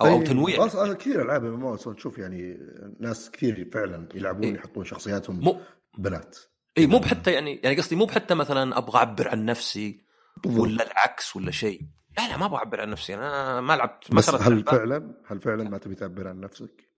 أو 0.00 0.06
أو 0.06 0.22
تنويع. 0.22 0.66
أصلا 0.66 0.94
كثير 0.94 1.22
ألعاب 1.22 1.44
ام 1.44 1.76
تشوف 1.76 2.18
يعني 2.18 2.58
ناس 3.00 3.30
كثير 3.30 3.70
فعلا 3.72 4.08
يلعبون 4.14 4.44
إيه؟ 4.44 4.54
يحطون 4.54 4.84
شخصياتهم 4.84 5.40
مو... 5.40 5.60
بنات. 5.98 6.38
إي 6.78 6.86
مو 6.86 6.98
بحتى 6.98 7.32
يعني 7.32 7.60
يعني 7.64 7.76
قصدي 7.76 7.96
مو 7.96 8.04
بحتى 8.04 8.34
مثلا 8.34 8.78
أبغى 8.78 8.98
أعبر 8.98 9.28
عن 9.28 9.44
نفسي 9.44 10.04
ولا 10.46 10.86
العكس 10.86 11.36
ولا 11.36 11.50
شيء. 11.50 11.80
لا 12.18 12.28
لا 12.28 12.36
ما 12.36 12.46
أبغى 12.46 12.58
أعبر 12.58 12.80
عن 12.80 12.90
نفسي. 12.90 13.14
أنا 13.14 13.60
ما 13.60 13.76
لعبت 13.76 14.14
بس 14.14 14.30
هل 14.30 14.54
لعبة. 14.54 14.70
فعلا؟ 14.70 15.22
هل 15.26 15.40
فعلا 15.40 15.68
ما 15.68 15.78
تبي 15.78 15.94
تعبر 15.94 16.28
عن 16.28 16.40
نفسك؟ 16.40 16.88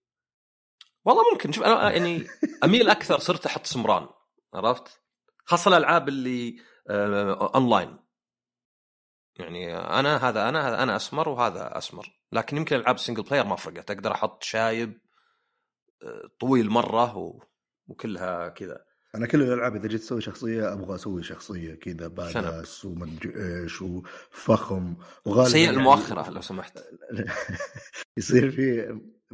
والله 1.05 1.23
ممكن. 1.33 1.53
شوف 1.53 1.65
أنا 1.65 1.91
يعني 1.97 2.27
أميل 2.65 2.91
أكثر 2.91 3.19
صرت 3.19 3.47
أحط 3.47 3.67
سمران. 3.67 4.07
عرفت؟ 4.55 5.01
خاصة 5.45 5.69
الألعاب 5.69 6.09
اللي 6.09 6.57
آه 6.91 7.55
اونلاين 7.55 7.99
يعني 9.39 9.77
أنا 9.77 10.29
هذا 10.29 10.49
أنا 10.49 10.69
هذا 10.69 10.83
أنا 10.83 10.97
أسمر 10.97 11.29
وهذا 11.29 11.79
أسمر. 11.79 12.19
لكن 12.33 12.57
يمكن 12.57 12.77
ألعاب 12.77 12.95
ال 12.95 12.99
single 12.99 13.23
player 13.23 13.45
ما 13.45 13.57
فرقت. 13.57 13.91
أقدر 13.91 14.13
أحط 14.13 14.43
شايب 14.43 15.01
آه، 16.03 16.31
طويل 16.41 16.71
مرة 16.71 17.17
و... 17.17 17.43
وكلها 17.87 18.49
كذا. 18.49 18.85
أنا 19.15 19.27
كل 19.27 19.43
الألعاب 19.43 19.77
إذا 19.77 19.89
جيت 19.89 20.01
أسوي 20.01 20.21
شخصية 20.21 20.73
أبغى 20.73 20.95
أسوي 20.95 21.23
شخصية 21.23 21.75
كذا 21.75 22.09
badass 22.09 22.85
ومدري 22.85 23.63
إيش 23.63 23.83
وفخم 23.83 24.97
وغالبا 25.25 25.51
سيء 25.51 25.65
يعني 25.65 25.77
المؤخرة 25.77 26.31
لو 26.31 26.41
سمحت. 26.41 26.79
يصير 28.19 28.51
في 28.51 28.87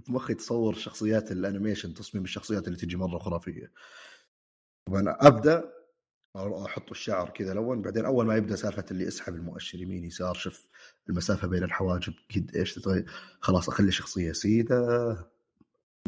في 0.03 0.13
مخي 0.13 0.35
تصور 0.35 0.75
شخصيات 0.75 1.33
الأنيميشن 1.33 1.95
تصميم 1.95 2.25
الشخصيات 2.25 2.67
اللي 2.67 2.79
تجي 2.79 2.97
مرة 2.97 3.19
خرافية. 3.19 3.73
طبعا 4.87 5.17
أبدأ؟ 5.21 5.75
أحط 6.37 6.91
الشعر 6.91 7.31
كذا 7.31 7.55
لون 7.55 7.83
بعدين 7.83 8.05
أول 8.05 8.27
ما 8.27 8.37
يبدأ 8.37 8.57
سالفة 8.57 8.85
اللي 8.91 9.09
اسحب 9.09 9.35
المؤشر 9.35 9.83
يمين 9.83 10.05
يسار 10.05 10.35
شوف 10.35 10.69
المسافة 11.09 11.49
بين 11.49 11.65
الحواجب 11.65 12.15
قد 12.37 12.57
إيش 12.57 12.75
تتغير. 12.75 13.11
خلاص 13.41 13.69
أخلي 13.69 13.93
شخصية 13.93 14.33
سيدة 14.33 15.17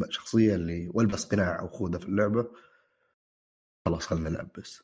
شخصية 0.09 0.55
اللي 0.55 0.91
والبس 0.93 1.25
قناع 1.25 1.59
أو 1.59 1.67
خوذه 1.67 1.97
في 1.97 2.05
اللعبة. 2.05 2.47
خلاص 3.85 4.07
خلنا 4.07 4.29
نلعب 4.29 4.49
بس 4.57 4.83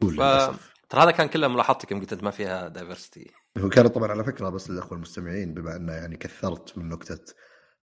ف... 0.00 0.20
ترى 0.88 1.02
هذا 1.02 1.10
كان 1.10 1.28
كله 1.28 1.48
ملاحظتك 1.48 1.90
يوم 1.90 2.00
قلت 2.00 2.12
أنت 2.12 2.22
ما 2.22 2.30
فيها 2.30 2.68
دايفرستي 2.68 3.30
هو 3.58 3.68
كان 3.68 3.88
طبعا 3.88 4.10
على 4.10 4.24
فكرة 4.24 4.48
بس 4.48 4.70
للاخوه 4.70 4.92
المستمعين 4.92 5.54
بما 5.54 5.76
أنه 5.76 5.92
يعني 5.92 6.16
كثرت 6.16 6.78
من 6.78 6.88
نكتة 6.88 7.34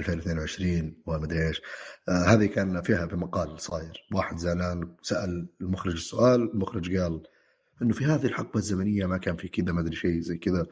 2022 0.00 1.02
وما 1.06 1.24
ادري 1.24 1.48
إيش. 1.48 1.62
آه 2.08 2.24
هذه 2.24 2.46
كان 2.46 2.82
فيها 2.82 3.06
في 3.06 3.16
مقال 3.16 3.60
صاير 3.60 4.08
واحد 4.12 4.36
زعلان 4.36 4.96
سأل 5.02 5.48
المخرج 5.60 5.92
السؤال 5.92 6.50
المخرج 6.54 6.96
قال 6.96 7.22
إنه 7.82 7.92
في 7.92 8.04
هذه 8.04 8.26
الحقبة 8.26 8.56
الزمنية 8.56 9.06
ما 9.06 9.18
كان 9.18 9.36
في 9.36 9.48
كذا 9.48 9.72
ما 9.72 9.80
أدري 9.80 9.96
شيء 9.96 10.20
زي 10.20 10.38
كذا. 10.38 10.66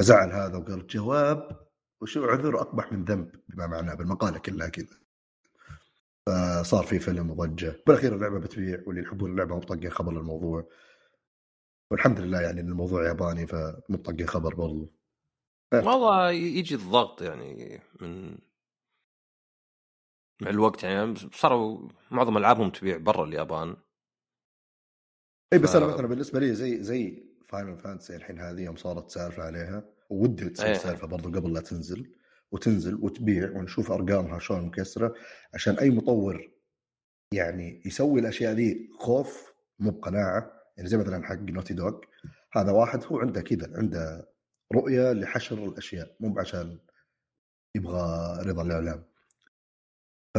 فزعل 0.00 0.32
هذا 0.32 0.56
وقال 0.56 0.86
جواب 0.86 1.60
وشو 2.00 2.24
عذر 2.24 2.60
أقبح 2.60 2.92
من 2.92 3.04
ذنب 3.04 3.30
بما 3.48 3.66
معناه 3.66 3.94
بالمقالة 3.94 4.38
كلها 4.38 4.68
كذا. 4.68 4.98
فصار 6.26 6.84
في 6.84 6.98
فيلم 6.98 7.30
وضجه 7.30 7.82
بالأخير 7.86 8.14
اللعبة 8.14 8.38
بتبيع 8.38 8.82
واللي 8.86 9.02
يحبون 9.02 9.30
اللعبة 9.30 9.54
مو 9.54 9.90
خبر 9.90 10.12
للموضوع. 10.12 10.68
والحمد 11.90 12.20
لله 12.20 12.40
يعني 12.40 12.60
إن 12.60 12.68
الموضوع 12.68 13.06
ياباني 13.08 13.46
فمو 13.46 14.02
خبر 14.26 14.54
برضو. 14.54 14.92
والله 15.72 16.30
يجي 16.30 16.74
الضغط 16.74 17.22
يعني 17.22 17.80
من 18.00 18.38
مع 20.42 20.50
الوقت 20.50 20.82
يعني 20.82 21.14
صاروا 21.32 21.88
معظم 22.10 22.36
ألعابهم 22.36 22.70
تبيع 22.70 22.96
برا 22.96 23.24
اليابان. 23.24 23.76
إي 25.52 25.58
بس 25.58 25.72
ف... 25.72 25.76
أنا 25.76 25.86
مثلا 25.86 26.06
بالنسبة 26.06 26.40
لي 26.40 26.54
زي 26.54 26.82
زي 26.82 27.32
فاينل 27.48 27.78
فانتسي 27.78 28.16
الحين 28.16 28.40
هذه 28.40 28.60
يوم 28.60 28.76
صارت 28.76 29.10
سالفة 29.10 29.42
عليها 29.42 29.84
ودي 30.10 30.48
تصير 30.48 30.66
أيه. 30.66 30.74
سالفة 30.74 31.06
برضو 31.06 31.28
قبل 31.28 31.52
لا 31.52 31.60
تنزل 31.60 32.14
وتنزل 32.52 32.94
وتبيع 32.94 33.50
ونشوف 33.50 33.92
أرقامها 33.92 34.38
شلون 34.38 34.66
مكسرة 34.66 35.14
عشان 35.54 35.78
أي 35.78 35.90
مطور 35.90 36.50
يعني 37.34 37.82
يسوي 37.86 38.20
الأشياء 38.20 38.52
ذي 38.52 38.90
خوف 38.98 39.52
مو 39.78 39.90
بقناعة. 39.90 40.52
يعني 40.76 40.88
زي 40.88 40.96
مثلا 40.96 41.26
حق 41.26 41.38
نوتي 41.38 41.74
دوغ 41.74 42.00
هذا 42.52 42.72
واحد 42.72 43.04
هو 43.04 43.18
عنده 43.18 43.40
كذا 43.40 43.72
عنده 43.76 44.28
رؤية 44.74 45.12
لحشر 45.12 45.64
الأشياء 45.64 46.16
مو 46.20 46.38
عشان 46.38 46.78
يبغى 47.74 48.38
رضا 48.46 48.62
الإعلام. 48.62 49.04
ف 50.34 50.38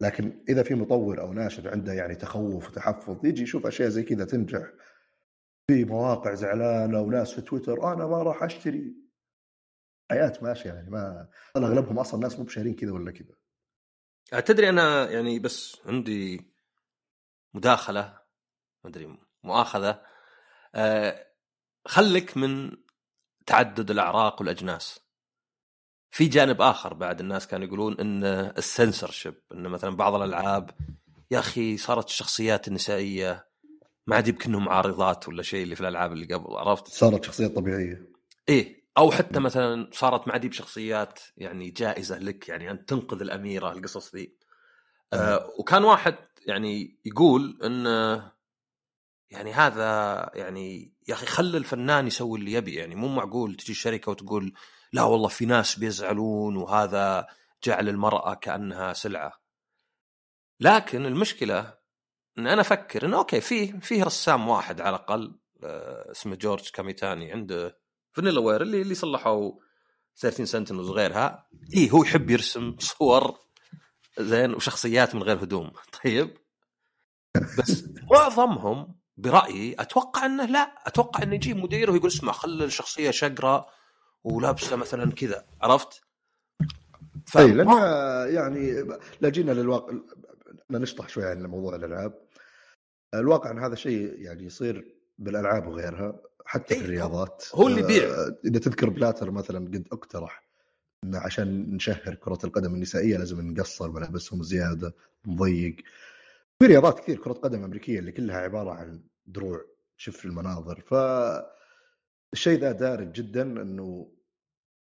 لكن 0.00 0.44
إذا 0.48 0.62
في 0.62 0.74
مطور 0.74 1.20
أو 1.20 1.32
ناشر 1.32 1.70
عنده 1.70 1.92
يعني 1.92 2.14
تخوف 2.14 2.68
وتحفظ 2.68 3.26
يجي 3.26 3.42
يشوف 3.42 3.66
أشياء 3.66 3.88
زي 3.88 4.02
كذا 4.02 4.24
تنجح. 4.24 4.66
في 5.70 5.84
مواقع 5.84 6.34
زعلانة 6.34 7.00
وناس 7.00 7.32
في 7.32 7.40
تويتر 7.40 7.92
أنا 7.92 8.06
ما 8.06 8.22
راح 8.22 8.42
أشتري. 8.42 8.94
حياة 10.10 10.32
ماشية 10.42 10.72
يعني 10.72 10.90
ما 10.90 11.28
أغلبهم 11.56 11.98
أصلا 11.98 12.20
ناس 12.20 12.38
مو 12.38 12.44
بشارين 12.44 12.74
كذا 12.74 12.92
ولا 12.92 13.12
كذا. 13.12 13.34
تدري 14.40 14.68
أنا 14.68 15.10
يعني 15.10 15.38
بس 15.38 15.76
عندي 15.86 16.50
مداخلة 17.54 18.18
ما 18.84 18.90
أدري 18.90 19.18
مؤاخذة. 19.42 20.02
أه 20.74 21.26
خلك 21.86 22.36
من 22.36 22.76
تعدد 23.46 23.90
الأعراق 23.90 24.40
والأجناس. 24.40 25.00
في 26.10 26.26
جانب 26.26 26.62
آخر 26.62 26.94
بعد 26.94 27.20
الناس 27.20 27.46
كانوا 27.46 27.66
يقولون 27.66 28.00
إن 28.00 28.24
السنسرشيب 28.58 29.34
إن 29.54 29.62
مثلا 29.62 29.96
بعض 29.96 30.14
الألعاب 30.14 30.70
يا 31.30 31.38
أخي 31.38 31.76
صارت 31.76 32.08
الشخصيات 32.08 32.68
النسائية 32.68 33.46
ما 34.06 34.16
عاد 34.16 34.28
يمكنهم 34.28 34.68
عارضات 34.68 35.28
ولا 35.28 35.42
شيء 35.42 35.62
اللي 35.62 35.74
في 35.74 35.80
الألعاب 35.80 36.12
اللي 36.12 36.34
قبل 36.34 36.56
عرفت؟ 36.56 36.88
صارت 36.88 37.24
شخصيات 37.24 37.56
طبيعية. 37.56 38.10
إيه 38.48 38.80
أو 38.98 39.10
حتى 39.10 39.40
مثلا 39.40 39.90
صارت 39.92 40.26
ما 40.26 40.32
عاد 40.32 40.46
بشخصيات 40.46 41.18
يعني 41.36 41.70
جائزة 41.70 42.18
لك 42.18 42.48
يعني 42.48 42.70
أن 42.70 42.86
تنقذ 42.86 43.20
الأميرة 43.20 43.72
القصص 43.72 44.14
ذي. 44.14 44.36
آه 45.12 45.50
وكان 45.58 45.84
واحد 45.84 46.14
يعني 46.46 47.00
يقول 47.04 47.58
إن 47.64 47.86
يعني 49.30 49.52
هذا 49.52 50.30
يعني 50.34 50.92
يا 51.08 51.14
أخي 51.14 51.26
خلي 51.26 51.58
الفنان 51.58 52.06
يسوي 52.06 52.38
اللي 52.38 52.52
يبي 52.52 52.74
يعني 52.74 52.94
مو 52.94 53.08
معقول 53.08 53.54
تجي 53.54 53.72
الشركة 53.72 54.10
وتقول 54.10 54.52
لا 54.92 55.02
والله 55.02 55.28
في 55.28 55.46
ناس 55.46 55.78
بيزعلون 55.78 56.56
وهذا 56.56 57.26
جعل 57.64 57.88
المرأة 57.88 58.34
كأنها 58.34 58.92
سلعة. 58.92 59.32
لكن 60.60 61.06
المشكلة 61.06 61.74
إن 62.38 62.46
أنا 62.46 62.60
أفكر 62.60 63.06
إنه 63.06 63.16
okay 63.16 63.40
فيه 63.40 63.80
فيه 63.80 64.04
رسام 64.04 64.48
واحد 64.48 64.80
على 64.80 64.96
الأقل 64.96 65.40
آه، 65.64 66.10
اسمه 66.10 66.34
جورج 66.36 66.70
كاميتاني 66.70 67.32
عنده 67.32 67.78
فانيلا 68.12 68.40
وير 68.40 68.62
اللي 68.62 68.82
اللي 68.82 68.94
صلحوا 68.94 69.52
13 70.16 70.44
سنتينلز 70.44 70.88
وغيرها 70.88 71.48
اي 71.76 71.90
هو 71.90 72.02
يحب 72.02 72.30
يرسم 72.30 72.76
صور 72.78 73.38
زين 74.18 74.54
وشخصيات 74.54 75.14
من 75.14 75.22
غير 75.22 75.44
هدوم. 75.44 75.70
طيب. 76.04 76.36
بس 77.58 77.84
معظمهم 78.10 79.00
برأيي 79.16 79.76
أتوقع 79.78 80.26
إنه 80.26 80.44
لا. 80.44 80.74
أتوقع 80.86 81.22
إنه 81.22 81.34
يجي 81.34 81.54
مدير 81.54 81.90
ويقول 81.90 82.08
اسمع 82.08 82.32
خلي 82.32 82.64
الشخصية 82.64 83.10
شقرة. 83.10 83.66
ولابسه 84.24 84.76
مثلا 84.76 85.12
كذا 85.12 85.44
عرفت؟ 85.62 86.02
ف... 87.26 87.38
اي 87.38 87.52
لأن 87.52 87.68
يعني 88.34 88.86
لا 89.20 89.28
جينا 89.28 89.52
للواقع 89.52 89.94
نشطح 90.70 91.08
شوي 91.08 91.24
عن 91.24 91.46
موضوع 91.46 91.74
الألعاب. 91.74 92.18
الواقع 93.14 93.50
إن 93.50 93.58
هذا 93.58 93.74
شيء 93.74 94.20
يعني 94.20 94.44
يصير 94.44 94.94
بالألعاب 95.18 95.66
وغيرها 95.66 96.20
حتى 96.44 96.74
في 96.74 96.84
الرياضات. 96.84 97.44
هو 97.54 97.68
اللي 97.68 97.80
يبيع. 97.80 98.04
آه، 98.04 98.38
إذا 98.44 98.58
تذكر 98.58 98.90
بلاتر 98.90 99.30
مثلا 99.30 99.58
قد 99.58 99.86
أقترح 99.92 100.44
إنه 101.04 101.18
عشان 101.18 101.74
نشهر 101.74 102.14
كرة 102.14 102.38
القدم 102.44 102.74
النسائية 102.74 103.16
لازم 103.16 103.50
نقصر 103.50 103.90
ملابسهم 103.90 104.42
زيادة 104.42 104.94
نضيق. 105.26 105.76
في 106.58 106.66
رياضات 106.66 107.00
كثير 107.00 107.18
كرة 107.18 107.32
قدم 107.32 107.64
أمريكية 107.64 107.98
اللي 107.98 108.12
كلها 108.12 108.36
عبارة 108.36 108.70
عن 108.70 109.02
دروع 109.26 109.64
شوف 109.96 110.24
المناظر. 110.24 110.80
ف 110.80 110.94
الشيء 112.32 112.58
ذا 112.58 112.72
دارج 112.72 113.12
جدا 113.12 113.42
انه 113.42 114.12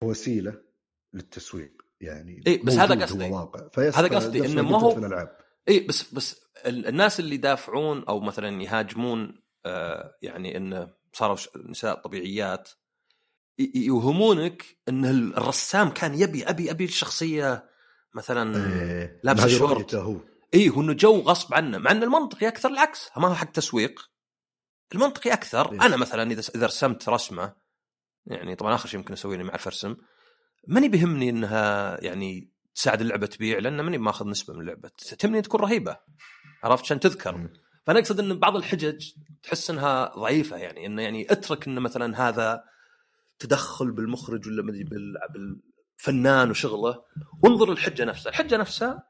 وسيلة 0.03 0.61
للتسويق 1.13 1.71
يعني 2.01 2.43
اي 2.47 2.57
بس 2.57 2.73
هذا 2.73 3.05
قصدي. 3.05 3.25
هذا 3.77 4.15
قصدي 4.15 4.45
إنه 4.45 4.61
ما 4.61 4.79
هو 4.79 5.27
اي 5.69 5.79
بس 5.79 6.13
بس 6.13 6.41
الناس 6.65 7.19
اللي 7.19 7.35
يدافعون 7.35 8.03
أو 8.03 8.19
مثلا 8.19 8.61
يهاجمون 8.63 9.41
آه 9.65 10.17
يعني 10.21 10.57
انه 10.57 10.93
صاروا 11.13 11.37
نساء 11.69 12.01
طبيعيات 12.01 12.69
يوهمونك 13.75 14.77
إن 14.89 15.05
الرسام 15.37 15.89
كان 15.89 16.19
يبي 16.19 16.43
أبي 16.43 16.71
أبي 16.71 16.83
الشخصية 16.83 17.69
مثلا 18.13 18.73
إيه. 18.73 19.19
لابسه 19.23 19.47
شورت. 19.47 19.95
هو. 19.95 20.15
اي 20.53 20.69
هو 20.69 20.81
انه 20.81 20.93
جو 20.93 21.19
غصب 21.19 21.53
عنه 21.53 21.77
مع 21.77 21.91
إن 21.91 22.03
المنطقي 22.03 22.47
أكثر 22.47 22.69
العكس. 22.69 23.09
ما 23.17 23.27
هو 23.27 23.33
حق 23.33 23.51
تسويق. 23.51 24.09
المنطقي 24.93 25.33
أكثر. 25.33 25.71
إيه. 25.71 25.81
أنا 25.81 25.97
مثلا 25.97 26.31
إذا 26.31 26.41
إذا 26.55 26.65
رسمت 26.65 27.09
رسمة 27.09 27.55
يعني 28.25 28.55
طبعا 28.55 28.75
آخر 28.75 28.89
شيء 28.89 28.99
ممكن 28.99 29.13
أسويه 29.13 29.35
إني 29.35 29.43
ما 29.43 29.49
أعرف 29.49 29.67
أرسم. 29.67 29.95
ماني 30.67 30.89
بيهمني 30.89 31.29
إنها 31.29 31.97
يعني 32.03 32.51
تساعد 32.75 33.01
اللعبة 33.01 33.27
تبيع 33.27 33.59
لأن 33.59 33.81
ماني 33.81 33.97
ماخذ 33.97 34.27
نسبة 34.27 34.53
من 34.53 34.61
اللعبة. 34.61 34.89
تهمني 35.19 35.41
تكون 35.41 35.61
رهيبة. 35.61 35.97
عرفت؟ 36.63 36.83
عشان 36.83 36.99
تذكر. 36.99 37.49
فأنا 37.85 37.99
أقصد 37.99 38.19
إن 38.19 38.39
بعض 38.39 38.55
الحجج 38.55 39.11
تحس 39.43 39.69
إنها 39.69 40.15
ضعيفة 40.15 40.57
يعني 40.57 40.85
انه 40.85 41.01
يعني 41.01 41.31
اترك 41.31 41.67
انه 41.67 41.81
مثلا 41.81 42.27
هذا 42.27 42.63
تدخل 43.39 43.91
بالمخرج 43.91 44.47
ولا 44.47 44.63
بالفنان 45.29 46.49
وشغله. 46.49 47.03
وانظر 47.43 47.69
للحجة 47.69 48.05
نفسها، 48.05 48.29
الحجة 48.29 48.57
نفسها 48.57 49.09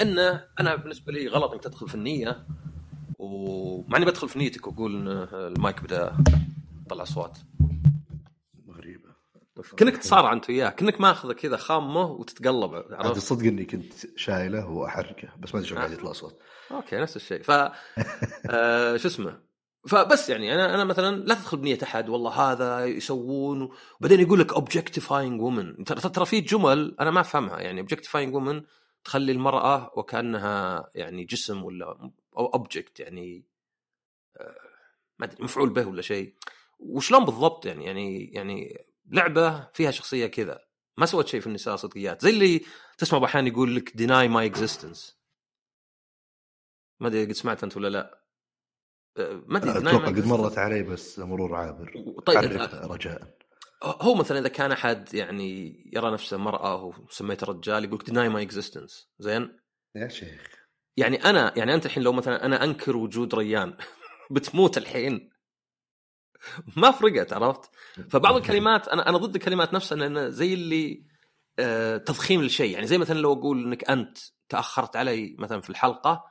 انه 0.00 0.48
أنا 0.60 0.76
بالنسبة 0.76 1.12
لي 1.12 1.28
غلط 1.28 1.52
إنك 1.52 1.62
تدخل 1.62 1.88
في 1.88 1.94
النيه 1.94 2.46
ومع 3.20 3.96
أني 3.96 4.04
بدخل 4.04 4.28
في 4.28 4.38
نيتك 4.38 4.66
وأقول 4.66 4.96
إن 4.96 5.28
المايك 5.34 5.82
بدأ 5.82 6.16
يطلع 6.86 7.02
اصوات 7.02 7.38
غريبة. 8.68 9.10
كأنك 9.76 9.96
تصارع 9.96 10.32
أنت 10.32 10.50
وياه 10.50 10.70
كأنك 10.70 11.00
ماخذه 11.00 11.32
كذا 11.32 11.56
خامة 11.56 12.04
وتتقلب 12.10 12.84
عرفت؟ 12.90 13.18
صدق 13.18 13.46
إني 13.46 13.64
كنت 13.64 13.92
شايله 14.16 14.68
وأحركه 14.68 15.28
بس 15.38 15.54
ما 15.54 15.60
أدري 15.60 15.70
شو 15.70 15.76
قاعد 15.76 15.92
يطلع 15.92 16.12
صوت. 16.12 16.38
okay 16.70 16.96
نفس 16.96 17.16
الشيء. 17.16 17.42
ف 17.42 17.50
آه 18.50 18.96
شو 18.96 19.08
اسمه؟ 19.08 19.40
فبس 19.88 20.28
يعني 20.28 20.54
أنا 20.54 20.74
أنا 20.74 20.84
مثلا 20.84 21.16
لا 21.16 21.34
تدخل 21.34 21.56
بنية 21.56 21.78
أحد 21.82 22.08
والله 22.08 22.30
هذا 22.30 22.86
يسوون 22.86 23.70
وبعدين 24.00 24.20
يقول 24.20 24.40
لك 24.40 24.52
objectifying 24.52 25.40
women 25.40 25.84
ترى 25.84 26.26
في 26.26 26.40
جمل 26.40 26.96
أنا 27.00 27.10
ما 27.10 27.20
أفهمها 27.20 27.60
يعني 27.60 27.80
objectifying 27.80 28.34
women 28.34 28.62
تخلي 29.04 29.32
المرأة 29.32 29.90
وكأنها 29.96 30.84
يعني 30.94 31.24
جسم 31.24 31.64
ولا 31.64 32.10
أو 32.40 32.46
object 32.46 33.00
يعني 33.00 33.44
آه، 34.36 34.60
ما 35.18 35.26
أدري 35.26 35.44
مفعول 35.44 35.70
به 35.70 35.86
ولا 35.86 36.02
شيء. 36.02 36.36
وشلون 36.78 37.24
بالضبط 37.24 37.66
يعني؟ 37.66 37.84
يعني 37.84 38.24
يعني 38.24 38.86
لعبة 39.06 39.70
فيها 39.72 39.90
شخصية 39.90 40.26
كذا 40.26 40.64
ما 40.96 41.06
سوت 41.06 41.26
شيء 41.26 41.40
في 41.40 41.46
النساء 41.46 41.76
صدقيات. 41.76 42.22
زي 42.22 42.30
اللي 42.30 42.64
تسمع 42.98 43.24
أحيانا 43.24 43.48
يقول 43.48 43.76
لك 43.76 43.96
deny 43.96 44.28
my 44.28 44.46
existence 44.46 45.20
ما 47.00 47.08
أدري 47.08 47.24
قد 47.24 47.32
سمعت 47.32 47.64
أنت 47.64 47.76
ولا 47.76 47.88
لا. 47.88 48.24
آه، 49.16 49.42
ما 49.46 49.58
أدري 49.58 49.70
أتوقع 49.70 50.06
قد 50.06 50.26
مرت 50.26 50.58
علي 50.58 50.82
بس 50.82 51.18
مرور 51.18 51.54
عابر. 51.54 51.92
طيب 52.26 52.38
رجاء. 52.72 53.38
هو 53.82 54.14
مثلا 54.14 54.38
إذا 54.38 54.48
كان 54.48 54.72
أحد 54.72 55.14
يعني 55.14 55.80
يرى 55.92 56.10
نفسه 56.10 56.36
مرأة 56.36 56.84
وسميته 56.84 57.46
رجال 57.46 57.84
يقول 57.84 57.98
لك 57.98 58.06
deny 58.06 58.28
my 58.28 58.42
existence 58.42 59.10
زين؟ 59.18 59.60
يا 59.94 60.08
شيخ. 60.08 60.59
يعني 60.96 61.24
أنا 61.24 61.52
يعني 61.56 61.74
أنت 61.74 61.86
الحين 61.86 62.02
لو 62.02 62.12
مثلا 62.12 62.44
أنا 62.46 62.64
أنكر 62.64 62.96
وجود 62.96 63.34
ريان 63.34 63.76
بتموت 64.30 64.78
الحين 64.78 65.30
ما 66.76 66.90
فرقت 66.90 67.32
عرفت؟ 67.32 67.70
فبعض 68.10 68.36
الكلمات 68.40 68.88
أنا 68.88 69.08
أنا 69.08 69.18
ضد 69.18 69.34
الكلمات 69.34 69.74
نفسها 69.74 69.98
لأن 69.98 70.30
زي 70.30 70.54
اللي 70.54 71.04
آه 71.58 71.96
تضخيم 71.96 72.40
الشيء 72.40 72.74
يعني 72.74 72.86
زي 72.86 72.98
مثلا 72.98 73.18
لو 73.18 73.32
أقول 73.32 73.64
إنك 73.64 73.90
أنت 73.90 74.18
تأخرت 74.48 74.96
علي 74.96 75.36
مثلا 75.38 75.60
في 75.60 75.70
الحلقة 75.70 76.24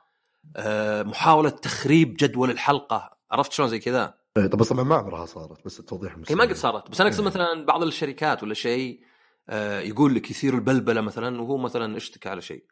آه 0.56 1.02
محاولة 1.02 1.50
تخريب 1.50 2.16
جدول 2.16 2.50
الحلقة 2.50 3.18
عرفت 3.30 3.52
شلون 3.52 3.68
زي 3.68 3.78
كذا؟ 3.78 4.14
إيه، 4.36 4.46
طب 4.46 4.62
طبعا 4.62 4.84
ما 4.84 4.96
عمرها 4.96 5.26
صارت 5.26 5.64
بس 5.64 5.80
التوضيح 5.80 6.16
هي 6.28 6.34
ما 6.34 6.44
قد 6.44 6.52
صارت 6.52 6.90
بس 6.90 7.00
أنا 7.00 7.10
أقصد 7.10 7.20
إيه. 7.20 7.26
مثلا 7.26 7.64
بعض 7.66 7.82
الشركات 7.82 8.42
ولا 8.42 8.54
شيء 8.54 9.00
آه 9.48 9.80
يقول 9.80 10.14
لك 10.14 10.30
يثير 10.30 10.54
البلبلة 10.54 11.00
مثلا 11.00 11.42
وهو 11.42 11.56
مثلا 11.56 11.96
اشتكى 11.96 12.28
على 12.28 12.42
شيء 12.42 12.64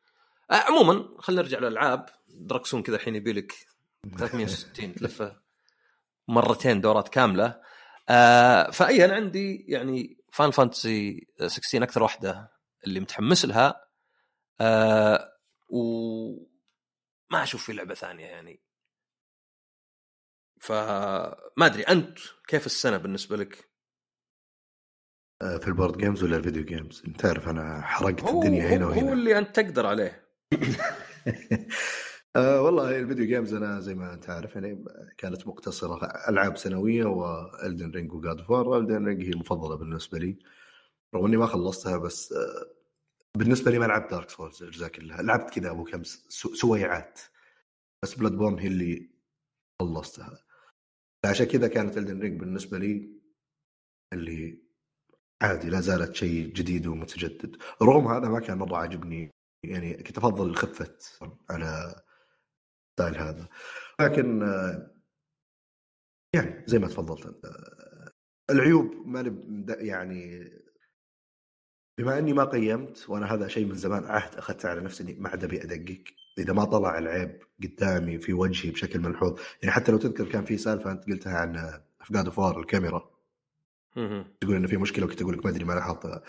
عموما 0.50 1.16
خلينا 1.18 1.42
نرجع 1.42 1.58
للألعاب. 1.58 2.06
دراكسون 2.28 2.82
كذا 2.82 2.96
الحين 2.96 3.14
يبي 3.14 3.32
لك 3.32 3.52
360 4.18 4.94
تلفه 4.94 5.40
مرتين 6.28 6.80
دورات 6.80 7.08
كاملة. 7.08 7.60
آه 8.08 8.70
فاي 8.70 9.04
أنا 9.04 9.14
عندي 9.14 9.64
يعني 9.68 10.24
Final 10.32 10.50
Fantasy 10.50 11.26
16 11.46 11.82
أكثر 11.82 12.02
واحدة 12.02 12.52
اللي 12.86 13.00
متحمس 13.00 13.44
لها. 13.44 13.88
آه 14.60 15.32
وما 15.70 17.42
أشوف 17.42 17.64
في 17.64 17.72
لعبة 17.72 17.94
ثانية 17.94 18.26
يعني. 18.26 18.62
فما 20.60 21.66
أدري 21.66 21.82
أنت 21.82 22.18
كيف 22.48 22.66
السنة 22.66 22.96
بالنسبة 22.96 23.36
لك؟ 23.36 23.68
آه، 25.42 25.58
في 25.58 25.68
ال 25.68 25.73
board 25.73 25.98
games 25.98 26.22
ولا 26.22 26.36
ال 26.36 26.41
video 26.41 26.64
games؟ 26.64 27.02
أنت 27.06 27.20
تعرف 27.20 27.48
أنا 27.48 27.82
حرقت 27.82 28.28
الدنيا 28.28 28.68
هنا 28.68 28.86
وهنا. 28.86 29.08
هو 29.08 29.12
اللي 29.12 29.38
أنت 29.38 29.60
تقدر 29.60 29.86
عليه. 29.86 30.27
أه 32.36 32.62
والله 32.62 32.98
ال 32.98 33.03
video 33.03 33.26
games 33.26 33.54
أنا 33.54 33.80
زي 33.80 33.94
ما 33.94 34.14
أنت 34.14 34.30
عارف 34.30 34.54
يعني 34.54 34.84
كانت 35.18 35.46
مقتصرة 35.46 36.06
ألعاب 36.28 36.56
سنوية 36.56 37.04
و 37.04 37.18
Elden 37.18 37.90
Ring 37.90 38.12
و 38.12 38.19
God 38.19 38.40
of 38.40 38.53
War، 38.53 38.78
Elden 38.78 39.04
Ring 39.06 39.22
هي 39.24 39.30
المفضله 39.30 39.76
بالنسبة 39.76 40.18
لي 40.18 40.38
رغم 41.14 41.26
إني 41.26 41.36
ما 41.36 41.46
خلصتها 41.46 41.96
بس 41.98 42.32
آه، 42.32 42.66
بالنسبة 43.38 43.70
لي 43.70 43.78
ما 43.78 43.84
لعبت 43.86 44.10
Dark 44.10 44.30
Souls 44.30 44.62
الاجزاء 44.62 44.88
كلها 44.88 45.22
لعبت 45.22 45.50
كذا 45.54 45.70
أبو 45.70 45.84
كم 45.84 46.02
سويعات 46.28 47.20
بس 48.02 48.14
Bloodborne 48.14 48.58
هي 48.58 48.68
اللي 48.68 49.10
خلصتها. 49.82 50.44
عشان 51.26 51.46
كذا 51.46 51.68
كانت 51.68 51.98
Elden 51.98 52.20
Ring 52.20 52.40
بالنسبة 52.40 52.78
لي 52.78 53.10
اللي 54.12 54.62
عادي 55.42 55.70
لا 55.70 55.80
زالت 55.80 56.16
شيء 56.16 56.46
جديد 56.54 56.86
ومتجدد. 56.86 57.56
رغم 57.82 58.08
هذا 58.08 58.28
ما 58.28 58.40
كان 58.40 58.58
مره 58.58 58.76
عاجبني 58.76 59.30
يعني 59.62 60.02
كنت 60.02 60.18
أفضل 60.18 60.56
خفه 60.56 60.96
على 61.50 62.02
ستايل 62.92 63.16
هذا. 63.16 63.48
لكن 64.00 64.40
يعني 66.34 66.64
زي 66.66 66.78
ما 66.78 66.88
تفضلت 66.88 67.26
أنت 67.26 67.46
العيوب 68.50 69.06
ما 69.06 69.34
يعني 69.68 70.50
بما 71.98 72.18
أني 72.18 72.32
ما 72.32 72.44
قيمت 72.44 73.04
وأنا 73.08 73.34
هذا 73.34 73.48
شيء 73.48 73.66
من 73.66 73.74
زمان 73.74 74.04
عهد 74.04 74.34
اخذت 74.34 74.66
على 74.66 74.80
نفسي 74.80 75.02
إني 75.02 75.14
ما 75.14 75.28
عاد 75.28 75.44
أبي 75.44 75.62
أدقق 75.62 76.04
إذا 76.38 76.52
ما 76.52 76.64
طلع 76.64 76.98
العيب 76.98 77.42
قدامي 77.62 78.18
في 78.18 78.32
وجهي 78.32 78.70
بشكل 78.70 79.00
ملحوظ 79.00 79.40
يعني 79.62 79.74
حتى 79.74 79.92
لو 79.92 79.98
تذكر 79.98 80.28
كان 80.28 80.44
في 80.44 80.58
سالفة 80.58 80.90
أنت 80.90 81.06
قلتها 81.06 81.38
عن 81.38 81.80
أفقاد 82.00 82.28
فور 82.28 82.60
الكاميرا. 82.60 83.10
تقول 84.40 84.56
إنه 84.56 84.68
في 84.68 84.76
مشكلة 84.76 85.04
وكنت 85.04 85.22
أقول 85.22 85.38
لك 85.38 85.44
ما 85.44 85.50
أدري 85.50 85.64
ما 85.64 85.72
لاحظت 85.72 86.22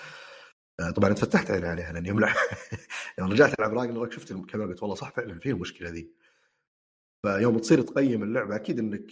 طبعا 0.95 1.09
أنت 1.09 1.19
فتحت 1.19 1.51
عيني 1.51 1.67
عليها 1.67 1.93
لاني 1.93 2.09
يوم 2.09 2.19
يوم 3.19 3.31
رجعت 3.31 3.59
ألعب 3.59 3.73
راجنروك 3.73 4.11
شفت 4.11 4.31
الكاميرا 4.31 4.67
قلت 4.69 4.83
والله 4.83 4.95
صح 4.95 5.11
فعلا 5.11 5.39
في 5.39 5.49
المشكلة 5.49 5.89
ذي. 5.89 6.11
فيوم 7.25 7.57
تصير 7.57 7.81
تقيم 7.81 8.23
اللعبة 8.23 8.55
أكيد 8.55 8.79
إنك 8.79 9.11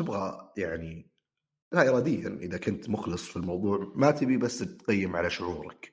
تبغى 0.00 0.52
يعني 0.56 1.10
لا 1.72 1.88
اراديا 1.88 2.38
إذا 2.42 2.58
كنت 2.58 2.90
مخلص 2.90 3.28
في 3.28 3.36
الموضوع 3.36 3.92
ما 3.96 4.10
تبي 4.10 4.36
بس 4.36 4.58
تقيم 4.58 5.16
على 5.16 5.30
شعورك. 5.30 5.92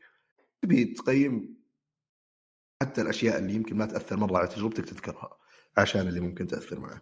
تبي 0.61 0.85
تقيم 0.85 1.59
حتى 2.83 3.01
الأشياء 3.01 3.39
اللي 3.39 3.53
يمكن 3.53 3.77
ما 3.77 3.85
تأثر 3.85 4.17
مرة 4.17 4.37
على 4.37 4.47
تجربتك 4.47 4.85
تذكرها 4.85 5.37
عشان 5.77 6.07
اللي 6.07 6.19
ممكن 6.19 6.47
تأثر 6.47 6.79
معه. 6.79 7.01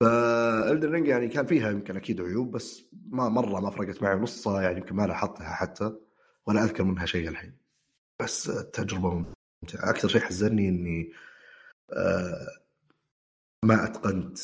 فالدن 0.00 0.90
رينج 0.92 1.08
يعني 1.08 1.28
كان 1.28 1.46
فيها 1.46 1.70
يمكن 1.70 1.96
أكيد 1.96 2.20
عيوب 2.20 2.50
بس 2.50 2.84
ما 2.92 3.28
مرة 3.28 3.60
ما 3.60 3.70
فرقت 3.70 4.02
معي 4.02 4.16
نصها 4.16 4.62
يعني 4.62 4.78
يمكن 4.78 4.94
ما 4.96 5.06
لاحظتها 5.06 5.48
حتى. 5.54 6.05
ولا 6.48 6.64
أذكر 6.64 6.84
منها 6.84 7.06
شيء 7.06 7.28
الحين. 7.28 7.58
بس 8.22 8.50
التجربة 8.50 9.10
ممتعة. 9.10 9.90
أكثر 9.90 10.08
شيء 10.08 10.20
حزني 10.20 10.68
إني 10.68 11.12
آه، 11.92 12.46
ما 13.64 13.84
أتقنت 13.84 14.38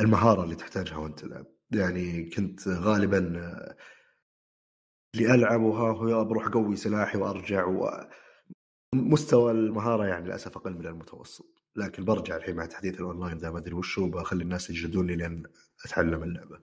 المهارة 0.00 0.44
اللي 0.44 0.54
تحتاجها 0.54 0.96
وأنت 0.96 1.20
تلعب. 1.20 1.46
يعني 1.70 2.30
كنت 2.30 2.68
غالبا 2.68 3.18
اللي 5.14 5.34
العبها 5.34 5.92
هو 5.92 6.24
بروح 6.24 6.46
أقوي 6.46 6.76
سلاحي 6.76 7.18
وأرجع 7.18 7.66
و... 7.66 8.08
مستوى 8.94 9.52
المهارة 9.52 10.06
يعني 10.06 10.26
للأسف 10.26 10.56
أقل 10.56 10.74
من 10.74 10.86
المتوسط. 10.86 11.62
لكن 11.76 12.04
برجع 12.04 12.36
الحين 12.36 12.56
مع 12.56 12.66
تحديث 12.66 12.94
الأونلاين 12.94 13.38
ذا 13.38 13.50
ما 13.50 13.58
أدري 13.58 13.74
وش 13.74 13.98
هو 13.98 14.08
بخلي 14.08 14.42
الناس 14.42 14.70
يجدوني 14.70 15.16
لين 15.16 15.42
أتعلم 15.84 16.22
اللعبة. 16.22 16.60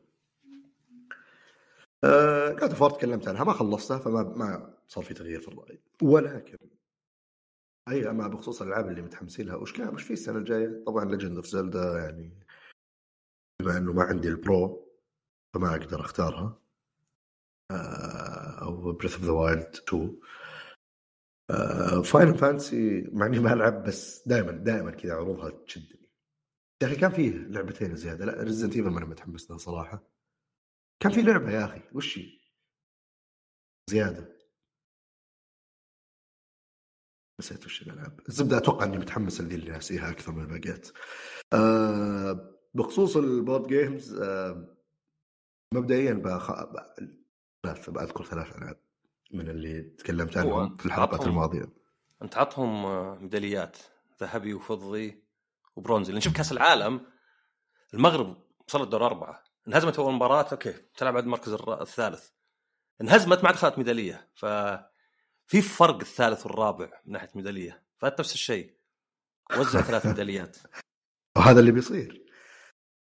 آه 2.03 2.53
God 2.53 2.73
of 2.73 2.80
War 2.80 2.89
تكلمت 2.89 3.27
عنها 3.27 3.43
ما 3.43 3.53
خلصتها 3.53 3.97
فما 3.97 4.23
ما 4.23 4.77
صار 4.87 5.03
في 5.03 5.13
تغيير 5.13 5.41
في 5.41 5.47
الرأي. 5.47 5.81
ولكن 6.01 6.57
أي 7.89 8.09
أما 8.09 8.27
بخصوص 8.27 8.61
الألعاب 8.61 8.87
اللي 8.89 9.01
متحمسين 9.01 9.47
لها 9.47 9.55
وش 9.55 9.73
كان 9.73 9.93
وش 9.93 10.03
في 10.03 10.13
السنة 10.13 10.37
الجاية؟ 10.37 10.83
طبعا 10.87 11.05
Legend 11.05 11.35
of 11.35 11.45
Zelda 11.45 11.97
يعني 11.97 12.31
بما 13.61 13.77
إنه 13.77 13.93
ما 13.93 14.03
عندي 14.03 14.27
ال 14.27 14.43
Pro 14.43 14.91
فما 15.55 15.71
أقدر 15.75 15.99
أختارها. 16.01 16.61
آه، 17.71 18.61
أو 18.61 18.91
Breath 18.91 19.13
of 19.13 19.23
the 19.23 19.31
Wild 19.31 19.75
2 19.87 20.19
Final 22.03 22.37
Fantasy 22.37 23.01
مع 23.13 23.25
إني 23.25 23.39
ما 23.39 23.53
ألعب 23.53 23.83
بس 23.83 24.27
دائما 24.27 24.51
دائما 24.51 24.91
كذا 24.91 25.13
عروضها 25.13 25.49
تشدني. 25.49 26.09
يا 26.81 26.87
أخي 26.87 26.95
كان 26.95 27.11
فيه 27.11 27.31
لعبتين 27.31 27.95
زيادة 27.95 28.25
لا 28.25 28.43
Resident 28.43 28.75
Evil 28.75 28.89
ماني 28.89 29.05
متحمس 29.05 29.51
لها 29.51 29.57
صراحة. 29.57 30.16
كان 30.99 31.11
في 31.11 31.21
لعبه 31.21 31.51
يا 31.51 31.65
أخي 31.65 31.81
وش 31.93 32.17
هي؟ 32.17 32.39
زيادة. 33.89 34.37
نسيت 37.39 37.65
وش 37.65 37.81
الالعاب 37.81 38.19
الزبدة 38.27 38.57
أتوقع 38.57 38.85
إني 38.85 38.97
متحمس 38.97 39.41
لذي 39.41 39.55
اللي 39.55 39.71
ناسيها 39.71 40.11
أكثر 40.11 40.31
من 40.31 40.41
الباقيات. 40.41 40.87
أه 41.53 42.57
بخصوص 42.73 43.17
ال 43.17 43.26
board 43.26 43.67
games 43.67 44.13
أه 44.13 44.77
مبدئيا 45.73 46.13
بأخ... 46.13 46.51
ثلاث 47.63 47.89
بذكر 47.89 48.23
ثلاث 48.23 48.55
ألعاب 48.55 48.79
من 49.31 49.49
اللي 49.49 49.81
تكلمت 49.81 50.37
عنهم 50.37 50.75
في 50.75 50.85
الحلقات 50.85 51.27
الماضية. 51.27 51.73
أنت 52.21 52.37
عطهم 52.37 52.83
ميداليات 53.21 53.77
ذهبي 54.21 54.53
وفضي 54.53 55.23
وبرونزي. 55.75 56.11
لأن 56.11 56.21
شوف 56.21 56.33
كأس 56.33 56.51
العالم 56.51 57.05
المغرب 57.93 58.43
وصلت 58.67 58.89
دور 58.89 59.05
أربعة. 59.05 59.46
انهزمت 59.67 59.99
أول 59.99 60.13
مباراة 60.13 60.47
أوكي 60.51 60.73
تلعب 60.97 61.13
بعد 61.13 61.23
المركز 61.23 61.53
الثالث. 61.53 62.29
انهزمت 63.01 63.43
ما 63.43 63.47
عاد 63.47 63.55
اخذت 63.55 63.77
ميدالية 63.77 64.29
ف 64.35 64.45
في 65.47 65.61
فرق 65.61 65.99
الثالث 65.99 66.45
والرابع 66.45 67.01
من 67.05 67.13
ناحية 67.13 67.29
ميداليه 67.35 67.83
فنفس 67.97 68.33
الشيء. 68.33 68.77
وزع 69.59 69.81
ثلاث 69.81 70.05
ميداليات. 70.11 70.57
وهذا 71.37 71.59
اللي 71.59 71.71
بيصير. 71.71 72.25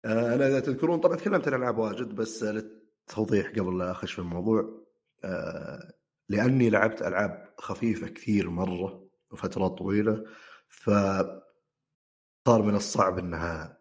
آه، 0.06 0.36
أنا 0.36 0.48
إذا 0.48 0.60
تذكرون 0.60 1.00
طبعا 1.00 1.16
تكلمت 1.16 1.48
عن 1.48 1.54
العاب 1.54 1.78
واجد 1.78 2.16
بس 2.16 2.44
للتوضيح 2.44 3.50
قبل 3.50 3.78
لا 3.78 3.92
أخش 3.92 4.14
في 4.14 4.20
الموضوع 4.20 4.86
آه، 5.24 5.94
لأني 6.30 6.70
لعبت 6.70 7.02
ألعاب 7.02 7.54
خفيفة 7.58 8.08
كثير 8.08 8.50
مرة 8.50 9.10
وفترات 9.32 9.72
طويلة 9.72 10.24
ف 10.70 10.90
صار 12.48 12.62
من 12.62 12.76
الصعب 12.76 13.20
إنها 13.20 13.77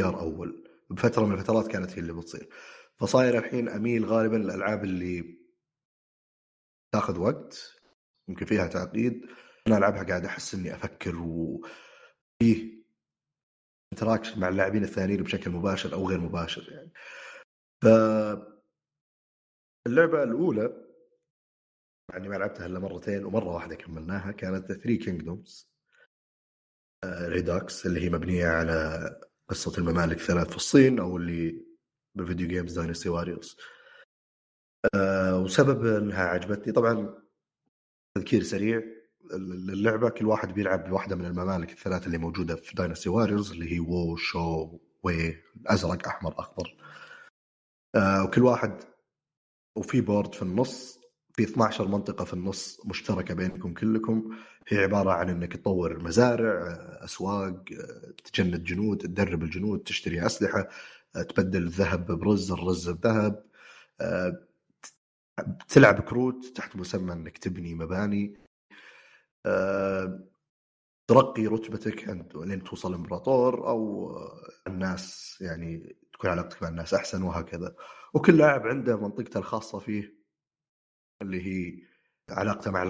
اختيار 0.00 0.20
أول. 0.20 0.64
بفترة 0.90 1.24
من 1.24 1.34
الفترات 1.34 1.68
كانت 1.68 1.90
هي 1.90 1.98
اللي 1.98 2.12
بتصير. 2.12 2.48
فصاير 3.00 3.38
الحين 3.38 3.68
أميل 3.68 4.04
غالبا 4.04 4.36
للألعاب 4.36 4.84
اللي 4.84 5.38
تاخذ 6.94 7.18
وقت 7.18 7.74
يمكن 8.28 8.46
فيها 8.46 8.66
تعقيد. 8.66 9.26
أنا 9.66 9.78
ألعبها 9.78 10.02
قاعد 10.02 10.24
أحس 10.24 10.54
إني 10.54 10.74
أفكر 10.74 11.16
وفيه 11.16 12.78
interaction 13.92 14.40
مع 14.40 14.48
اللاعبين 14.48 14.84
الثانيين 14.84 15.22
بشكل 15.22 15.50
مباشر 15.50 15.94
أو 15.94 16.08
غير 16.08 16.20
مباشر 16.20 16.72
يعني. 16.72 16.92
ف 17.82 17.86
اللعبة 19.86 20.22
الأولى 20.22 20.84
يعني 22.12 22.28
ما 22.28 22.34
لعبتها 22.34 22.66
إلا 22.66 22.78
مرتين 22.78 23.24
ومرة 23.24 23.54
واحدة 23.54 23.74
كملناها 23.74 24.32
كانت 24.32 24.72
Three 24.72 24.96
Kingdoms 24.96 25.72
Redux 27.04 27.86
اللي 27.86 28.00
هي 28.00 28.10
مبنية 28.10 28.46
على 28.46 29.27
قصة 29.50 29.72
الممالك 29.78 30.16
الثلاث 30.16 30.50
في 30.50 30.56
الصين 30.56 30.98
أو 30.98 31.16
اللي 31.16 31.66
بال 32.14 32.24
video 32.24 32.48
games 32.48 32.78
Dynasty 32.78 33.08
Warriors 33.08 33.56
أه 34.94 35.38
وسبب 35.40 35.86
إنها 35.86 36.22
عجبتني 36.24 36.72
طبعا 36.72 37.14
تذكير 38.14 38.42
سريع 38.42 38.82
اللعبة 39.32 40.08
كل 40.10 40.26
واحد 40.26 40.54
بيلعب 40.54 40.88
بواحدة 40.88 41.16
من 41.16 41.24
الممالك 41.26 41.70
الثلاث 41.72 42.06
اللي 42.06 42.18
موجودة 42.18 42.56
في 42.56 42.74
Dynasty 42.74 43.08
Warriors 43.08 43.50
اللي 43.52 43.72
هي 43.72 43.80
وو 43.80 44.16
شو 44.16 44.78
وي 45.02 45.42
ازرق 45.66 46.08
أحمر 46.08 46.34
أخضر. 46.38 46.76
أه 47.94 48.24
وكل 48.24 48.42
واحد 48.42 48.84
وفي 49.76 50.00
board 50.00 50.34
في 50.34 50.42
النص 50.42 50.98
في 51.38 51.44
12 51.44 51.88
منطقة 51.88 52.24
في 52.24 52.34
النص 52.34 52.80
مشتركة 52.86 53.34
بينكم 53.34 53.74
كلكم. 53.74 54.36
هي 54.68 54.78
عبارة 54.78 55.10
عن 55.10 55.28
إنك 55.28 55.56
تطور 55.56 56.04
مزارع 56.04 56.62
أسواق 57.04 57.64
تجند 58.24 58.64
جنود 58.64 58.98
تدرب 58.98 59.42
الجنود 59.42 59.80
تشتري 59.80 60.26
أسلحة 60.26 60.68
تبدل 61.12 61.62
الذهب 61.62 62.12
برز 62.12 62.52
الرز 62.52 62.90
بذهب. 62.90 63.44
تلعب 65.68 66.00
كروت 66.00 66.44
تحت 66.54 66.76
مسمى 66.76 67.12
إنك 67.12 67.38
تبني 67.38 67.74
مباني. 67.74 68.38
ترقي 71.08 71.46
رتبتك 71.46 72.08
لين 72.34 72.64
توصل 72.64 72.94
إمبراطور 72.94 73.68
أو 73.68 74.12
الناس 74.66 75.36
يعني 75.40 75.96
تكون 76.12 76.30
علاقتك 76.30 76.62
مع 76.62 76.68
الناس 76.68 76.94
أحسن 76.94 77.22
وهكذا. 77.22 77.76
وكل 78.14 78.36
لاعب 78.38 78.66
عنده 78.66 78.96
منطقته 78.96 79.38
الخاصة 79.38 79.78
فيه. 79.78 80.17
اللي 81.22 81.46
هي 81.46 81.82
علاقته 82.30 82.70
مع 82.70 82.84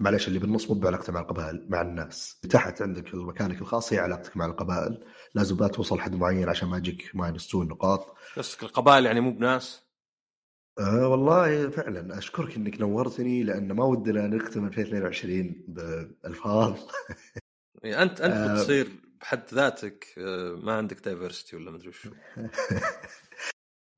معلش 0.00 0.28
اللي 0.28 0.38
بالنص 0.38 0.70
مو 0.70 0.74
بعلاقته 0.80 1.12
مع 1.12 1.20
القبائل 1.20 1.66
مع 1.68 1.80
الناس. 1.80 2.40
تحت 2.50 2.82
عندك 2.82 3.14
مكانك 3.14 3.60
الخاص 3.60 3.92
هي 3.92 3.98
علاقتك 3.98 4.36
مع 4.36 4.46
القبائل. 4.46 5.04
لازم 5.34 5.56
بقى 5.56 5.68
توصل 5.68 6.00
حد 6.00 6.14
معين 6.16 6.48
عشان 6.48 6.68
ما 6.68 6.76
يجيك 6.78 7.10
minus 7.14 7.48
2 7.48 7.68
نقاط. 7.68 8.14
قصدك 8.36 8.62
القبائل 8.62 9.06
يعني 9.06 9.20
مو 9.20 9.30
بناس؟ 9.30 9.82
أه 10.78 11.08
والله 11.08 11.70
فعلا. 11.70 12.18
أشكرك 12.18 12.56
إنك 12.56 12.80
نورتني 12.80 13.42
لأن 13.42 13.72
ما 13.72 13.84
ودنا 13.84 14.26
نختم 14.26 14.66
2022 14.66 15.64
بألفاظ. 15.68 16.78
يعني 17.82 18.02
أنت 18.02 18.20
أنت 18.20 18.34
آه. 18.34 18.54
بتصير 18.54 18.88
بحد 19.20 19.42
ذاتك 19.54 20.06
آه، 20.18 20.60
ما 20.62 20.72
عندك 20.76 21.04
diversity 21.04 21.56
ولا 21.56 21.70
مدري 21.70 21.88
وشو 21.88 22.10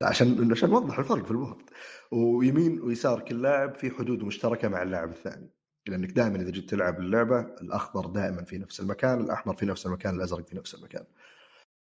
عشان 0.03 0.51
عشان 0.51 0.69
نوضح 0.69 0.99
الفرق 0.99 1.25
في 1.25 1.31
ال 1.31 1.37
board 1.37 1.69
ويمين 2.11 2.81
ويسار 2.81 3.19
كل 3.19 3.41
لاعب 3.41 3.75
في 3.75 3.91
حدود 3.91 4.23
مشتركة 4.23 4.67
مع 4.67 4.83
اللاعب 4.83 5.09
الثاني. 5.09 5.49
لأنك 5.87 6.11
دائما 6.11 6.41
إذا 6.41 6.49
جيت 6.49 6.69
تلعب 6.69 6.99
اللعبة 6.99 7.39
الأخضر 7.39 8.05
دائما 8.05 8.43
في 8.43 8.57
نفس 8.57 8.79
المكان 8.79 9.21
الأحمر 9.21 9.55
في 9.55 9.65
نفس 9.65 9.85
المكان 9.85 10.15
الأزرق 10.15 10.47
في 10.47 10.55
نفس 10.55 10.75
المكان. 10.75 11.05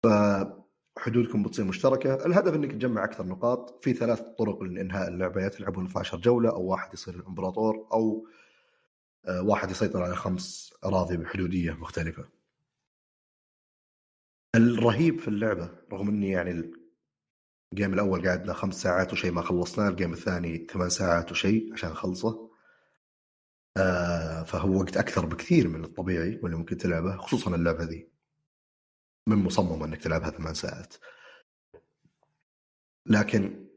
فحدودكم 0.03 1.43
بتصير 1.43 1.65
مشتركة. 1.65 2.25
الهدف 2.25 2.55
إنك 2.55 2.71
تجمع 2.71 3.03
أكثر 3.03 3.25
نقاط 3.25 3.83
في 3.83 3.93
ثلاث 3.93 4.21
طرق 4.21 4.63
لإنهاء 4.63 5.07
اللعبة. 5.07 5.41
يا 5.41 5.47
تلعبون 5.49 5.85
12 5.85 6.17
جولة 6.17 6.49
أو 6.49 6.63
واحد 6.63 6.93
يصير 6.93 7.15
الامبراطور 7.15 7.87
أو 7.93 8.27
آه، 9.25 9.41
واحد 9.41 9.71
يسيطر 9.71 10.03
على 10.03 10.15
خمس 10.15 10.73
أراضي 10.85 11.17
بحدودية 11.17 11.71
مختلفة. 11.71 12.25
الرهيب 14.55 15.19
في 15.19 15.27
اللعبة 15.27 15.69
رغم 15.93 16.09
إني 16.09 16.29
يعني 16.29 16.71
ال 17.73 17.77
game 17.77 17.93
الأول 17.93 18.27
قعدنا 18.27 18.53
خمس 18.53 18.81
ساعات 18.81 19.13
وشيء 19.13 19.31
ما 19.31 19.41
خلصناه 19.41 19.89
ال 19.89 19.94
game 19.94 20.13
الثاني 20.13 20.67
ثمان 20.71 20.89
ساعات 20.89 21.31
وشيء 21.31 21.73
عشان 21.73 21.89
نخلصه 21.89 22.49
آه 23.77 24.43
فهو 24.43 24.79
وقت 24.79 24.97
أكثر 24.97 25.25
بكثير 25.25 25.67
من 25.67 25.83
الطبيعي 25.83 26.39
واللي 26.43 26.57
ممكن 26.57 26.77
تلعبه 26.77 27.17
خصوصا 27.17 27.55
اللعبة 27.55 27.83
ذي. 27.83 28.09
من 29.27 29.35
مصمم 29.35 29.83
إنك 29.83 30.01
تلعبها 30.03 30.29
ثمان 30.29 30.53
ساعات. 30.53 30.93
لكن 33.05 33.67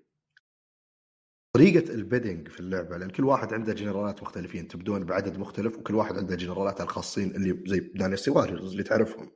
طريقة 1.52 1.94
ال 1.94 2.01
bidding 2.01 2.48
في 2.48 2.60
اللعبة 2.60 2.96
لأن 2.96 3.10
كل 3.10 3.24
واحد 3.24 3.52
عنده 3.52 3.72
جنرالات 3.72 4.22
مختلفين 4.22 4.68
تبدون 4.68 5.04
بعدد 5.04 5.38
مختلف 5.38 5.78
وكل 5.78 5.94
واحد 5.94 6.16
عنده 6.18 6.36
جنرالات 6.36 6.80
الخاصين 6.80 7.36
اللي 7.36 7.62
زي 7.70 7.80
Dynasty 7.80 8.30
Warriors 8.30 8.70
اللي 8.70 8.82
تعرفهم. 8.82 9.30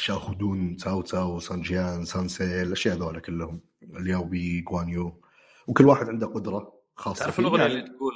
آه، 0.00 0.02
شاهودون 0.02 0.76
تاو 0.76 1.02
تاو 1.02 1.40
سانجيان 1.40 2.04
سانسي 2.04 2.62
الأشياء 2.62 2.96
ذولا 2.96 3.20
كلهم 3.20 3.60
الياوبي 3.82 4.60
جوانيو 4.60 5.20
وكل 5.66 5.86
واحد 5.86 6.08
عنده 6.08 6.26
قدرة 6.26 6.72
خاصة 6.96 7.20
تعرف. 7.24 7.40
الأغنية 7.40 7.62
يعني- 7.62 7.74
اللي 7.80 7.88
تقول 7.96 8.14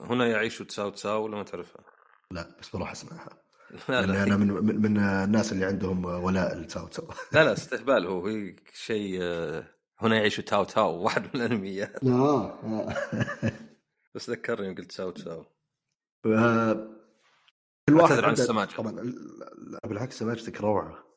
هنا 0.00 0.26
يعيش 0.26 0.58
تساو 0.58 0.90
تساو 0.90 1.24
ولا 1.24 1.36
ما 1.36 1.42
تعرفها؟ 1.42 1.84
لا 2.30 2.56
بس 2.60 2.70
بروح 2.76 2.90
أسمعها 2.90 3.28
لا 3.88 4.06
لا 4.06 4.22
أنا 4.22 4.36
من, 4.36 4.46
من 4.48 4.82
من 4.82 4.98
الناس 4.98 5.52
اللي 5.52 5.64
عندهم 5.64 6.04
ولاء 6.04 6.58
لتاو 6.58 6.86
تاو 6.86 7.08
لا 7.34 7.44
لا 7.44 7.52
استهبال 7.58 8.06
هو 8.06 8.26
هي 8.26 8.56
شيء 8.74 9.18
آه، 9.22 9.64
هنا 9.98 10.16
يعيش 10.16 10.36
تاو 10.36 10.64
تاو 10.64 10.94
واحد 11.04 11.22
من 11.22 11.30
الأنميات 11.42 12.04
آه 12.04 12.94
بس 14.14 14.30
ذكرني 14.30 14.66
يوم 14.66 14.74
قلت 14.76 14.88
تساو 14.90 15.10
تساو 15.10 15.42
ف- 16.24 16.26
كل 17.88 17.94
واحد 17.96 18.12
عن 18.18 18.24
عنده 18.24 18.42
السماجة. 18.42 18.68
طبعا 18.76 19.12
بالعكس 19.84 20.18
سماجتك 20.18 20.60
روعة. 20.60 21.09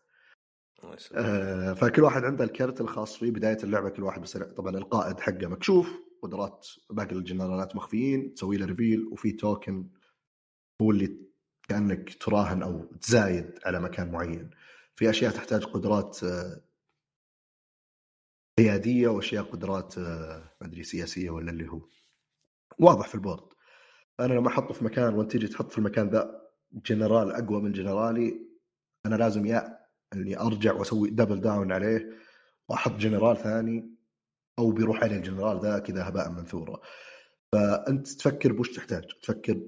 آه، 1.15 1.73
فكل 1.73 2.01
واحد 2.01 2.23
عنده 2.23 2.43
الكرت 2.43 2.81
الخاص 2.81 3.17
فيه 3.17 3.31
بداية 3.31 3.57
اللعبة 3.63 3.89
كل 3.89 4.03
واحد 4.03 4.21
بس 4.21 4.37
طبعا 4.37 4.77
القائد 4.77 5.19
حقه 5.19 5.47
مكشوف 5.47 5.89
قدرات 6.21 6.67
باقي 6.89 7.15
الجنرالات 7.15 7.75
مخفيين 7.75 8.33
تسوي 8.33 8.57
له 8.57 8.65
ريفيل 8.65 9.07
وفي 9.11 9.31
توكن 9.31 9.89
هو 10.81 10.91
اللي 10.91 11.17
كأنك 11.69 12.23
تراهن 12.23 12.63
أو 12.63 12.85
تزايد 12.85 13.59
على 13.65 13.79
مكان 13.79 14.11
معين. 14.11 14.49
في 14.95 15.09
أشياء 15.09 15.31
تحتاج 15.31 15.63
قدرات 15.63 16.23
آه، 16.23 16.61
قياديه 18.57 19.07
وأشياء 19.07 19.43
قدرات 19.43 19.97
آه، 19.97 20.51
ما 20.61 20.67
أدري 20.67 20.83
سياسية 20.83 21.29
ولا 21.29 21.51
اللي 21.51 21.69
هو. 21.71 21.81
واضح 22.79 23.07
في 23.07 23.15
ال 23.15 23.19
board. 23.19 23.43
أنا 24.19 24.33
لما 24.33 24.47
أحطه 24.47 24.73
في 24.73 24.83
مكان 24.85 25.13
وأنت 25.13 25.31
تيجي 25.31 25.47
تحط 25.47 25.71
في 25.71 25.77
المكان 25.77 26.09
ذا 26.09 26.41
جنرال 26.73 27.31
أقوى 27.31 27.61
من 27.61 27.71
جنرالي 27.71 28.39
أنا 29.05 29.15
لازم 29.15 29.45
يا 29.45 29.72
إني 30.13 30.39
أرجع 30.39 30.73
وأسوي 30.73 31.09
double 31.09 31.41
down 31.41 31.71
عليه 31.71 32.09
وأحط 32.69 32.91
جنرال 32.91 33.37
ثاني 33.37 33.89
أو 34.59 34.71
بيروح 34.71 35.03
عليه 35.03 35.15
الجنرال 35.15 35.59
ذا 35.61 35.79
كذا 35.79 36.09
هباء 36.09 36.29
منثورا 36.29 36.79
فأنت 37.53 38.07
تفكر 38.07 38.51
بوش 38.51 38.71
تحتاج 38.71 39.03
تفكر 39.21 39.61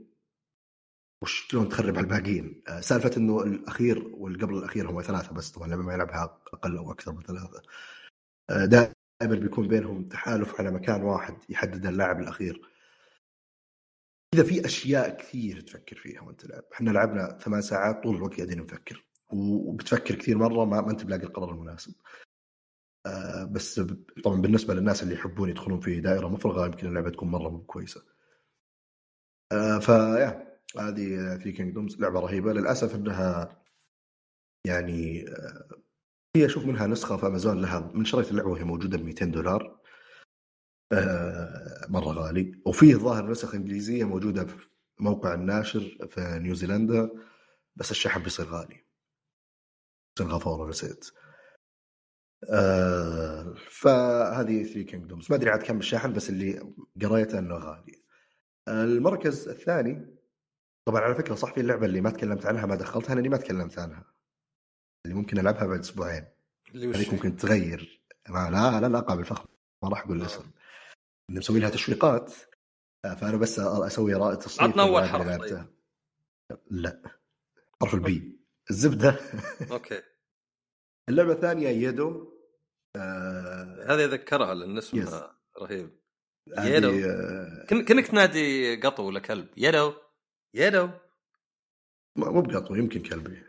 وش 1.23 1.47
شلون 1.49 1.69
تخرب 1.69 1.97
على 1.97 2.03
الباقيين 2.03 2.63
آه، 2.67 2.79
سالفة 2.79 3.11
إنه 3.17 3.43
الأخير 3.43 4.07
والقبل 4.07 4.57
الأخير 4.57 4.89
هم 4.89 5.01
ثلاثة 5.01 5.33
بس 5.33 5.51
طبعا 5.51 5.67
لما 5.67 5.83
ما 5.83 5.93
يلعبها 5.93 6.41
أقل 6.53 6.77
أو 6.77 6.91
أكثر 6.91 7.11
من 7.11 7.21
ثلاثة. 7.21 7.61
آه، 8.49 8.65
دائما 8.65 8.93
بيكون 9.21 9.67
بينهم 9.67 10.03
تحالف 10.03 10.61
على 10.61 10.71
مكان 10.71 11.03
واحد 11.03 11.37
يحدد 11.49 11.85
اللاعب 11.85 12.19
الأخير. 12.19 12.61
إذا 14.33 14.43
في 14.43 14.65
أشياء 14.65 15.17
كثير 15.17 15.61
تفكر 15.61 15.95
فيها 15.95 16.21
وأنت 16.21 16.41
تلعب 16.41 16.63
إحنا 16.73 16.89
لعبنا 16.89 17.37
ثمان 17.41 17.61
ساعات 17.61 18.03
طول 18.03 18.15
الوقت 18.15 18.35
قاعدين 18.35 18.59
نفكر. 18.61 19.05
وبتفكر 19.33 20.15
كثير 20.15 20.37
مرة 20.37 20.65
ما, 20.65 20.81
ما 20.81 20.91
انت 20.91 21.03
بلاقي 21.03 21.23
القرار 21.23 21.51
المناسب. 21.51 21.93
آه 23.05 23.43
بس 23.43 23.79
طبعا 24.23 24.41
بالنسبة 24.41 24.73
للناس 24.73 25.03
اللي 25.03 25.13
يحبون 25.13 25.49
يدخلون 25.49 25.79
في 25.79 25.99
دائرة 26.01 26.27
مفرغه 26.27 26.65
يمكن 26.65 26.87
اللعبة 26.87 27.09
تكون 27.09 27.27
مرة 27.31 27.49
مو 27.49 27.63
كويسة. 27.63 28.03
آه 29.51 29.79
فيا 29.79 30.59
هذه 30.79 31.37
Three 31.37 31.51
Kingdoms 31.51 31.99
لعبة 32.01 32.19
رهيبة. 32.19 32.53
للأسف 32.53 32.95
إنها 32.95 33.61
يعني 34.67 35.29
آه 35.29 35.69
هي 36.35 36.45
أشوف 36.45 36.65
منها 36.65 36.87
نسخة 36.87 37.17
في 37.17 37.27
أمازون 37.27 37.61
لها 37.61 37.91
من 37.93 38.05
شريت 38.05 38.31
اللعبة 38.31 38.49
وهي 38.49 38.63
موجودة 38.63 38.97
ب 38.97 39.03
200 39.05 39.25
دولار 39.25 39.79
مرة 41.89 42.11
غالي. 42.13 42.61
وفيه 42.65 42.95
ظاهر 42.95 43.31
نسخ 43.31 43.55
إنجليزية 43.55 44.03
موجودة 44.03 44.45
في 44.45 44.67
موقع 44.99 45.33
الناشر 45.33 46.07
في 46.09 46.39
نيوزيلندا 46.39 47.09
بس 47.75 47.91
الشحن 47.91 48.23
بيصير 48.23 48.45
غالي. 48.45 48.84
سنغافوره 50.19 50.69
نسيت 50.69 51.11
آه 52.49 53.53
فهذه 53.69 54.63
Three 54.63 54.83
Kingdoms 54.83 55.31
ما 55.31 55.37
أدري 55.37 55.49
عاد 55.49 55.63
كم 55.63 55.77
الشحن 55.77 56.13
بس 56.13 56.29
اللي 56.29 56.73
قريته 57.01 57.39
أنه 57.39 57.55
غالي 57.55 58.03
المركز 58.67 59.47
الثاني 59.47 60.15
طبعا 60.87 61.01
على 61.01 61.15
فكرة 61.15 61.35
صح 61.35 61.53
في 61.53 61.59
اللعبة 61.59 61.85
اللي 61.85 62.01
ما 62.01 62.09
تكلمت 62.09 62.45
عنها 62.45 62.65
ما 62.65 62.75
دخلتها 62.75 63.15
لاني 63.15 63.29
ما 63.29 63.37
تكلمت 63.37 63.79
عنها. 63.79 64.03
اللي 65.05 65.15
ممكن 65.15 65.39
ألعبها 65.39 65.67
بعد 65.67 65.79
أسبوعين. 65.79 66.25
اللي 66.75 67.09
ممكن 67.11 67.35
تغير. 67.35 68.03
ما 68.29 68.49
لا 68.49 68.81
لا 68.81 68.87
لا 68.87 68.99
قابل 68.99 69.25
فخم 69.25 69.45
ما 69.83 69.89
راح 69.89 70.05
أقول 70.05 70.17
الاسم. 70.21 70.51
اللي 71.29 71.39
مسوي 71.39 71.59
لها 71.59 71.69
تشويقات. 71.69 72.33
آه، 73.05 73.13
فأنا 73.15 73.37
بس 73.37 73.59
أسوي 73.59 74.13
رائد 74.13 74.37
تصنيف 74.37 74.71
عطنا 74.71 74.83
اللي 74.83 75.07
حرف 75.07 75.27
لعبتها. 75.27 75.69
لا. 76.71 77.01
حرف 77.81 77.93
البي 77.93 78.34
الزبدة. 78.69 79.19
أوكي. 79.71 80.01
اللعبة 81.09 81.33
الثانية 81.33 81.67
يدو. 81.69 82.31
آه 82.95 83.85
هذه 83.89 84.05
ذكرها 84.05 84.53
لأن 84.53 84.75
Yes. 84.75 84.83
اسمها 84.83 85.39
رهيب. 85.61 85.99
يدو. 86.57 86.89
آه، 87.09 87.65
كانك 87.69 88.07
تنادي 88.07 88.75
قطو 88.81 89.03
ولا 89.07 89.19
كلب؟ 89.19 89.47
يدو. 89.57 89.93
يدو. 90.53 90.89
مو 92.17 92.41
بقطو 92.41 92.75
يمكن 92.75 93.01
كلبي. 93.01 93.43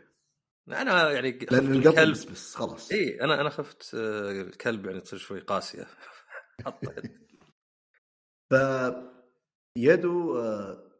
أنا 0.67 1.11
يعني 1.11 1.31
لأن 1.31 1.73
الكلب 1.73 2.11
بس, 2.11 2.25
بس 2.25 2.55
خلاص. 2.55 2.91
إي 2.91 3.21
أنا 3.21 3.41
أنا 3.41 3.49
خفت 3.49 3.95
آه، 3.95 4.31
الكلب 4.31 4.85
يعني 4.85 5.01
تصير 5.01 5.19
شوي 5.19 5.39
قاسية. 5.39 5.87
ف 8.51 8.53
يدو 9.77 10.37
آه، 10.39 10.91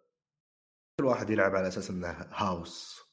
كل 0.99 1.05
واحد 1.05 1.30
يلعب 1.30 1.55
على 1.55 1.68
أساس 1.68 1.89
إنه 1.89 2.07
هاوس. 2.32 2.99
آه، 2.99 3.03
أو 3.03 3.07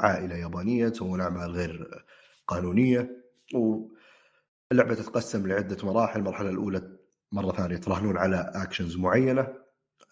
عائلة 0.00 0.36
يابانية 0.36 0.88
تسوون 0.88 1.20
اعمال 1.20 1.50
غير 1.50 2.04
قانونية 2.46 3.24
واللعبة 3.54 4.94
تتقسم 4.94 5.46
لعدة 5.46 5.86
مراحل. 5.86 6.20
المرحلة 6.20 6.50
الأولى 6.50 6.98
مرة 7.32 7.52
ثانية 7.52 7.76
تراهنون 7.76 8.16
على 8.16 8.52
اكشنز 8.54 8.96
معينة 8.96 9.54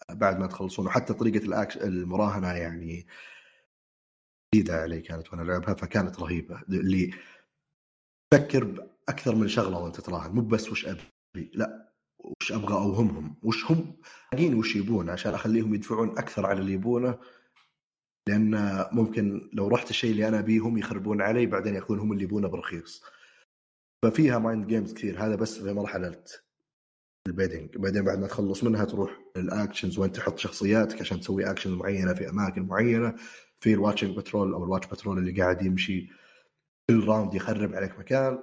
بعد 0.09 0.39
ما 0.39 0.47
تخلصون 0.47 0.85
وحتى 0.85 1.13
طريقة 1.13 1.45
الأكش... 1.45 1.77
المراهنة 1.77 2.53
يعني 2.53 3.07
جديدة 4.55 4.73
علي 4.81 5.01
كانت 5.01 5.29
وأنا 5.29 5.41
ألعبها 5.43 5.73
فكانت 5.73 6.19
رهيبة. 6.19 6.61
اللي 6.69 7.13
تفكر 8.31 8.63
بأكثر 8.63 9.35
من 9.35 9.47
شغلة 9.47 9.77
وأنت 9.77 10.01
تراهن 10.01 10.31
مو 10.31 10.41
بس 10.41 10.69
وش 10.69 10.85
أبي 10.85 11.01
لا 11.53 11.93
وش 12.19 12.51
أبغى 12.51 12.73
أوهمهم 12.73 13.35
وش 13.43 13.71
هم 13.71 13.97
وش 14.39 14.75
يبون 14.75 15.09
عشان 15.09 15.33
أخليهم 15.33 15.75
يدفعون 15.75 16.09
أكثر 16.09 16.45
على 16.45 16.59
اللي 16.59 16.73
يبونه. 16.73 17.19
لأن 18.27 18.85
ممكن 18.91 19.49
لو 19.53 19.67
رحت 19.67 19.89
الشيء 19.89 20.11
اللي 20.11 20.27
أنا 20.27 20.39
ابيه 20.39 20.59
هم 20.59 20.77
يخربون 20.77 21.21
علي 21.21 21.45
بعدين 21.45 21.75
ياخذون 21.75 21.99
هم 21.99 22.11
اللي 22.11 22.23
يبونه 22.23 22.47
برخيص. 22.47 23.03
ففيها 24.05 24.39
mind 24.39 24.67
games 24.67 24.93
كثير 24.93 25.25
هذا 25.25 25.35
بس 25.35 25.59
في 25.59 25.73
مرحلة 25.73 26.23
ال 27.27 27.33
bidding. 27.33 27.77
بعدين 27.77 28.03
بعد 28.03 28.19
ما 28.19 28.27
تخلص 28.27 28.63
منها 28.63 28.85
تروح 28.85 29.11
لل 29.37 29.51
actions 29.51 29.99
when 29.99 30.11
تحط 30.11 30.37
شخصياتك 30.39 31.01
عشان 31.01 31.19
تسوي 31.19 31.51
actions 31.51 31.73
معينة 31.73 32.13
في 32.13 32.29
أماكن 32.29 32.61
معينة. 32.61 33.15
في 33.59 33.73
ال 33.73 33.78
watching 33.78 34.17
patrol 34.17 34.53
أو 34.53 34.63
ال 34.63 34.67
watch 34.67 34.87
patrol 34.87 35.17
اللي 35.17 35.41
قاعد 35.41 35.61
يمشي 35.65 36.09
كل 36.89 37.07
round 37.07 37.33
يخرب 37.33 37.75
عليك 37.75 37.99
مكان. 37.99 38.39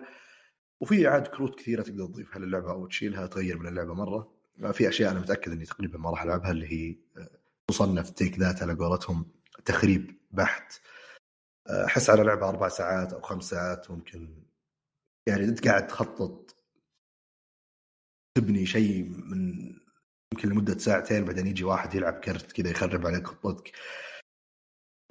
وفي 0.81 1.07
عاد 1.07 1.27
كروت 1.27 1.59
كثيرة 1.59 1.83
تقدر 1.83 2.07
تضيفها 2.07 2.39
للعبه 2.39 2.71
أو 2.71 2.87
تشيلها 2.87 3.27
تغير 3.27 3.59
من 3.59 3.67
اللعبة 3.67 3.95
مرة. 3.95 4.33
في 4.73 4.89
أشياء 4.89 5.11
أنا 5.11 5.21
متأكد 5.21 5.53
إني 5.53 5.65
تقريبا 5.65 5.99
ما 5.99 6.11
راح 6.11 6.23
ألعبها 6.23 6.51
اللي 6.51 6.67
هي 6.73 6.97
تصنف 7.69 8.11
take 8.11 8.39
that 8.39 8.63
على 8.63 8.75
قولتهم. 8.75 9.36
تخريب 9.67 10.21
بحت 10.31 10.81
أحس 11.87 12.11
على 12.11 12.23
لعبة 12.23 12.49
أربع 12.49 12.69
ساعات 12.69 13.13
أو 13.13 13.21
خمس 13.21 13.45
ساعات 13.45 13.91
ممكن 13.91 14.45
يعني 15.29 15.45
أنت 15.45 15.69
قاعد 15.69 15.87
تخطط 15.87 16.57
تبني 18.37 18.67
شيء 18.67 19.05
من 19.05 19.73
يمكن 20.35 20.49
لمدة 20.49 20.79
ساعتين 20.79 21.25
بعدين 21.25 21.47
يجي 21.47 21.65
واحد 21.65 21.95
يلعب 21.95 22.21
كرت 22.21 22.53
كذا 22.53 22.71
يخرب 22.71 23.07
عليك 23.07 23.27
خطتك. 23.27 23.77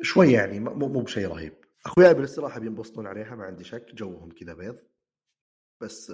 شوي 0.02 0.32
يعني 0.32 0.60
مو 0.60 0.88
مو 0.88 1.02
بشيء 1.02 1.28
رهيب. 1.28 1.66
أخوياي 1.86 2.14
بالاستراحة 2.14 2.60
بينبسطون 2.60 3.08
عليها 3.08 3.36
ما 3.36 3.46
عندي 3.46 3.64
شك 3.64 3.96
جوهم 3.96 4.32
كذا 4.32 4.54
بيض. 4.54 4.80
بس 5.82 6.14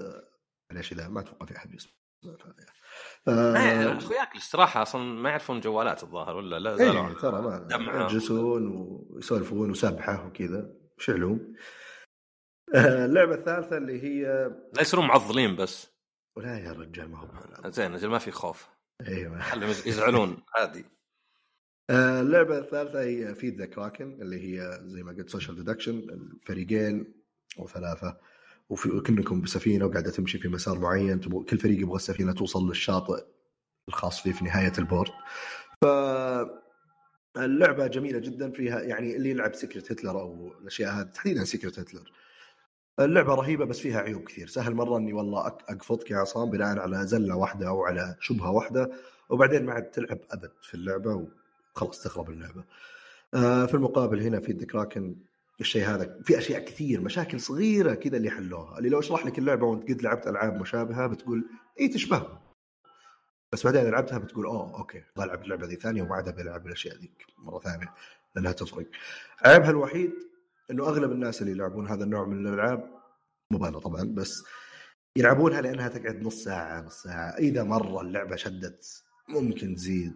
معليش 0.72 0.92
إذا 0.92 1.08
ما 1.08 1.20
أتوقع 1.20 1.46
في 1.46 1.58
أحد 1.58 1.72
بيسمع. 1.72 2.01
آه 3.28 3.98
أخوياك 3.98 4.32
الاستراحه 4.32 4.82
أصلا 4.82 5.02
ما 5.04 5.30
يعرفون 5.30 5.60
جوالات 5.60 6.04
الظاهر 6.04 6.36
ولا 6.36 6.60
لا 6.60 6.76
زالوا 6.76 7.08
إيه 7.08 7.14
ترى 7.16 7.42
ما 7.42 8.06
يجلسون 8.06 8.68
ويسولفون 9.10 9.72
وسبحة 9.72 10.28
وكذا 10.28 10.74
وش 10.98 11.10
علوم؟ 11.10 11.56
اللعبة 12.76 13.36
الثالثة 13.36 13.78
اللي 13.78 14.04
هي 14.04 14.24
لا 14.74 14.82
يصيرون 14.82 15.08
معضلين 15.08 15.56
بس. 15.56 15.92
ولا 16.36 16.60
يا 16.60 16.72
رجال 16.72 17.12
ما 17.12 17.20
هو 17.20 17.70
زين 17.70 17.94
أجل 17.94 18.08
ما 18.08 18.18
في 18.20 18.32
خوف. 18.32 18.70
أيوه 19.08 19.40
خليهم 19.42 19.70
يزعلون 19.70 20.38
عادي. 20.58 20.86
اللعبة 21.90 22.58
الثالثة 22.58 23.02
هي 23.02 23.36
Feed 23.36 23.62
the 23.62 23.66
Kraken 23.66 24.22
اللي 24.22 24.40
هي 24.60 24.80
زي 24.84 25.04
ما 25.04 25.12
قلت 25.12 25.30
social 25.30 25.56
deduction 25.56 26.08
فريقين 26.46 27.14
أو 27.60 27.68
ثلاثة 27.68 28.18
وفي 28.72 28.90
كنكم 28.90 29.42
بسفينة 29.42 29.86
وقاعدة 29.86 30.12
تمشي 30.12 30.38
في 30.38 30.48
مسار 30.48 30.80
معين 30.80 31.20
تبغى 31.20 31.44
كل 31.44 31.58
فريق 31.58 31.82
يبغى 31.82 31.96
السفينة 31.96 32.34
توصل 32.34 32.68
للشاطئ 32.68 33.24
الخاص 33.90 34.22
فيه 34.22 34.32
في 34.32 34.46
نهاية 34.46 34.74
البورد. 34.80 35.12
ف 35.82 35.86
اللعبة 37.38 37.88
جميلة 37.88 38.20
جدا 38.20 38.52
فيها 38.52 38.82
يعني 38.82 39.16
اللي 39.16 39.30
يلعب 39.30 39.54
سكرت 39.56 39.92
هتلر 39.92 40.20
أو 40.22 40.54
الأشياء 40.62 40.94
هذه 40.94 41.06
تحديدا 41.06 41.44
سكرت 41.44 41.80
هتلر 41.80 42.12
اللعبة 43.00 43.36
رهيبة 43.36 43.66
بس 43.66 43.80
فيها 43.80 44.00
عيوب 44.00 44.24
كثير. 44.24 44.48
سهل 44.48 44.76
مرة 44.76 44.98
إني 44.98 45.14
والله 45.14 45.48
أقفطك 45.48 46.12
يا 46.12 46.18
عصام 46.18 46.50
بناء 46.50 46.80
على 46.80 47.08
زلة 47.08 47.36
واحدة 47.36 47.68
أو 47.68 47.86
على 47.86 48.16
شبهة 48.20 48.52
واحدة 48.52 48.92
وبعدين 49.30 49.66
ما 49.66 49.74
عاد 49.74 49.84
تلعب 49.84 50.20
أبد 50.32 50.52
في 50.62 50.74
اللعبة 50.74 51.28
وخلاص 51.76 52.04
تخرب 52.04 52.30
اللعبة. 52.30 52.64
في 53.68 53.74
المقابل 53.74 54.22
هنا 54.22 54.40
في 54.40 54.54
كراكن 54.54 55.16
الشيء 55.62 55.86
هذا. 55.86 56.20
في 56.24 56.38
أشياء 56.38 56.66
كثير 56.66 57.02
مشاكل 57.02 57.40
صغيرة 57.40 57.94
كذا 57.94 58.18
اللي 58.18 58.30
حلوها. 58.30 58.78
اللي 58.78 58.90
لو 58.90 59.00
أشرح 59.00 59.26
لك 59.26 59.40
اللعبة 59.40 59.66
وأنت 59.66 59.92
قد 59.92 60.02
لعبت 60.02 60.28
ألعاب 60.28 60.62
مشابهة 60.62 61.08
بتقول 61.08 61.50
إي 61.80 61.88
تشبه. 61.88 62.42
بس 63.54 63.64
بعدين 63.64 63.92
لعبتها 63.92 64.18
بتقول 64.18 64.46
أوه 64.46 64.78
أوكي 64.80 65.04
بلعب 65.18 65.44
اللعبة 65.44 65.68
ذي 65.68 65.76
ثانية 65.76 66.02
وما 66.02 66.16
عاد 66.16 66.36
بلعب 66.36 66.68
الأشياء 66.68 66.96
ذيك 66.98 67.26
مرة 67.38 67.60
ثانية 67.60 67.94
لأنها 68.36 68.52
تفرق. 68.52 68.88
عيبها 69.46 69.70
الوحيد 69.70 70.14
إنه 70.72 70.84
أغلب 70.84 71.12
الناس 71.12 71.42
اللي 71.42 71.52
يلعبون 71.52 71.88
هذا 71.88 72.04
النوع 72.04 72.26
من 72.26 72.48
الألعاب 72.48 73.02
مبالغه 73.52 73.80
طبعا 73.80 74.04
بس 74.04 74.44
يلعبونها 75.16 75.62
لأنها 75.62 75.88
تقعد 75.88 76.22
نص 76.22 76.44
ساعة 76.44 76.82
نص 76.82 77.04
ساعة. 77.04 77.30
إذا 77.30 77.64
مرة 77.64 78.02
اللعبة 78.02 78.36
شدت 78.36 79.04
ممكن 79.30 79.76
تزيد. 79.76 80.14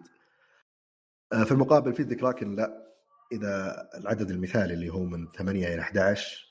في 1.44 1.52
المقابل 1.52 1.94
في 1.94 2.02
ذكراكن 2.02 2.56
لا. 2.56 2.85
اذا 3.32 3.88
العدد 3.94 4.30
المثالي 4.30 4.74
اللي 4.74 4.88
هو 4.88 5.04
من 5.04 5.32
8 5.32 5.74
إلى 5.74 5.80
11 5.80 6.46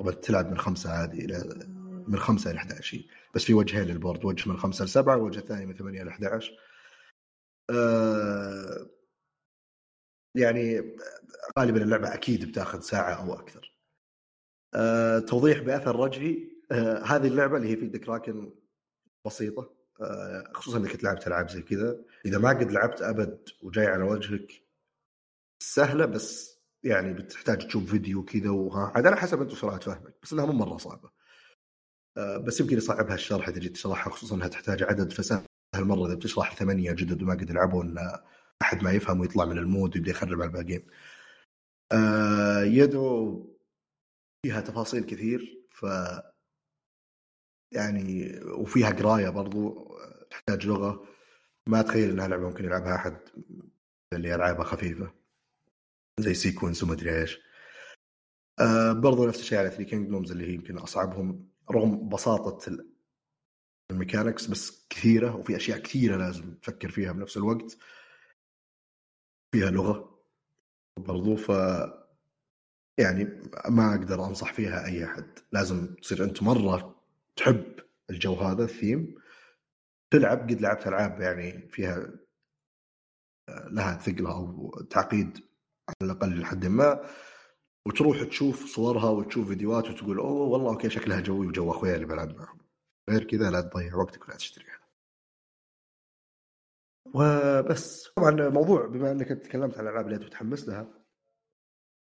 طبعا 0.00 0.12
تلعب 0.12 0.50
من 0.50 0.58
خمسة 0.58 0.90
عادي 0.90 1.24
إلى 1.24 1.66
من 2.08 2.18
خمسة 2.18 2.50
إلى 2.50 2.58
11 2.58 3.04
بس 3.34 3.44
في 3.44 3.54
وجهين 3.54 3.84
للبورد 3.84 4.24
وجه 4.24 4.48
من 4.48 4.56
خمسة 4.56 4.84
لسبعه 4.84 5.16
ووجه 5.16 5.38
الثاني 5.38 5.66
من 5.66 5.74
8 5.74 6.02
إلى 6.02 6.10
11 6.10 6.52
أه 7.70 8.90
يعني 10.34 10.96
غالبا 11.58 11.82
اللعبة 11.82 12.14
أكيد 12.14 12.48
بتاخذ 12.48 12.80
ساعة 12.80 13.14
أو 13.14 13.34
أكثر. 13.34 13.74
أه 14.74 15.18
توضيح 15.18 15.58
بأثر 15.58 15.96
رجعي. 15.96 16.52
أه 16.72 17.02
هذه 17.04 17.26
اللعبة 17.26 17.56
اللي 17.56 17.68
هي 17.68 17.76
في 17.76 17.86
دكراكن 17.86 18.54
بسيطة. 19.26 19.74
خصوصا 20.54 20.78
إنك 20.78 21.04
لعبت 21.04 21.26
العاب 21.26 21.50
زي 21.50 21.62
كذا. 21.62 22.04
إذا 22.26 22.38
ما 22.38 22.48
قد 22.48 22.72
لعبت 22.72 23.02
أبد 23.02 23.48
وجاي 23.62 23.86
على 23.86 24.02
وجهك 24.02 24.67
سهلة 25.62 26.06
بس 26.06 26.58
يعني 26.84 27.12
بتحتاج 27.12 27.66
تشوف 27.66 27.90
فيديو 27.90 28.24
كذا 28.24 28.50
وها 28.50 28.92
عاد 28.94 29.06
على 29.06 29.16
حسب 29.16 29.42
أنت 29.42 29.52
سرعه 29.52 29.78
فهمك 29.80 30.14
بس 30.22 30.32
إنها 30.32 30.46
مو 30.46 30.52
مرة 30.52 30.76
صعبة. 30.76 31.10
أه 32.16 32.36
بس 32.38 32.60
يمكن 32.60 32.76
يصعبها 32.76 33.14
الشرح 33.14 33.48
إذا 33.48 33.58
جيت 33.58 33.72
تشرحها 33.74 34.12
خصوصا 34.12 34.34
إنها 34.36 34.48
تحتاج 34.48 34.82
عدد 34.82 35.12
فسهل 35.12 35.44
مرة 35.76 36.06
إذا 36.06 36.14
بتشرح 36.14 36.54
ثمانية 36.54 36.92
جدد 36.92 37.22
وما 37.22 37.34
قد 37.34 37.50
يلعبوا 37.50 37.82
ان 37.84 37.98
أحد 38.62 38.82
ما 38.82 38.92
يفهم 38.92 39.20
ويطلع 39.20 39.44
من 39.44 39.58
المود 39.58 39.96
ويبدأ 39.96 40.10
يخرب 40.10 40.42
على 40.42 40.44
الباقيين. 40.44 40.86
أه 41.92 42.62
يدو 42.62 43.56
فيها 44.46 44.60
تفاصيل 44.60 45.04
كثير 45.04 45.66
ف 45.70 45.86
يعني 47.74 48.40
وفيها 48.44 48.90
قراية 48.90 49.28
برضو 49.28 49.88
تحتاج 50.30 50.66
لغة. 50.66 51.06
ما 51.68 51.80
أتخيل 51.80 52.10
إنها 52.10 52.28
لعبة 52.28 52.48
ممكن 52.48 52.64
يلعبها 52.64 52.94
أحد 52.94 53.18
اللي 54.12 54.34
العابها 54.34 54.64
خفيفة. 54.64 55.17
زي 56.18 56.34
سيكونس 56.34 56.82
وما 56.82 56.92
أدري 56.92 57.20
إيش. 57.20 57.38
آه 58.60 58.92
برضو 58.92 59.26
نفس 59.26 59.40
الشيء 59.40 59.58
على 59.58 59.70
Three 59.70 59.84
Kingdoms 59.84 60.30
اللي 60.30 60.46
هي 60.46 60.54
يمكن 60.54 60.78
أصعبهم 60.78 61.48
رغم 61.70 62.08
بساطة 62.08 62.78
ال 63.90 63.96
mechanics 63.96 64.46
بس 64.46 64.86
كثيرة 64.90 65.36
وفي 65.36 65.56
أشياء 65.56 65.78
كثيرة 65.78 66.16
لازم 66.16 66.54
تفكر 66.54 66.90
فيها 66.90 67.12
بنفس 67.12 67.36
الوقت. 67.36 67.78
فيها 69.52 69.70
لغة 69.70 70.20
برضو 70.98 71.36
ف 71.36 71.48
يعني 72.98 73.24
ما 73.68 73.94
أقدر 73.94 74.26
أنصح 74.26 74.52
فيها 74.52 74.86
أي 74.86 75.04
أحد. 75.04 75.38
لازم 75.52 75.94
تصير 75.94 76.24
أنت 76.24 76.42
مرة 76.42 77.02
تحب 77.36 77.76
الجو 78.10 78.34
هذا 78.34 78.64
الثيم. 78.64 79.14
تلعب 80.10 80.38
قد 80.50 80.60
لعبت 80.60 80.86
ألعاب 80.86 81.20
يعني 81.20 81.68
فيها 81.68 82.10
لها 83.48 83.98
ثقله 83.98 84.32
أو 84.32 84.70
تعقيد 84.90 85.47
على 85.88 86.12
الأقل 86.12 86.40
لحد 86.40 86.66
ما 86.66 87.04
وتروح 87.86 88.22
تشوف 88.22 88.66
صورها 88.66 89.10
وتشوف 89.10 89.48
فيديوهات 89.48 89.90
وتقول 89.90 90.18
أوه 90.18 90.48
والله 90.48 90.70
أوكي 90.70 90.90
شكلها 90.90 91.20
جوي 91.20 91.46
وجو 91.46 91.70
أخويا 91.70 91.94
اللي 91.94 92.06
بلعب 92.06 92.36
معهم 92.36 92.58
غير 93.10 93.24
كذا 93.24 93.50
لا 93.50 93.60
تضيع 93.60 93.96
وقتك 93.96 94.28
ولا 94.28 94.36
تشتريها. 94.36 94.78
وبس. 97.14 98.08
طبعا 98.16 98.30
الموضوع 98.30 98.86
بما 98.86 99.12
إنك 99.12 99.28
تكلمت 99.28 99.78
عن 99.78 99.84
الالعاب 99.84 100.04
اللي 100.04 100.16
انت 100.16 100.24
متحمس 100.24 100.68
لها 100.68 100.86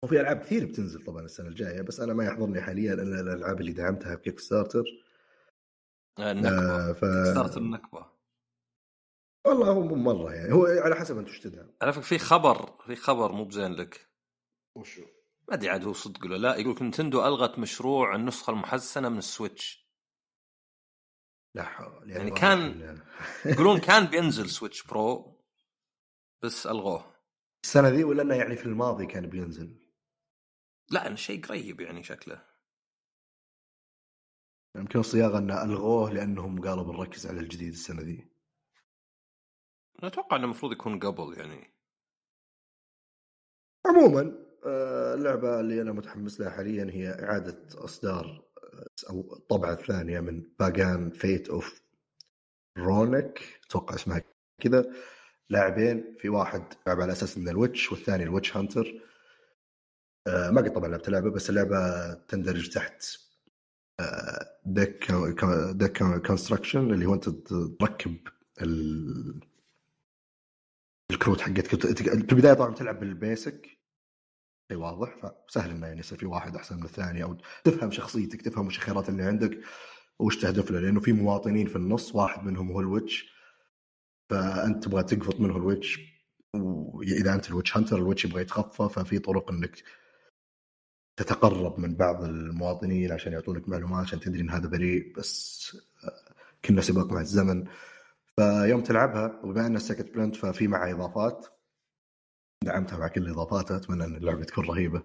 وفي 0.03 0.21
ألعاب 0.21 0.39
كثير 0.39 0.65
بتنزل 0.65 1.03
طبعا 1.05 1.21
السنة 1.25 1.47
الجاية 1.47 1.81
بس 1.81 1.99
أنا 1.99 2.13
ما 2.13 2.25
يحضرني 2.25 2.61
حاليا 2.61 2.93
إلا 2.93 3.19
الألعاب 3.21 3.61
اللي 3.61 3.71
دعمتها 3.71 4.15
ب 4.15 4.39
Kickstarter 4.39 4.83
النكبة. 6.19 6.49
آه 6.49 6.93
ف... 6.93 7.05
ستارتر 7.31 7.61
النكبة. 7.61 8.05
والله 9.45 9.71
هو 9.71 9.83
مو 9.83 9.95
مرة 9.95 10.33
يعني. 10.33 10.53
هو 10.53 10.65
على 10.65 10.95
حسب 10.95 11.17
أنت 11.17 11.29
وش 11.29 11.39
تدعم. 11.39 11.71
على 11.81 11.93
فكره 11.93 12.03
في 12.03 12.17
خبر 12.17 12.77
في 12.85 12.95
خبر 12.95 13.31
مو 13.31 13.45
بزين 13.45 13.73
لك. 13.73 14.09
وشو؟ 14.75 15.01
ما 15.47 15.53
أدري 15.53 15.69
عاد 15.69 15.85
هو 15.85 15.93
صدق 15.93 16.25
ولا 16.25 16.35
لا. 16.37 16.55
يقول 16.55 16.87
Nintendo 16.87 17.27
ألغت 17.27 17.59
مشروع 17.59 18.15
النسخة 18.15 18.51
المحسنة 18.51 19.09
من 19.09 19.17
ال 19.17 19.27
Switch. 19.27 19.91
لا 21.55 21.63
حول 21.63 22.11
يعني 22.11 22.31
كان 22.31 22.99
يقولون 23.45 23.79
كان 23.87 24.05
بينزل 24.05 24.49
Switch 24.49 24.83
Pro 24.83 25.41
بس 26.43 26.67
ألغوه. 26.67 27.15
السنة 27.65 27.89
ذي 27.89 28.03
ولا 28.03 28.21
إنه 28.21 28.35
يعني 28.35 28.55
في 28.55 28.65
الماضي 28.65 29.05
كان 29.05 29.29
بينزل؟ 29.29 29.81
لا 30.89 31.15
شيء 31.15 31.45
قريب 31.45 31.81
يعني 31.81 32.03
شكله. 32.03 32.45
يمكن 34.75 34.99
الصياغة 34.99 35.37
إنه 35.37 35.63
ألغوه 35.63 36.11
لأنهم 36.11 36.61
قالوا 36.61 36.83
بنركز 36.83 37.27
على 37.27 37.39
الجديد 37.39 37.73
السنة 37.73 38.01
ذي. 38.01 38.30
أتوقع 40.07 40.37
إنه 40.37 40.45
المفروض 40.45 40.71
يكون 40.71 40.99
قبل 40.99 41.37
يعني. 41.37 41.73
عموما 43.87 44.35
اللعبة 45.15 45.59
اللي 45.59 45.81
أنا 45.81 45.91
متحمس 45.91 46.39
لها 46.39 46.49
حاليا 46.49 46.91
هي 46.91 47.09
إعادة 47.23 47.67
إصدار 47.75 48.45
أو 49.09 49.33
الطبعة 49.33 49.73
الثانية 49.73 50.19
من 50.19 50.43
Pagan 50.59 51.09
Fate 51.09 51.49
of 51.49 51.81
Roanoke 52.77 53.59
أتوقع 53.65 53.95
اسمها 53.95 54.21
كذا. 54.61 54.93
لاعبين 55.49 56.15
في 56.19 56.29
واحد 56.29 56.73
لعب 56.87 57.01
على 57.01 57.11
أساس 57.11 57.37
إنه 57.37 57.51
ال 57.51 57.58
witch 57.58 57.91
والثاني 57.91 58.23
ال 58.23 58.29
witch 58.29 58.57
hunter. 58.57 59.01
ما 60.27 60.61
قد 60.61 60.73
طبعا 60.73 60.87
لعبت 60.87 61.07
اللعبة 61.07 61.31
بس 61.31 61.49
اللعبة 61.49 62.13
تندرج 62.13 62.69
تحت 62.69 63.05
deck 64.65 65.11
deck 65.71 66.03
construction 66.27 66.93
اللي 66.93 67.05
هو 67.05 67.13
أنت 67.13 67.29
تركب 67.79 68.17
الكروت 71.11 71.41
حقتك 71.41 71.67
في 71.67 72.13
البداية 72.13 72.53
طبعا 72.53 72.73
تلعب 72.73 72.99
بال 72.99 73.16
basic. 73.16 73.67
شيء 74.71 74.77
واضح 74.79 75.15
فسهل 75.47 75.71
إنه 75.71 75.87
يعني 75.87 75.99
يصير 75.99 76.17
في 76.17 76.25
واحد 76.25 76.55
أحسن 76.55 76.77
من 76.77 76.83
الثاني 76.83 77.23
أو 77.23 77.37
تفهم 77.63 77.91
شخصيتك 77.91 78.41
تفهم 78.41 78.67
وش 78.67 78.77
الخيارات 78.77 79.09
اللي 79.09 79.23
عندك 79.23 79.59
وش 80.19 80.37
تهدف 80.37 80.71
له 80.71 80.79
لأنه 80.79 80.99
في 80.99 81.13
مواطنين 81.13 81.67
في 81.67 81.75
النص 81.75 82.15
واحد 82.15 82.43
منهم 82.43 82.71
هو 82.71 82.79
ال 82.79 82.87
witch. 82.87 83.31
فأنت 84.29 84.83
تبغى 84.83 85.03
تقفط 85.03 85.39
منه 85.39 85.57
ال 85.57 85.64
witch 85.64 85.99
وإذا 86.55 87.33
أنت 87.33 87.49
ال 87.49 87.54
witch 87.54 87.77
hunter 87.77 87.97
ال 87.97 88.02
witch 88.02 88.25
يبغى 88.25 88.41
يتخفى 88.41 88.89
ففي 88.93 89.19
طرق 89.19 89.51
إنك 89.51 89.83
تتقرب 91.17 91.79
من 91.79 91.95
بعض 91.95 92.23
المواطنين 92.23 93.11
عشان 93.11 93.33
يعطونك 93.33 93.69
معلومات 93.69 94.05
عشان 94.05 94.19
تدري 94.19 94.41
إن 94.41 94.49
هذا 94.49 94.67
بريء 94.67 95.13
بس 95.17 95.77
كأنه 96.65 96.81
سباق 96.81 97.11
مع 97.11 97.21
الزمن. 97.21 97.67
فيوم 98.39 98.81
تلعبها 98.81 99.39
وبما 99.43 99.67
انها 99.67 99.79
سكت 99.79 100.13
بلنت 100.13 100.35
ففي 100.35 100.67
معها 100.67 100.91
إضافات 100.91 101.47
دعمتها 102.63 102.97
مع 102.97 103.07
كل 103.07 103.29
اضافاتها 103.29 103.77
أتمنى 103.77 104.03
إن 104.03 104.15
اللعبة 104.15 104.43
تكون 104.43 104.65
رهيبة. 104.65 105.03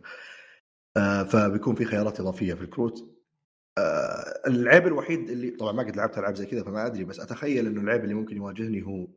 آه، 0.97 1.23
فبيكون 1.23 1.74
في 1.74 1.85
خيارات 1.85 2.20
إضافية 2.20 2.55
في 2.55 2.62
الكروت. 2.62 3.16
آه، 3.78 4.48
العيب 4.48 4.86
الوحيد 4.86 5.31
اللي 5.31 5.51
طبعا 5.51 5.73
ما 5.73 5.82
قد 5.82 5.97
لعبت 5.97 6.19
ألعاب 6.19 6.35
زي 6.35 6.47
كذا 6.47 6.65
فما 6.65 6.86
أدري 6.86 7.05
بس 7.05 7.20
أتخيل 7.20 7.66
إنه 7.66 7.81
العيب 7.81 8.05
اللي 8.05 8.15
ممكن 8.15 8.36
يواجهني 8.36 8.86
هو 8.86 9.09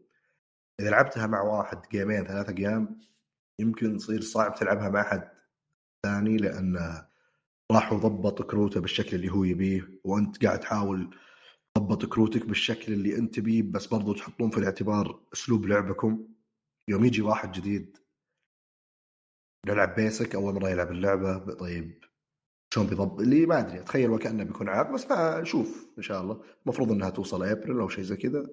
إذا 0.79 0.89
لعبتها 0.89 1.27
مع 1.27 1.41
واحد 1.41 1.81
جيمين 1.91 2.25
ثلاثة 2.25 2.55
أيام 2.57 2.99
يمكن 3.59 3.95
يصير 3.95 4.21
صعب 4.21 4.55
تلعبها 4.55 4.89
مع 4.89 5.01
أحد 5.01 5.29
ثاني 6.05 6.37
لأن 6.37 7.03
راحوا 7.71 7.97
ضبط 7.97 8.41
كروته 8.41 8.81
بالشكل 8.81 9.15
اللي 9.15 9.31
هو 9.31 9.43
يبيه 9.43 9.89
وأنت 10.03 10.45
قاعد 10.45 10.59
تحاول 10.59 11.15
تضبط 11.77 12.05
كروتك 12.05 12.45
بالشكل 12.45 12.93
اللي 12.93 13.17
انت 13.17 13.35
تبيه 13.35 13.63
بس 13.63 13.85
برضو 13.85 14.13
تحطون 14.13 14.49
في 14.49 14.57
الاعتبار 14.57 15.19
أسلوب 15.33 15.65
لعبكم. 15.65 16.27
يوم 16.89 17.05
يجي 17.05 17.21
واحد 17.21 17.51
جديد 17.51 17.97
يلعب 19.67 19.95
بيسك 19.95 20.35
أول 20.35 20.53
مرة 20.53 20.69
يلعب 20.69 20.91
اللعبة 20.91 21.53
طيب 21.53 22.03
شلون 22.73 22.87
بيضبط 22.87 23.19
اللي 23.19 23.45
ما 23.45 23.59
أدري 23.59 23.79
أتخيل 23.79 24.09
وكأنه 24.09 24.43
بيكون 24.43 24.69
عاب 24.69 24.93
بس 24.93 25.11
ما 25.11 25.41
نشوف 25.41 25.87
إن 25.97 26.03
شاء 26.03 26.21
الله. 26.21 26.43
المفروض 26.63 26.91
إنها 26.91 27.09
توصل 27.09 27.43
ابريل 27.43 27.79
أو 27.79 27.89
شيء 27.89 28.03
زي 28.03 28.17
كذا. 28.17 28.47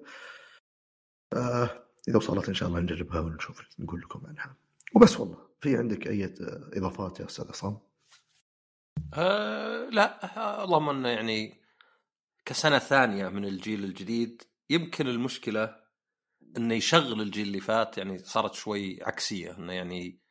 آه 1.33 1.87
إذا 2.07 2.17
وصلت 2.17 2.47
إن 2.47 2.53
شاء 2.53 2.69
الله 2.69 2.79
نجربها 2.79 3.19
ونشوف 3.19 3.79
نقول 3.79 4.01
لكم 4.01 4.25
عنها. 4.27 4.55
وبس 4.95 5.19
والله 5.19 5.47
في 5.61 5.77
عندك 5.77 6.07
أي 6.07 6.33
إضافات 6.73 7.19
يا 7.19 7.25
أستاذ 7.25 7.47
عصام؟ 7.49 7.77
أه 9.13 9.89
لا 9.89 10.63
اللهم 10.63 10.89
إنه 10.89 11.09
يعني 11.09 11.61
كسنة 12.47 12.79
ثانية 12.79 13.29
من 13.29 13.45
الجيل 13.45 13.83
الجديد 13.83 14.43
يمكن 14.69 15.07
المشكلة 15.07 15.75
إنه 16.57 16.73
يشغل 16.73 17.21
الجيل 17.21 17.47
اللي 17.47 17.59
فات 17.59 17.97
يعني 17.97 18.19
صارت 18.19 18.53
شوي 18.53 19.03
عكسية 19.03 19.57
إنه 19.57 19.73
يعني 19.73 20.21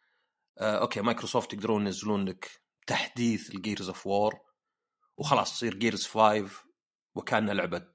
آه 0.59 0.79
okay 0.79 1.01
مايكروسوفت 1.01 1.53
يقدرون 1.53 1.87
ينزلون 1.87 2.29
لك 2.29 2.51
تحديث 2.87 3.55
ال 3.55 3.61
Gears 3.61 3.89
of 3.89 4.07
War 4.07 4.41
وخلاص 5.17 5.57
تصير 5.57 5.75
Gears 5.75 6.07
5 6.07 6.51
وكأنها 7.15 7.55
لعبة 7.55 7.87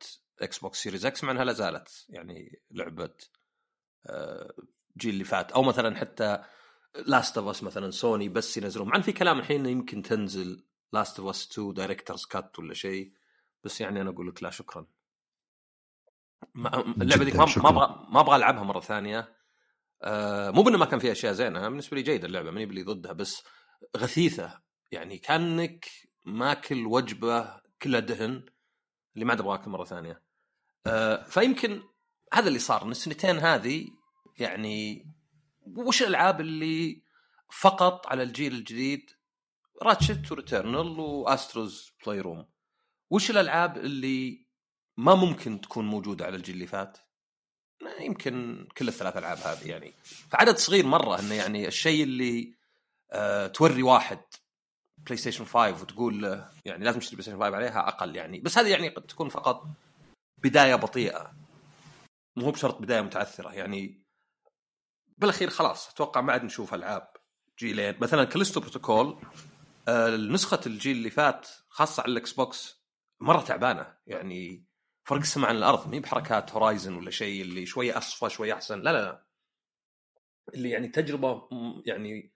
Xbox 0.41 0.84
Series 0.84 1.06
X 1.06 1.23
مع 1.23 1.31
إنها 1.31 1.43
لا 1.43 1.53
زالت 1.53 2.06
يعني 2.10 2.61
لعبة 2.72 3.14
آه 4.06 4.53
جيل 4.98 5.14
اللي 5.14 5.23
فات. 5.23 5.52
أو 5.52 5.64
مثلا 5.64 5.95
حتى 5.95 6.43
Last 7.06 7.38
of 7.38 7.48
Us 7.48 7.64
مثلا 7.64 7.91
سوني 7.91 8.30
بس 8.30 8.57
ينزلون. 8.57 8.88
مع 8.88 9.02
في 9.02 9.11
كلام 9.11 9.39
الحين 9.39 9.65
يمكن 9.65 10.02
تنزل 10.02 10.65
Last 10.94 11.19
of 11.19 11.30
Us 11.30 11.52
2 11.52 11.73
Director's 11.73 12.26
Cut 12.26 12.60
ولا 12.60 12.73
شيء. 12.73 13.20
بس 13.64 13.82
يعني 13.82 14.02
أنا 14.02 14.10
أقول 14.10 14.28
لك 14.28 14.44
لا 14.44 14.50
شكرا. 14.50 14.88
اللعبة 17.02 17.24
ذيك 17.24 17.36
ما 17.36 17.70
أبغى 17.70 18.08
ما 18.10 18.20
أبغى 18.20 18.36
ألعبها 18.36 18.64
مرة 18.64 18.80
ثانية. 18.80 19.36
آه 20.02 20.52
مو 20.52 20.64
بأنه 20.64 20.78
ما 20.78 20.86
كان 20.86 21.00
فيها 21.00 21.12
أشياء 21.12 21.34
زينة 21.34 21.70
بالنسبة 21.70 21.98
لي 21.98 22.04
جيدة 22.04 22.28
اللعبة 22.28 22.52
ماني 22.52 22.66
باللي 22.65 22.84
ضدها 22.84 23.14
بس 23.14 23.44
غثيثة. 23.98 24.62
يعني 24.92 25.18
كأنك 25.18 25.86
ماكل 26.26 26.86
وجبة 26.86 27.62
كلها 27.82 28.00
دهن 28.00 28.46
اللي 29.14 29.26
ما 29.26 29.32
عاد 29.32 29.40
أبغى 29.40 29.56
اكل 29.56 29.72
مرة 29.72 29.86
ثانية. 29.86 30.22
آه 30.88 31.24
فيمكن 31.24 31.84
هذا 32.34 32.48
اللي 32.48 32.60
صار 32.60 32.84
إن 32.84 32.92
السنتين 32.92 33.38
هذه 33.38 33.88
يعني 34.38 35.06
وش 35.66 36.02
الألعاب 36.02 36.42
اللي 36.42 37.04
فقط 37.50 38.08
على 38.08 38.24
الجيل 38.24 38.54
الجديد؟ 38.54 39.12
Ratchet 39.82 40.32
و 40.32 40.39
Returnal 40.39 40.99
و 40.99 41.11
Astro's 41.11 41.91
Playroom 42.06 42.45
وش 43.12 43.32
الألعاب 43.32 43.78
اللي 43.78 44.46
ما 44.98 45.16
ممكن 45.16 45.62
تكون 45.62 45.86
موجودة 45.86 46.26
على 46.26 46.36
الجيل 46.36 46.56
اللي 46.56 46.68
فات؟ 46.68 46.98
يمكن 48.00 48.68
كل 48.78 48.88
الثلاث 48.88 49.18
ألعاب 49.18 49.38
هذه 49.38 49.70
يعني. 49.70 49.94
فعدد 50.30 50.58
صغير 50.58 50.86
مرة 50.86 51.20
إنه 51.20 51.34
يعني 51.34 51.68
الشيء 51.68 52.04
اللي 52.04 52.56
آه 53.12 53.48
توري 53.48 53.84
واحد 53.84 54.22
بلاي 54.98 55.18
ستيشن 55.18 55.46
5 55.46 55.82
وتقول 55.82 56.22
له 56.22 56.52
يعني 56.66 56.86
لازم 56.86 57.00
تشتري 57.00 57.16
بلاي 57.16 57.24
ستيشن 57.24 57.40
5 57.40 57.56
على 57.56 57.88
الأقل 57.88 58.15
يعني. 58.16 58.40
بس 58.40 58.58
هذه 58.58 58.68
يعني 58.68 58.90
قد 58.90 59.02
تكون 59.02 59.30
فقط 59.30 59.68
بداية 60.38 60.76
بطيئة. 60.76 61.34
مو 62.36 62.52
بشرط 62.52 62.82
بداية 62.82 63.02
متعثرة 63.02 63.54
يعني. 63.54 64.02
بالأخير 65.18 65.50
خلاص 65.50 65.90
أتوقع 65.90 66.22
ما 66.22 66.34
عاد 66.34 66.44
نشوف 66.44 66.74
ألعاب 66.74 67.08
جيلين. 67.60 67.96
مثلا 68.02 68.24
Callisto 68.23 68.60
Protocol 68.60 69.22
آه 69.88 70.18
نسخة 70.18 70.60
الجيل 70.66 70.98
اللي 70.98 71.10
فات 71.10 71.48
خاصة 71.70 72.04
على 72.04 72.12
الإكس 72.12 72.34
بوكس 72.34 72.81
مرة 73.22 73.41
تعبانة. 73.41 73.98
يعني 74.07 74.65
فرق 75.03 75.19
السماء 75.19 75.49
عن 75.49 75.56
الأرض. 75.56 75.89
مي 75.89 75.99
بحركات 75.99 76.52
Horizon 76.52 76.94
ولا 76.93 77.11
شيء 77.11 77.41
اللي 77.41 77.65
شوية 77.65 77.98
أصفى 77.98 78.30
شوية 78.30 78.53
أحسن. 78.53 78.81
لا 78.81 78.93
لا 78.93 79.02
لا. 79.02 79.26
اللي 80.53 80.69
يعني 80.69 80.88
تجربة 80.88 81.49
يعني 81.85 82.34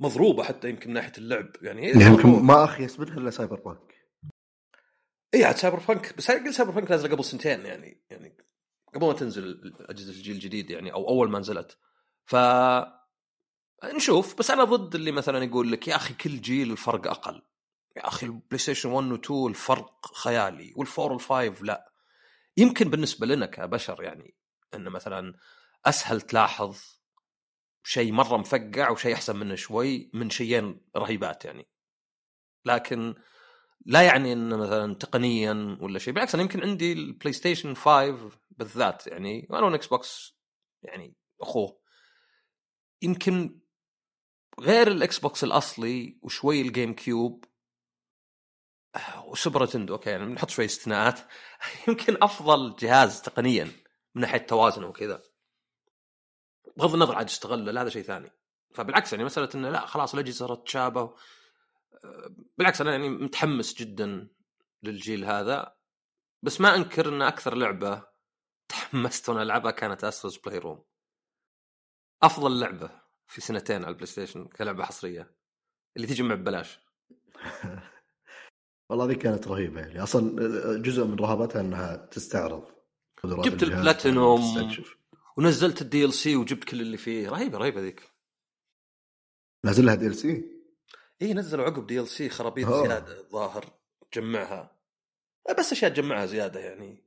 مضروبة 0.00 0.42
حتى 0.42 0.68
يمكن 0.68 0.88
من 0.88 0.94
ناحية 0.94 1.12
اللعب. 1.18 1.50
يعني 1.62 1.90
يمكن 1.90 2.28
ما 2.28 2.64
اخيس 2.64 3.00
منها 3.00 3.18
إلا 3.18 3.30
Cyberpunk 3.30 3.94
اي 5.34 5.44
عاد 5.44 5.56
Cyberpunk 5.56 6.16
بس 6.16 6.30
قل 6.30 6.54
Cyberpunk 6.54 6.90
نازلة 6.90 7.14
قبل 7.14 7.24
سنتين. 7.24 7.66
يعني 7.66 8.02
يعني 8.10 8.36
قبل 8.94 9.06
ما 9.06 9.12
تنزل 9.12 9.74
اجهزه 9.80 10.12
الجيل 10.12 10.34
الجديد 10.34 10.70
يعني 10.70 10.92
أو 10.92 11.08
أول 11.08 11.30
ما 11.30 11.38
نزلت. 11.38 11.78
ف 12.24 12.36
نشوف. 13.84 14.38
بس 14.38 14.50
أنا 14.50 14.64
ضد 14.64 14.94
اللي 14.94 15.12
مثلا 15.12 15.44
يقول 15.44 15.72
لك 15.72 15.88
يا 15.88 15.96
أخي 15.96 16.14
كل 16.14 16.40
جيل 16.40 16.70
الفرق 16.70 17.06
أقل. 17.06 17.42
يا 17.98 18.08
أخي 18.08 18.26
البلاي 18.26 18.58
ستيشن 18.58 18.88
1 18.88 19.12
و 19.12 19.14
2 19.14 19.46
الفرق 19.46 20.06
خيالي 20.14 20.72
وال 20.76 20.88
four 20.88 21.12
وال 21.12 21.29
five 21.29 21.62
لا. 21.62 21.92
يمكن 22.56 22.90
بالنسبة 22.90 23.26
لنا 23.26 23.46
كبشر 23.46 24.02
يعني 24.02 24.34
انه 24.74 24.90
مثلا 24.90 25.34
أسهل 25.86 26.20
تلاحظ 26.20 26.78
شيء 27.84 28.12
مرة 28.12 28.36
مفقع 28.36 28.90
وشيء 28.90 29.14
أحسن 29.14 29.36
منه 29.36 29.54
شوي 29.54 30.10
من 30.14 30.30
شيئين 30.30 30.80
رهيبات 30.96 31.44
يعني. 31.44 31.68
لكن 32.64 33.14
لا 33.86 34.02
يعني 34.02 34.32
انه 34.32 34.56
مثلا 34.56 34.94
تقنيا 34.94 35.78
ولا 35.80 35.98
شيء 35.98 36.14
بالعكس 36.14 36.34
أنا 36.34 36.42
يمكن 36.42 36.62
عندي 36.62 36.92
البلاي 36.92 37.32
ستيشن 37.32 37.74
5 37.74 38.30
بالذات 38.50 39.06
يعني 39.06 39.46
وأنا 39.50 39.74
إكس 39.74 39.86
بوكس 39.86 40.38
يعني 40.82 41.16
أخوه. 41.40 41.80
يمكن 43.02 43.60
غير 44.60 44.88
الإكس 44.88 45.18
بوكس 45.18 45.44
الأصلي 45.44 46.18
وشوي 46.22 46.60
ال 46.60 46.94
GameCube 46.94 47.44
و 49.24 49.31
Super 49.31 49.64
Nintendo 49.64 49.94
okay 49.94 50.10
يعني 50.10 50.26
بنحط 50.26 50.50
شوي 50.50 50.64
استثناءات. 50.64 51.20
يمكن 51.88 52.16
أفضل 52.22 52.76
جهاز 52.76 53.22
تقنيا 53.22 53.64
من 54.14 54.22
ناحية 54.22 54.38
توازنه 54.38 54.86
وكذا. 54.86 55.22
بغض 56.76 56.94
النظر 56.94 57.16
عاد 57.16 57.26
استغله 57.26 57.72
لا 57.72 57.82
هذا 57.82 57.88
شيء 57.88 58.02
ثاني. 58.02 58.30
فبالعكس 58.74 59.12
يعني 59.12 59.24
مسألة 59.24 59.48
إنه 59.54 59.70
لا 59.70 59.86
خلاص 59.86 60.14
الأجهزة 60.14 60.46
صارت 60.46 60.66
تشابه. 60.66 61.14
بالعكس 62.58 62.80
أنا 62.80 62.90
يعني 62.90 63.08
متحمس 63.08 63.74
جدا 63.74 64.28
للجيل 64.82 65.24
هذا. 65.24 65.76
بس 66.42 66.60
ما 66.60 66.74
أنكر 66.74 67.08
إن 67.08 67.22
أكثر 67.22 67.54
لعبة 67.54 68.04
تحمست 68.68 69.28
وأنا 69.28 69.42
ألعبها 69.42 69.70
كانت 69.70 70.04
Astro's 70.04 70.36
Playroom 70.36 70.84
أفضل 72.22 72.60
لعبة 72.60 72.90
في 73.26 73.40
سنتين 73.40 73.76
على 73.76 73.88
البلاي 73.88 74.06
ستيشن 74.06 74.44
كلعبة 74.44 74.84
حصرية 74.84 75.34
اللي 75.96 76.06
تجي 76.06 76.22
مع 76.22 76.34
ببلاش. 76.34 76.78
والله 78.90 79.06
ذي 79.06 79.14
كانت 79.14 79.48
رهيبة 79.48 79.80
يعني. 79.80 80.02
أصلا 80.02 80.36
جزء 80.78 81.04
من 81.04 81.14
رهبتها 81.14 81.60
إنها 81.60 81.96
تستعرض 81.96 82.64
جبت 83.24 83.62
البلاتينوم 83.62 84.72
ونزلت 85.36 85.82
ال 85.82 86.12
DLC 86.12 86.36
وجبت 86.36 86.64
كل 86.64 86.80
اللي 86.80 86.96
فيه. 86.96 87.28
رهيبة 87.28 87.58
رهيبة 87.58 87.80
ذيك. 87.80 88.02
نازل 89.64 89.86
لها 89.86 89.94
DLC؟ 89.94 90.44
إي 91.22 91.34
نزلوا 91.34 91.64
عقب 91.64 91.86
DLC 91.86 92.28
خرابيط 92.28 92.68
زيادة 92.68 93.20
الظاهر 93.20 93.64
جمعها. 94.14 94.78
بس 95.58 95.72
أشياء 95.72 95.90
تجمعها 95.90 96.26
زيادة 96.26 96.60
يعني. 96.60 97.04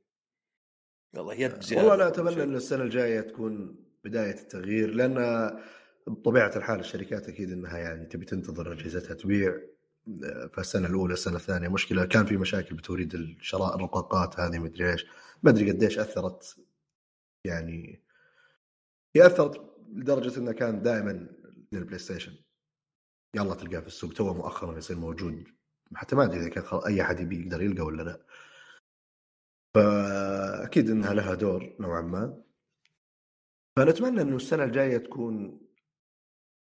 والله 1.14 1.34
يد 1.34 1.62
زيادة 1.62 1.88
والله 1.88 1.96
أنا 1.96 2.08
أتمنى 2.08 2.44
إن 2.44 2.56
السنة 2.56 2.84
الجاية 2.84 3.22
تكون 3.22 3.76
بداية 4.04 4.40
التغيير 4.40 4.94
لأن 4.94 5.16
بطبيعة 6.08 6.52
الحال 6.56 6.80
الشركات 6.80 7.30
أكيد 7.30 7.52
إنها 7.52 7.78
يعني 7.78 8.06
تبي 8.06 8.26
تنتظر 8.26 8.74
أجهزتها 8.74 9.14
تبيع. 9.14 9.62
فالسنة 10.54 10.88
الأولى 10.88 11.14
السنة 11.14 11.36
الثانية 11.36 11.68
مشكلة. 11.68 12.06
كان 12.06 12.26
في 12.26 12.38
مشاكل 12.38 12.76
بتوريد 12.76 13.14
الشراء 13.14 13.76
الرقاقات 13.76 14.40
هذه 14.40 14.60
مدري 14.60 14.92
إيش. 14.92 15.06
ما 15.44 15.50
أدري 15.52 15.72
قديش 15.72 16.00
أثرت 16.00 16.58
يعني 17.46 18.04
هي 19.16 19.26
أثرت 19.26 19.76
لدرجة 19.94 20.40
إنه 20.40 20.52
كان 20.52 20.82
دائما 20.82 21.28
للبلاي 21.72 22.00
ستيشن 22.00 22.36
يلا 23.36 23.56
تلقاه 23.56 23.80
في 23.80 23.88
السوق. 23.88 24.14
تو 24.14 24.34
مؤخرا 24.34 24.78
يصير 24.78 24.98
موجود. 24.98 25.48
حتى 25.96 26.16
ما 26.16 26.24
أدري 26.24 26.40
إذا 26.40 26.50
كان 26.50 26.64
أي 26.88 27.02
أحد 27.02 27.20
يبي 27.20 27.42
يقدر 27.42 27.62
يلقى 27.62 27.84
ولا 27.84 28.04
لا. 28.04 28.26
فأكيد 29.76 30.90
إنها 30.90 31.14
لها 31.14 31.34
دور 31.34 31.76
نوعا 31.80 32.02
ما. 32.02 32.42
فنتمنى 33.78 34.22
إنه 34.22 34.36
السنة 34.36 34.64
الجاية 34.64 34.98
تكون 34.98 35.62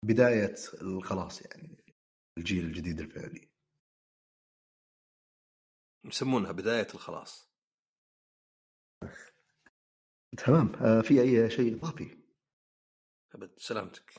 بداية 0.06 0.56
الخلاص 0.82 1.42
يعني. 1.42 1.73
الجيل 2.38 2.66
الجديد 2.66 3.00
الفعلي. 3.00 3.50
يسمونها 6.06 6.52
بداية 6.52 6.88
الخلاص. 6.94 7.50
تمام. 10.46 10.76
آه 10.76 11.02
في 11.02 11.22
أي 11.22 11.50
شيء 11.50 11.76
إضافي؟ 11.76 12.18
أبد 13.36 13.52
سلامتك. 13.58 14.14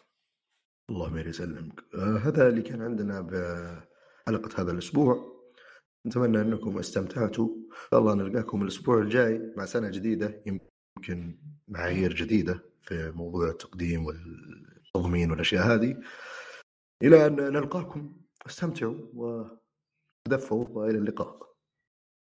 الله 0.90 1.20
يسلمك. 1.20 1.94
آه 1.94 2.18
هذا 2.18 2.48
اللي 2.48 2.62
كان 2.62 2.82
عندنا 2.82 3.20
بحلقة 3.20 4.62
هذا 4.62 4.72
الأسبوع. 4.72 5.34
نتمنى 6.06 6.40
أنكم 6.40 6.78
استمتعتوا. 6.78 7.48
شاء 7.90 8.00
الله 8.00 8.14
نلقاكم 8.14 8.62
الأسبوع 8.62 8.98
الجاي 8.98 9.54
مع 9.56 9.64
سنة 9.64 9.90
جديدة 9.90 10.42
يمكن 10.46 11.38
معايير 11.68 12.14
جديدة 12.14 12.60
في 12.82 13.10
موضوع 13.10 13.48
التقديم 13.48 14.06
والتضمين 14.06 15.30
والأشياء 15.30 15.66
هذه. 15.66 16.02
إلى 17.02 17.26
أن 17.26 17.36
نلقاكم 17.36 18.16
استمتعوا 18.46 18.96
ودفوا 19.14 20.66
والى 20.68 20.98
اللقاء. 20.98 21.53